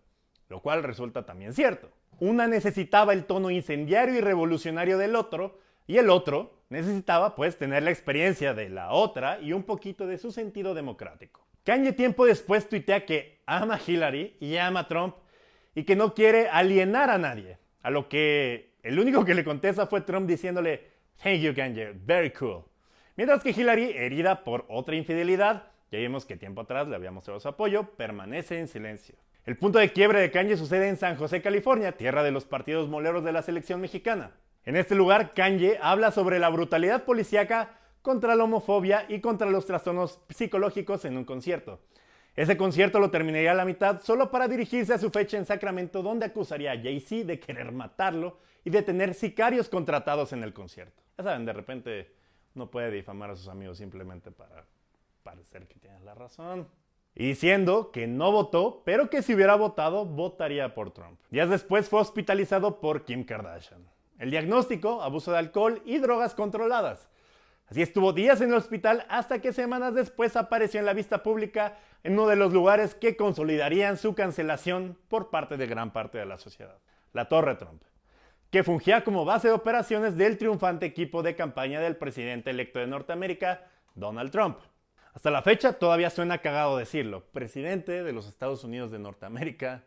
lo 0.49 0.61
cual 0.63 0.85
resulta 0.85 1.27
también 1.27 1.53
cierto. 1.53 1.91
Una 2.21 2.47
necesitaba 2.47 3.15
el 3.15 3.25
tono 3.25 3.51
incendiario 3.51 4.15
y 4.15 4.21
revolucionario 4.21 4.97
del 4.97 5.17
otro, 5.17 5.59
y 5.89 5.97
el 5.97 6.09
otro 6.09 6.55
necesitaba 6.69 7.35
pues 7.35 7.59
tener 7.59 7.83
la 7.83 7.91
experiencia 7.91 8.55
de 8.55 8.69
la 8.69 8.93
otra 8.93 9.41
y 9.41 9.53
un 9.53 9.65
poquito 9.65 10.07
de 10.07 10.19
su 10.19 10.31
sentido 10.31 10.73
democrático. 10.73 11.43
Kanye 11.65 11.93
tiempo 11.93 12.27
después 12.27 12.69
tuitea 12.69 13.07
que 13.07 13.41
ama 13.47 13.75
a 13.75 13.81
Hillary 13.85 14.37
y 14.41 14.57
ama 14.57 14.81
a 14.81 14.89
Trump 14.89 15.15
y 15.75 15.85
que 15.85 15.95
no 15.95 16.13
quiere 16.15 16.49
alienar 16.49 17.09
a 17.11 17.19
nadie, 17.19 17.59
a 17.83 17.91
lo 17.91 18.09
que 18.09 18.75
el 18.83 18.99
único 18.99 19.25
que 19.25 19.35
le 19.35 19.45
contesta 19.45 19.87
fue 19.87 20.01
Trump 20.01 20.29
diciéndole, 20.29 20.89
thank 21.23 21.41
you 21.41 21.55
Kanye, 21.55 21.93
very 21.95 22.31
cool. 22.33 22.65
Mientras 23.17 23.43
que 23.43 23.51
Hillary, 23.51 23.93
herida 23.95 24.43
por 24.43 24.65
otra 24.69 24.97
infidelidad, 24.97 25.71
ya 25.91 25.99
vimos 25.99 26.25
que 26.25 26.37
tiempo 26.37 26.63
atrás 26.63 26.89
le 26.89 26.97
había 26.97 27.13
mostrado 27.13 27.39
su 27.39 27.49
apoyo, 27.49 27.85
permanece 27.97 28.59
en 28.59 28.67
silencio. 28.67 29.15
El 29.45 29.57
punto 29.57 29.79
de 29.79 29.93
quiebre 29.93 30.21
de 30.21 30.31
Kanye 30.31 30.57
sucede 30.57 30.89
en 30.89 30.97
San 30.97 31.17
José, 31.17 31.43
California, 31.43 31.93
tierra 31.93 32.23
de 32.23 32.31
los 32.33 32.45
partidos 32.45 32.89
moleros 32.89 33.23
de 33.23 33.33
la 33.33 33.43
selección 33.43 33.81
mexicana. 33.81 34.33
En 34.65 34.77
este 34.77 34.95
lugar, 34.95 35.35
Kanye 35.35 35.79
habla 35.81 36.11
sobre 36.11 36.39
la 36.39 36.49
brutalidad 36.49 37.05
policíaca 37.05 37.79
contra 38.03 38.35
la 38.35 38.45
homofobia 38.45 39.07
y 39.09 39.21
contra 39.21 39.51
los 39.51 39.65
trastornos 39.65 40.21
psicológicos 40.29 41.05
en 41.05 41.17
un 41.17 41.25
concierto. 41.25 41.81
Ese 42.35 42.57
concierto 42.57 42.99
lo 42.99 43.11
terminaría 43.11 43.53
a 43.53 43.55
la 43.55 43.65
mitad 43.65 44.01
solo 44.03 44.31
para 44.31 44.49
dirigirse 44.49 44.95
a 44.95 44.99
su 44.99 45.11
fecha 45.11 45.37
en 45.37 45.47
Sacramento, 45.47 46.03
donde 46.03 46.27
acusaría 46.27 46.73
a 46.73 46.81
Jay-Z 46.81 47.27
de 47.27 47.39
querer 47.39 47.73
matarlo 47.73 48.39
y 48.65 48.71
de 48.71 48.83
tener 48.83 49.15
sicarios 49.15 49.69
contratados 49.69 50.33
en 50.33 50.43
el 50.43 50.53
concierto. 50.53 51.03
Ya 51.19 51.25
saben, 51.25 51.45
de 51.45 51.53
repente 51.53 52.15
no 52.55 52.71
puede 52.71 52.91
difamar 52.91 53.31
a 53.31 53.37
sus 53.37 53.49
amigos 53.49 53.79
simplemente 53.79 54.31
para 54.31 54.65
parecer 55.23 55.67
que 55.67 55.79
tienes 55.79 56.03
la 56.03 56.15
razón. 56.15 56.69
Y 57.15 57.27
diciendo 57.27 57.91
que 57.93 58.07
no 58.07 58.33
votó, 58.33 58.83
pero 58.85 59.11
que 59.11 59.21
si 59.21 59.35
hubiera 59.35 59.55
votado, 59.55 60.07
votaría 60.07 60.75
por 60.75 60.93
Trump. 60.93 61.21
Días 61.31 61.51
después 61.51 61.91
fue 61.91 62.01
hospitalizado 62.01 62.81
por 62.81 63.05
Kim 63.05 63.25
Kardashian. 63.25 63.87
El 64.19 64.31
diagnóstico, 64.31 65.03
abuso 65.03 65.33
de 65.33 65.39
alcohol 65.39 65.83
y 65.85 65.99
drogas 65.99 66.35
controladas. 66.35 67.11
Así 67.67 67.81
estuvo 67.83 68.13
días 68.13 68.41
en 68.41 68.51
el 68.51 68.57
hospital 68.57 69.07
hasta 69.09 69.41
que 69.41 69.53
semanas 69.53 69.95
después 69.95 70.37
apareció 70.37 70.81
en 70.81 70.87
la 70.87 70.93
vista 70.93 71.23
pública 71.23 71.79
en 72.03 72.15
uno 72.15 72.27
de 72.27 72.37
los 72.37 72.53
lugares 72.53 72.95
que 72.95 73.17
consolidarían 73.17 73.97
su 73.97 74.15
cancelación 74.15 74.99
por 75.09 75.31
parte 75.31 75.57
de 75.57 75.67
gran 75.67 75.93
parte 75.93 76.19
de 76.19 76.27
la 76.27 76.39
sociedad, 76.39 76.79
la 77.13 77.29
Torre 77.29 77.55
Trump, 77.55 77.83
que 78.51 78.65
fungía 78.65 79.05
como 79.05 79.25
base 79.25 79.49
de 79.49 79.55
operaciones 79.55 80.17
del 80.17 80.37
triunfante 80.37 80.87
equipo 80.87 81.23
de 81.23 81.37
campaña 81.37 81.81
del 81.81 81.97
presidente 81.97 82.51
electo 82.51 82.79
de 82.79 82.87
Norteamérica, 82.87 83.67
Donald 83.95 84.31
Trump. 84.31 84.59
Hasta 85.15 85.31
la 85.31 85.43
fecha 85.43 85.75
todavía 85.75 86.11
suena 86.11 86.39
cagado 86.39 86.77
decirlo. 86.77 87.25
Presidente 87.33 88.03
de 88.03 88.13
los 88.13 88.27
Estados 88.27 88.65
Unidos 88.65 88.91
de 88.91 88.99
Norteamérica, 88.99 89.85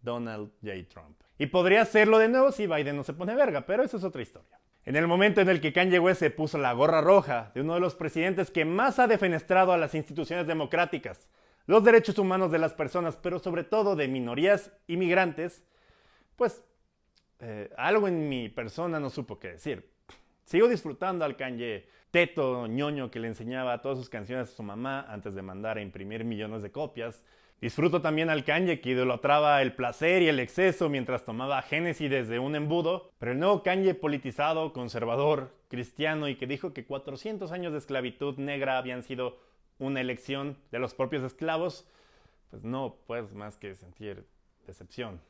Donald 0.00 0.50
J. 0.62 0.74
Trump. 0.88 1.20
Y 1.38 1.46
podría 1.46 1.82
hacerlo 1.82 2.18
de 2.18 2.28
nuevo 2.28 2.52
si 2.52 2.66
Biden 2.66 2.96
no 2.96 3.04
se 3.04 3.12
pone 3.12 3.34
verga, 3.34 3.62
pero 3.62 3.82
eso 3.82 3.96
es 3.96 4.04
otra 4.04 4.22
historia. 4.22 4.58
En 4.86 4.96
el 4.96 5.06
momento 5.06 5.40
en 5.40 5.48
el 5.48 5.60
que 5.60 5.72
Kanye 5.72 5.98
West 5.98 6.20
se 6.20 6.30
puso 6.30 6.58
la 6.58 6.72
gorra 6.74 7.00
roja 7.00 7.52
de 7.54 7.62
uno 7.62 7.74
de 7.74 7.80
los 7.80 7.94
presidentes 7.94 8.50
que 8.50 8.66
más 8.66 8.98
ha 8.98 9.06
defenestrado 9.06 9.72
a 9.72 9.78
las 9.78 9.94
instituciones 9.94 10.46
democráticas, 10.46 11.28
los 11.66 11.84
derechos 11.84 12.18
humanos 12.18 12.50
de 12.52 12.58
las 12.58 12.74
personas, 12.74 13.16
pero 13.16 13.38
sobre 13.38 13.64
todo 13.64 13.96
de 13.96 14.08
minorías 14.08 14.70
inmigrantes, 14.86 15.64
pues 16.36 16.62
eh, 17.40 17.70
algo 17.78 18.08
en 18.08 18.28
mi 18.28 18.50
persona 18.50 19.00
no 19.00 19.08
supo 19.08 19.38
qué 19.38 19.52
decir. 19.52 19.90
Sigo 20.44 20.68
disfrutando 20.68 21.24
al 21.24 21.36
Kanye 21.36 21.88
teto 22.10 22.66
ñoño 22.66 23.10
que 23.10 23.18
le 23.20 23.28
enseñaba 23.28 23.80
todas 23.80 23.98
sus 23.98 24.10
canciones 24.10 24.50
a 24.50 24.54
su 24.54 24.62
mamá 24.62 25.06
antes 25.08 25.34
de 25.34 25.42
mandar 25.42 25.78
a 25.78 25.80
imprimir 25.80 26.24
millones 26.24 26.62
de 26.62 26.70
copias. 26.70 27.24
Disfruto 27.64 28.02
también 28.02 28.28
al 28.28 28.44
Kanye 28.44 28.82
que 28.82 28.90
idolatraba 28.90 29.62
el 29.62 29.72
placer 29.72 30.20
y 30.20 30.28
el 30.28 30.38
exceso 30.38 30.90
mientras 30.90 31.24
tomaba 31.24 31.62
Génesis 31.62 32.10
desde 32.10 32.38
un 32.38 32.54
embudo, 32.56 33.10
pero 33.18 33.32
el 33.32 33.38
nuevo 33.38 33.62
Kanye 33.62 33.94
politizado, 33.94 34.74
conservador, 34.74 35.50
cristiano 35.68 36.28
y 36.28 36.36
que 36.36 36.46
dijo 36.46 36.74
que 36.74 36.84
400 36.84 37.52
años 37.52 37.72
de 37.72 37.78
esclavitud 37.78 38.36
negra 38.36 38.76
habían 38.76 39.02
sido 39.02 39.38
una 39.78 40.02
elección 40.02 40.58
de 40.72 40.78
los 40.78 40.92
propios 40.92 41.22
esclavos, 41.22 41.88
pues 42.50 42.64
no 42.64 42.96
puedes 43.06 43.32
más 43.32 43.56
que 43.56 43.74
sentir 43.74 44.26
decepción 44.66 45.22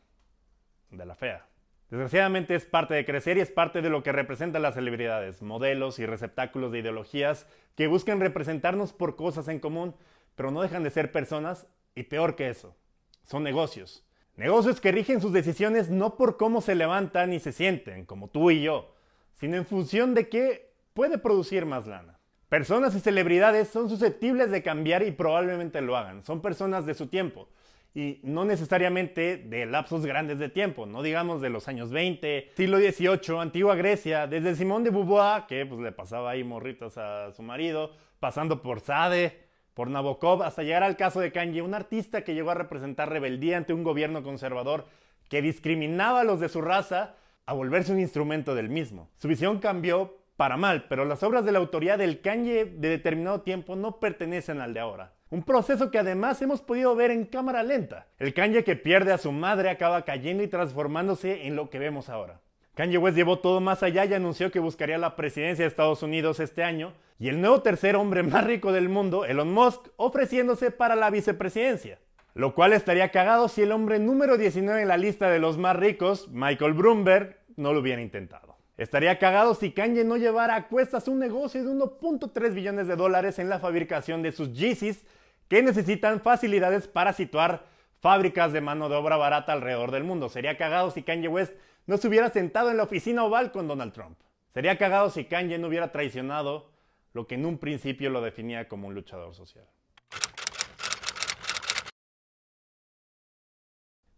de 0.90 1.06
la 1.06 1.14
fea. 1.14 1.46
Desgraciadamente 1.88 2.56
es 2.56 2.64
parte 2.64 2.94
de 2.94 3.04
crecer 3.04 3.36
y 3.36 3.42
es 3.42 3.52
parte 3.52 3.80
de 3.80 3.90
lo 3.90 4.02
que 4.02 4.10
representan 4.10 4.62
las 4.62 4.74
celebridades, 4.74 5.40
modelos 5.40 6.00
y 6.00 6.06
receptáculos 6.06 6.72
de 6.72 6.80
ideologías 6.80 7.46
que 7.76 7.86
buscan 7.86 8.18
representarnos 8.18 8.92
por 8.92 9.14
cosas 9.14 9.46
en 9.46 9.60
común, 9.60 9.94
pero 10.34 10.50
no 10.50 10.62
dejan 10.62 10.82
de 10.82 10.90
ser 10.90 11.12
personas 11.12 11.68
y 11.94 12.04
peor 12.04 12.36
que 12.36 12.48
eso, 12.48 12.76
son 13.24 13.42
negocios. 13.42 14.04
Negocios 14.36 14.80
que 14.80 14.92
rigen 14.92 15.20
sus 15.20 15.32
decisiones 15.32 15.90
no 15.90 16.16
por 16.16 16.36
cómo 16.36 16.60
se 16.60 16.74
levantan 16.74 17.32
y 17.32 17.38
se 17.38 17.52
sienten, 17.52 18.04
como 18.04 18.28
tú 18.28 18.50
y 18.50 18.62
yo, 18.62 18.94
sino 19.34 19.56
en 19.56 19.64
función 19.64 20.14
de 20.14 20.28
qué 20.28 20.72
puede 20.92 21.18
producir 21.18 21.66
más 21.66 21.86
lana. 21.86 22.18
Personas 22.48 22.94
y 22.94 23.00
celebridades 23.00 23.68
son 23.68 23.88
susceptibles 23.88 24.50
de 24.50 24.62
cambiar 24.62 25.02
y 25.02 25.12
probablemente 25.12 25.80
lo 25.80 25.96
hagan. 25.96 26.24
Son 26.24 26.42
personas 26.42 26.86
de 26.86 26.94
su 26.94 27.06
tiempo 27.06 27.48
y 27.94 28.20
no 28.24 28.44
necesariamente 28.44 29.36
de 29.36 29.66
lapsos 29.66 30.04
grandes 30.04 30.40
de 30.40 30.48
tiempo, 30.48 30.84
no 30.84 31.02
digamos 31.02 31.40
de 31.40 31.48
los 31.48 31.68
años 31.68 31.90
20, 31.90 32.50
siglo 32.56 32.78
XVIII, 32.78 33.38
antigua 33.38 33.76
Grecia, 33.76 34.26
desde 34.26 34.56
Simón 34.56 34.82
de 34.82 34.90
Beauvoir, 34.90 35.46
que 35.46 35.64
pues, 35.64 35.80
le 35.80 35.92
pasaba 35.92 36.30
ahí 36.30 36.42
morritas 36.42 36.98
a 36.98 37.32
su 37.32 37.42
marido, 37.42 37.92
pasando 38.18 38.62
por 38.62 38.80
Sade, 38.80 39.44
por 39.74 39.90
Nabokov, 39.90 40.42
hasta 40.42 40.62
llegar 40.62 40.82
al 40.82 40.96
caso 40.96 41.20
de 41.20 41.32
Kanye, 41.32 41.62
un 41.62 41.74
artista 41.74 42.22
que 42.22 42.34
llegó 42.34 42.50
a 42.50 42.54
representar 42.54 43.10
rebeldía 43.10 43.56
ante 43.56 43.74
un 43.74 43.82
gobierno 43.82 44.22
conservador 44.22 44.86
que 45.28 45.42
discriminaba 45.42 46.20
a 46.20 46.24
los 46.24 46.40
de 46.40 46.48
su 46.48 46.62
raza, 46.62 47.16
a 47.46 47.52
volverse 47.52 47.92
un 47.92 48.00
instrumento 48.00 48.54
del 48.54 48.68
mismo. 48.68 49.10
Su 49.16 49.28
visión 49.28 49.58
cambió 49.58 50.16
para 50.36 50.56
mal, 50.56 50.86
pero 50.88 51.04
las 51.04 51.22
obras 51.22 51.44
de 51.44 51.52
la 51.52 51.58
autoría 51.58 51.96
del 51.96 52.20
Kanye 52.20 52.64
de 52.64 52.88
determinado 52.88 53.42
tiempo 53.42 53.76
no 53.76 53.98
pertenecen 53.98 54.60
al 54.60 54.74
de 54.74 54.80
ahora. 54.80 55.12
Un 55.30 55.42
proceso 55.42 55.90
que 55.90 55.98
además 55.98 56.40
hemos 56.42 56.62
podido 56.62 56.94
ver 56.94 57.10
en 57.10 57.24
cámara 57.24 57.62
lenta. 57.62 58.06
El 58.18 58.34
Kanye 58.34 58.62
que 58.62 58.76
pierde 58.76 59.12
a 59.12 59.18
su 59.18 59.32
madre 59.32 59.70
acaba 59.70 60.04
cayendo 60.04 60.42
y 60.42 60.48
transformándose 60.48 61.46
en 61.46 61.56
lo 61.56 61.70
que 61.70 61.78
vemos 61.78 62.08
ahora. 62.08 62.40
Kanye 62.74 62.98
West 62.98 63.16
llevó 63.16 63.38
todo 63.38 63.60
más 63.60 63.84
allá 63.84 64.04
y 64.04 64.14
anunció 64.14 64.50
que 64.50 64.58
buscaría 64.58 64.98
la 64.98 65.14
presidencia 65.14 65.64
de 65.64 65.68
Estados 65.68 66.02
Unidos 66.02 66.40
este 66.40 66.64
año, 66.64 66.92
y 67.20 67.28
el 67.28 67.40
nuevo 67.40 67.62
tercer 67.62 67.94
hombre 67.94 68.22
más 68.24 68.44
rico 68.44 68.72
del 68.72 68.88
mundo, 68.88 69.24
Elon 69.24 69.52
Musk, 69.52 69.88
ofreciéndose 69.96 70.70
para 70.70 70.96
la 70.96 71.10
vicepresidencia. 71.10 71.98
Lo 72.34 72.56
cual 72.56 72.72
estaría 72.72 73.12
cagado 73.12 73.48
si 73.48 73.62
el 73.62 73.70
hombre 73.70 74.00
número 74.00 74.36
19 74.36 74.82
en 74.82 74.88
la 74.88 74.96
lista 74.96 75.30
de 75.30 75.38
los 75.38 75.56
más 75.56 75.76
ricos, 75.76 76.28
Michael 76.30 76.72
Bloomberg, 76.72 77.38
no 77.56 77.72
lo 77.72 77.78
hubiera 77.78 78.02
intentado. 78.02 78.56
Estaría 78.76 79.20
cagado 79.20 79.54
si 79.54 79.70
Kanye 79.70 80.02
no 80.02 80.16
llevara 80.16 80.56
a 80.56 80.66
cuestas 80.66 81.06
un 81.06 81.20
negocio 81.20 81.62
de 81.62 81.70
1.3 81.70 82.54
billones 82.54 82.88
de 82.88 82.96
dólares 82.96 83.38
en 83.38 83.48
la 83.48 83.60
fabricación 83.60 84.20
de 84.22 84.32
sus 84.32 84.52
Yeezys 84.52 85.06
que 85.46 85.62
necesitan 85.62 86.20
facilidades 86.20 86.88
para 86.88 87.12
situar 87.12 87.66
fábricas 88.00 88.52
de 88.52 88.60
mano 88.60 88.88
de 88.88 88.96
obra 88.96 89.16
barata 89.16 89.52
alrededor 89.52 89.92
del 89.92 90.02
mundo. 90.02 90.28
Sería 90.28 90.58
cagado 90.58 90.90
si 90.90 91.04
Kanye 91.04 91.28
West 91.28 91.54
no 91.86 91.96
se 91.96 92.08
hubiera 92.08 92.30
sentado 92.30 92.70
en 92.70 92.76
la 92.76 92.84
oficina 92.84 93.24
oval 93.24 93.52
con 93.52 93.68
Donald 93.68 93.92
Trump. 93.92 94.18
Sería 94.52 94.78
cagado 94.78 95.10
si 95.10 95.24
Kanye 95.24 95.58
no 95.58 95.68
hubiera 95.68 95.92
traicionado 95.92 96.70
lo 97.12 97.26
que 97.26 97.34
en 97.34 97.46
un 97.46 97.58
principio 97.58 98.10
lo 98.10 98.20
definía 98.20 98.68
como 98.68 98.88
un 98.88 98.94
luchador 98.94 99.34
social. 99.34 99.66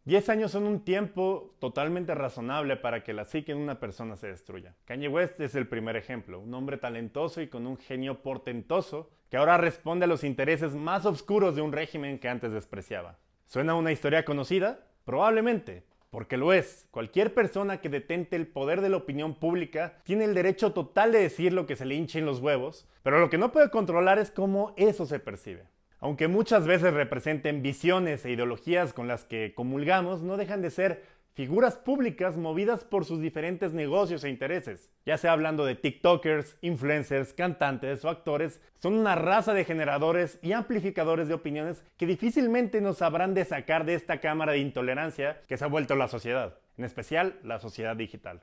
Diez 0.05 0.29
años 0.29 0.53
son 0.53 0.69
un 0.69 0.85
tiempo 0.85 1.57
totalmente 1.59 2.15
razonable 2.15 2.77
para 2.77 3.03
que 3.03 3.13
la 3.13 3.25
psique 3.25 3.51
en 3.51 3.59
una 3.59 3.81
persona 3.81 4.15
se 4.15 4.29
destruya. 4.29 4.77
Kanye 4.85 5.09
West 5.09 5.41
es 5.41 5.57
el 5.57 5.67
primer 5.67 5.97
ejemplo, 5.97 6.39
un 6.39 6.55
hombre 6.55 6.77
talentoso 6.77 7.41
y 7.41 7.49
con 7.49 7.67
un 7.67 7.77
genio 7.77 8.23
portentoso 8.23 9.11
que 9.29 9.37
ahora 9.37 9.59
responde 9.59 10.05
a 10.05 10.07
los 10.07 10.23
intereses 10.23 10.77
más 10.77 11.07
oscuros 11.07 11.57
de 11.57 11.63
un 11.63 11.73
régimen 11.73 12.21
que 12.21 12.29
antes 12.29 12.53
despreciaba. 12.53 13.19
¿Suena 13.49 13.75
una 13.75 13.91
historia 13.91 14.25
conocida? 14.25 14.79
Probablemente, 15.05 15.85
porque 16.11 16.37
lo 16.37 16.53
es. 16.53 16.87
Cualquier 16.91 17.35
persona 17.35 17.81
que 17.81 17.89
detente 17.89 18.37
el 18.37 18.47
poder 18.47 18.81
de 18.81 18.89
la 18.89 18.97
opinión 18.97 19.35
pública 19.35 19.99
tiene 20.05 20.25
el 20.25 20.35
derecho 20.35 20.73
total 20.73 21.13
de 21.13 21.21
decir 21.21 21.53
lo 21.53 21.67
que 21.67 21.77
se 21.77 21.85
le 21.85 21.95
hinche 21.95 22.19
en 22.19 22.27
los 22.27 22.41
huevos, 22.41 22.89
pero 23.03 23.21
lo 23.21 23.31
que 23.31 23.39
no 23.39 23.53
puede 23.53 23.71
controlar 23.71 24.19
es 24.19 24.31
cómo 24.31 24.75
eso 24.77 25.07
se 25.07 25.19
percibe. 25.19 25.65
Aunque 25.99 26.29
muchas 26.29 26.67
veces 26.67 26.93
representen 26.93 27.63
visiones 27.63 28.25
e 28.25 28.31
ideologías 28.31 28.93
con 28.93 29.09
las 29.09 29.25
que 29.25 29.55
comulgamos, 29.55 30.23
no 30.23 30.37
dejan 30.37 30.61
de 30.61 30.71
ser 30.71 31.05
figuras 31.37 31.77
públicas 31.77 32.39
movidas 32.39 32.83
por 32.83 33.05
sus 33.05 33.21
diferentes 33.21 33.75
negocios 33.75 34.25
e 34.25 34.31
intereses. 34.31 34.91
Ya 35.05 35.19
sea 35.19 35.33
hablando 35.33 35.67
de 35.67 35.75
TikTokers, 35.75 36.57
influencers, 36.63 37.35
cantantes 37.35 38.03
o 38.07 38.09
actores, 38.09 38.63
son 38.75 38.95
una 38.95 39.17
raza 39.17 39.53
de 39.53 39.67
generadores 39.67 40.39
y 40.41 40.53
amplificadores 40.53 41.29
de 41.29 41.35
opiniones 41.35 41.85
que 41.99 42.07
difícilmente 42.07 42.81
nos 42.81 42.99
sabrán 42.99 43.35
de 43.35 43.45
sacar 43.45 43.85
de 43.85 43.93
esta 43.93 44.19
cámara 44.19 44.53
de 44.53 44.61
intolerancia 44.61 45.43
que 45.47 45.59
se 45.59 45.65
ha 45.65 45.69
vuelto 45.69 45.95
la 45.95 46.09
sociedad, 46.09 46.57
en 46.79 46.87
especial 46.87 47.39
la 47.43 47.59
sociedad 47.59 47.97
digital. 47.97 48.43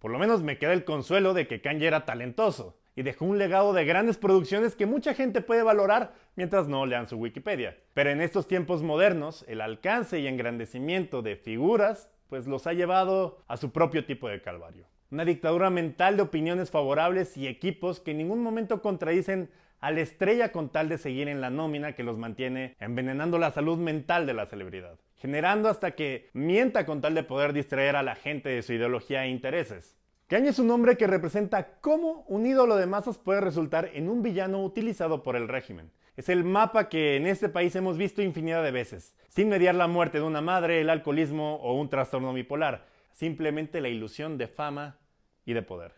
Por 0.00 0.10
lo 0.10 0.18
menos 0.18 0.42
me 0.42 0.58
queda 0.58 0.72
el 0.72 0.84
consuelo 0.84 1.34
de 1.34 1.46
que 1.46 1.60
Kanye 1.60 1.86
era 1.86 2.04
talentoso 2.04 2.76
y 2.96 3.02
dejó 3.02 3.26
un 3.26 3.38
legado 3.38 3.72
de 3.72 3.84
grandes 3.84 4.18
producciones 4.18 4.74
que 4.74 4.86
mucha 4.86 5.14
gente 5.14 5.40
puede 5.40 5.62
valorar 5.62 6.14
mientras 6.34 6.66
no 6.66 6.84
lean 6.84 7.08
su 7.08 7.16
Wikipedia. 7.16 7.76
Pero 7.92 8.10
en 8.10 8.20
estos 8.20 8.48
tiempos 8.48 8.82
modernos, 8.82 9.44
el 9.46 9.60
alcance 9.60 10.18
y 10.18 10.26
engrandecimiento 10.26 11.22
de 11.22 11.36
figuras 11.36 12.10
pues 12.34 12.48
los 12.48 12.66
ha 12.66 12.72
llevado 12.72 13.44
a 13.46 13.56
su 13.56 13.70
propio 13.70 14.06
tipo 14.06 14.28
de 14.28 14.42
calvario. 14.42 14.88
Una 15.12 15.24
dictadura 15.24 15.70
mental 15.70 16.16
de 16.16 16.24
opiniones 16.24 16.68
favorables 16.68 17.36
y 17.36 17.46
equipos 17.46 18.00
que 18.00 18.10
en 18.10 18.18
ningún 18.18 18.42
momento 18.42 18.82
contradicen 18.82 19.52
a 19.78 19.92
la 19.92 20.00
estrella 20.00 20.50
con 20.50 20.68
tal 20.68 20.88
de 20.88 20.98
seguir 20.98 21.28
en 21.28 21.40
la 21.40 21.50
nómina 21.50 21.92
que 21.92 22.02
los 22.02 22.18
mantiene 22.18 22.74
envenenando 22.80 23.38
la 23.38 23.52
salud 23.52 23.78
mental 23.78 24.26
de 24.26 24.34
la 24.34 24.46
celebridad 24.46 24.98
generando 25.14 25.68
hasta 25.68 25.92
que 25.92 26.28
mienta 26.32 26.84
con 26.84 27.00
tal 27.00 27.14
de 27.14 27.22
poder 27.22 27.52
distraer 27.52 27.94
a 27.94 28.02
la 28.02 28.16
gente 28.16 28.48
de 28.48 28.62
su 28.62 28.72
ideología 28.72 29.24
e 29.24 29.30
intereses. 29.30 29.96
Kanye 30.26 30.48
es 30.48 30.58
un 30.58 30.70
hombre 30.70 30.96
que 30.96 31.06
representa 31.06 31.78
cómo 31.82 32.24
un 32.28 32.46
ídolo 32.46 32.76
de 32.76 32.86
masas 32.86 33.18
puede 33.18 33.42
resultar 33.42 33.90
en 33.92 34.08
un 34.08 34.22
villano 34.22 34.64
utilizado 34.64 35.22
por 35.22 35.36
el 35.36 35.48
régimen. 35.48 35.90
Es 36.16 36.30
el 36.30 36.44
mapa 36.44 36.88
que 36.88 37.16
en 37.16 37.26
este 37.26 37.50
país 37.50 37.76
hemos 37.76 37.98
visto 37.98 38.22
infinidad 38.22 38.64
de 38.64 38.70
veces, 38.70 39.14
sin 39.28 39.50
mediar 39.50 39.74
la 39.74 39.86
muerte 39.86 40.18
de 40.18 40.24
una 40.24 40.40
madre, 40.40 40.80
el 40.80 40.88
alcoholismo 40.88 41.56
o 41.56 41.78
un 41.78 41.90
trastorno 41.90 42.32
bipolar, 42.32 42.86
simplemente 43.12 43.82
la 43.82 43.90
ilusión 43.90 44.38
de 44.38 44.48
fama 44.48 44.96
y 45.44 45.52
de 45.52 45.60
poder. 45.60 45.92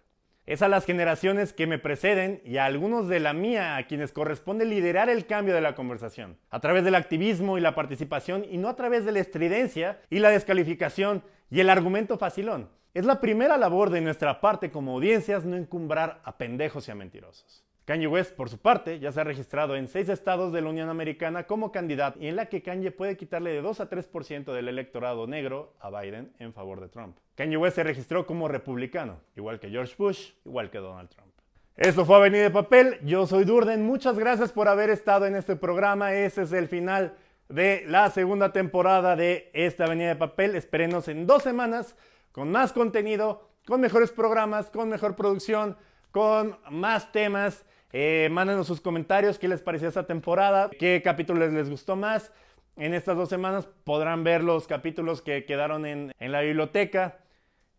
Es 0.44 0.60
a 0.60 0.68
las 0.68 0.86
generaciones 0.86 1.52
que 1.52 1.68
me 1.68 1.78
preceden 1.78 2.42
y 2.44 2.56
a 2.56 2.64
algunos 2.64 3.06
de 3.06 3.20
la 3.20 3.32
mía 3.32 3.76
a 3.76 3.86
quienes 3.86 4.10
corresponde 4.10 4.64
liderar 4.64 5.08
el 5.08 5.26
cambio 5.26 5.54
de 5.54 5.60
la 5.60 5.76
conversación, 5.76 6.36
a 6.50 6.58
través 6.58 6.82
del 6.82 6.96
activismo 6.96 7.58
y 7.58 7.60
la 7.60 7.76
participación 7.76 8.44
y 8.50 8.58
no 8.58 8.68
a 8.68 8.76
través 8.76 9.04
de 9.04 9.12
la 9.12 9.20
estridencia 9.20 10.00
y 10.10 10.18
la 10.18 10.30
descalificación 10.30 11.22
y 11.48 11.60
el 11.60 11.70
argumento 11.70 12.18
facilón. 12.18 12.70
Es 12.96 13.04
la 13.04 13.20
primera 13.20 13.58
labor 13.58 13.90
de 13.90 14.00
nuestra 14.00 14.40
parte 14.40 14.70
como 14.70 14.92
audiencias 14.92 15.44
no 15.44 15.54
encumbrar 15.54 16.22
a 16.24 16.38
pendejos 16.38 16.88
y 16.88 16.92
a 16.92 16.94
mentirosos. 16.94 17.62
Kanye 17.84 18.06
West, 18.06 18.34
por 18.34 18.48
su 18.48 18.56
parte, 18.56 18.98
ya 19.00 19.12
se 19.12 19.20
ha 19.20 19.24
registrado 19.24 19.76
en 19.76 19.86
seis 19.86 20.08
estados 20.08 20.50
de 20.50 20.62
la 20.62 20.70
Unión 20.70 20.88
Americana 20.88 21.46
como 21.46 21.72
candidato 21.72 22.18
y 22.18 22.28
en 22.28 22.36
la 22.36 22.46
que 22.46 22.62
Kanye 22.62 22.92
puede 22.92 23.18
quitarle 23.18 23.50
de 23.50 23.60
2 23.60 23.80
a 23.80 23.90
3% 23.90 24.50
del 24.50 24.68
electorado 24.68 25.26
negro 25.26 25.74
a 25.78 25.90
Biden 25.90 26.32
en 26.38 26.54
favor 26.54 26.80
de 26.80 26.88
Trump. 26.88 27.18
Kanye 27.34 27.58
West 27.58 27.76
se 27.76 27.82
registró 27.82 28.26
como 28.26 28.48
republicano, 28.48 29.20
igual 29.36 29.60
que 29.60 29.68
George 29.68 29.94
Bush, 29.98 30.30
igual 30.46 30.70
que 30.70 30.78
Donald 30.78 31.10
Trump. 31.10 31.34
Esto 31.76 32.06
fue 32.06 32.16
Avenida 32.16 32.44
de 32.44 32.50
Papel, 32.50 32.98
yo 33.04 33.26
soy 33.26 33.44
Durden, 33.44 33.84
muchas 33.84 34.18
gracias 34.18 34.52
por 34.52 34.68
haber 34.68 34.88
estado 34.88 35.26
en 35.26 35.36
este 35.36 35.54
programa, 35.54 36.14
ese 36.14 36.44
es 36.44 36.52
el 36.54 36.66
final 36.66 37.14
de 37.50 37.84
la 37.88 38.08
segunda 38.08 38.54
temporada 38.54 39.16
de 39.16 39.50
esta 39.52 39.84
Avenida 39.84 40.08
de 40.08 40.16
Papel, 40.16 40.56
espérenos 40.56 41.08
en 41.08 41.26
dos 41.26 41.42
semanas 41.42 41.94
con 42.36 42.50
más 42.50 42.74
contenido, 42.74 43.48
con 43.66 43.80
mejores 43.80 44.12
programas, 44.12 44.68
con 44.68 44.90
mejor 44.90 45.16
producción, 45.16 45.74
con 46.10 46.58
más 46.68 47.10
temas 47.10 47.64
eh, 47.94 48.28
mándenos 48.30 48.66
sus 48.66 48.82
comentarios, 48.82 49.38
qué 49.38 49.48
les 49.48 49.62
pareció 49.62 49.88
esta 49.88 50.06
temporada, 50.06 50.68
qué 50.68 51.00
capítulos 51.02 51.50
les 51.50 51.70
gustó 51.70 51.96
más. 51.96 52.30
En 52.76 52.92
estas 52.92 53.16
dos 53.16 53.30
semanas 53.30 53.66
podrán 53.84 54.22
ver 54.22 54.44
los 54.44 54.66
capítulos 54.66 55.22
que 55.22 55.46
quedaron 55.46 55.86
en, 55.86 56.12
en 56.18 56.30
la 56.30 56.42
biblioteca. 56.42 57.20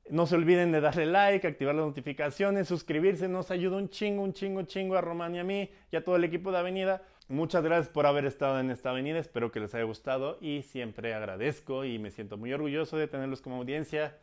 No 0.09 0.25
se 0.25 0.33
olviden 0.33 0.71
de 0.71 0.81
darle 0.81 1.05
like, 1.05 1.45
activar 1.45 1.75
las 1.75 1.85
notificaciones, 1.85 2.67
suscribirse, 2.67 3.27
nos 3.27 3.51
ayuda 3.51 3.77
un 3.77 3.89
chingo, 3.89 4.23
un 4.23 4.33
chingo, 4.33 4.61
un 4.61 4.65
chingo 4.65 4.97
a 4.97 5.01
Román 5.01 5.35
y 5.35 5.39
a 5.39 5.43
mí 5.43 5.69
y 5.91 5.97
a 5.97 6.03
todo 6.03 6.15
el 6.15 6.23
equipo 6.23 6.51
de 6.51 6.57
Avenida. 6.57 7.03
Muchas 7.27 7.63
gracias 7.63 7.89
por 7.89 8.07
haber 8.07 8.25
estado 8.25 8.59
en 8.59 8.71
esta 8.71 8.89
avenida, 8.89 9.19
espero 9.19 9.51
que 9.51 9.59
les 9.59 9.75
haya 9.75 9.83
gustado 9.83 10.39
y 10.41 10.63
siempre 10.63 11.13
agradezco 11.13 11.85
y 11.85 11.99
me 11.99 12.09
siento 12.09 12.37
muy 12.37 12.51
orgulloso 12.53 12.97
de 12.97 13.07
tenerlos 13.07 13.41
como 13.41 13.57
audiencia. 13.57 14.17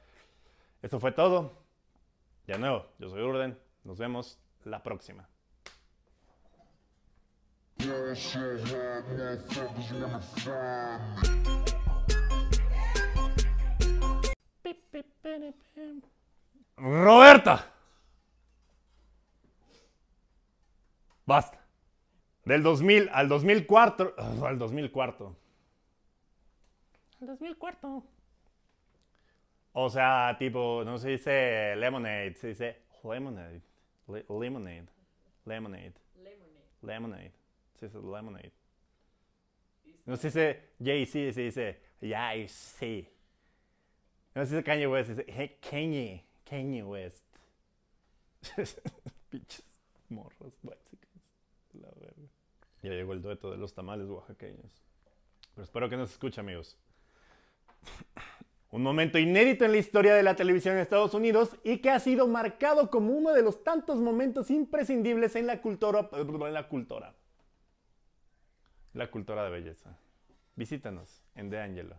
Esto 0.85 1.01
fue 1.01 1.13
todo. 1.13 1.65
De 2.47 2.59
nuevo, 2.59 2.85
yo 2.99 3.09
soy 3.09 3.23
Urden, 3.23 3.59
nos 3.85 3.97
vemos 3.97 4.39
la 4.65 4.83
próxima. 4.83 5.27
Roberta. 16.77 17.73
Basta. 21.25 21.65
Del 22.45 22.63
2000 22.63 23.09
al 23.11 23.31
2004. 23.31 24.15
Al 24.19 24.59
2004. 24.59 25.37
Al 27.23 27.27
2004. 27.27 28.14
O 29.77 29.91
sea, 29.91 30.37
tipo, 30.39 30.83
no 30.85 30.99
se 30.99 31.11
dice 31.11 31.75
lemonade, 31.77 32.35
se 32.35 32.49
dice 32.49 32.77
lemonade. 33.03 33.61
lemonade. 34.07 34.87
Lemonade. 35.45 35.95
Lemonade. 36.81 37.33
Se 37.81 37.87
dice 37.87 37.99
lemonade. 37.99 38.53
No 40.07 40.17
se 40.17 40.29
dice 40.29 40.63
Jay-Z, 40.79 41.33
se 41.33 41.41
dice 41.41 41.81
Jay-Z. 42.01 43.11
No 44.37 44.47
se 44.47 44.55
dice 44.55 44.65
Kanye 44.65 44.87
West, 44.87 45.11
se 45.11 45.25
dice 45.25 45.59
Kanye. 45.61 46.25
Kanye 46.45 46.85
West. 46.85 47.25
Pinches 49.29 49.65
morros 50.09 50.55
básicos. 50.63 51.11
La 51.73 51.91
verga. 51.97 52.29
Ya 52.83 52.91
llegó 52.91 53.13
el 53.13 53.23
dueto 53.23 53.51
de 53.51 53.57
los 53.57 53.75
tamales 53.75 54.09
oaxaqueños. 54.09 54.85
Pero 55.55 55.65
espero 55.65 55.89
que 55.89 55.97
nos 55.97 56.13
escuche, 56.13 56.41
amigos. 56.41 56.79
Un 58.75 58.83
momento 58.83 59.19
inédito 59.21 59.65
en 59.65 59.71
la 59.71 59.79
historia 59.79 60.17
de 60.17 60.25
la 60.25 60.35
televisión 60.35 60.75
en 60.75 60.81
Estados 60.81 61.15
Unidos 61.15 61.57
y 61.63 61.79
que 61.79 61.91
ha 61.91 62.01
sido 62.01 62.27
marcado 62.27 62.91
como 62.91 63.13
uno 63.13 63.33
de 63.33 63.41
los 63.41 63.63
tantos 63.63 64.01
momentos 64.01 64.51
imprescindibles 64.51 65.37
en 65.37 65.47
la 65.47 65.63
cultura, 65.63 66.09
en 66.13 66.53
la 66.53 66.69
cultura, 66.69 67.15
la 68.93 69.09
cultura 69.13 69.45
de 69.45 69.51
belleza. 69.51 69.97
Visítanos 70.57 71.23
en 71.37 71.51
De 71.51 71.61
Angelo. 71.61 71.95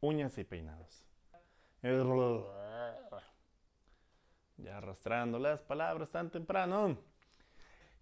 Uñas 0.00 0.38
y 0.38 0.44
peinados. 0.44 1.04
Ya 4.58 4.76
arrastrando 4.76 5.40
las 5.40 5.60
palabras 5.62 6.08
tan 6.10 6.30
temprano. 6.30 6.96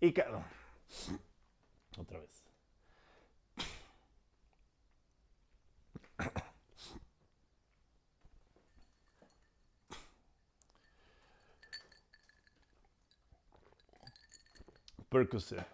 Y 0.03 0.13
otra 1.99 2.21
vez. 2.21 2.46
Percocet. 15.09 15.67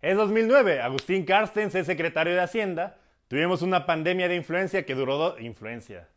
En 0.00 0.16
2009, 0.16 0.80
Agustín 0.80 1.24
Carstens 1.24 1.74
es 1.74 1.86
secretario 1.86 2.34
de 2.34 2.40
Hacienda. 2.40 2.98
Tuvimos 3.26 3.62
una 3.62 3.84
pandemia 3.84 4.28
de 4.28 4.36
influencia 4.36 4.86
que 4.86 4.94
duró... 4.94 5.38
Influencia. 5.38 6.08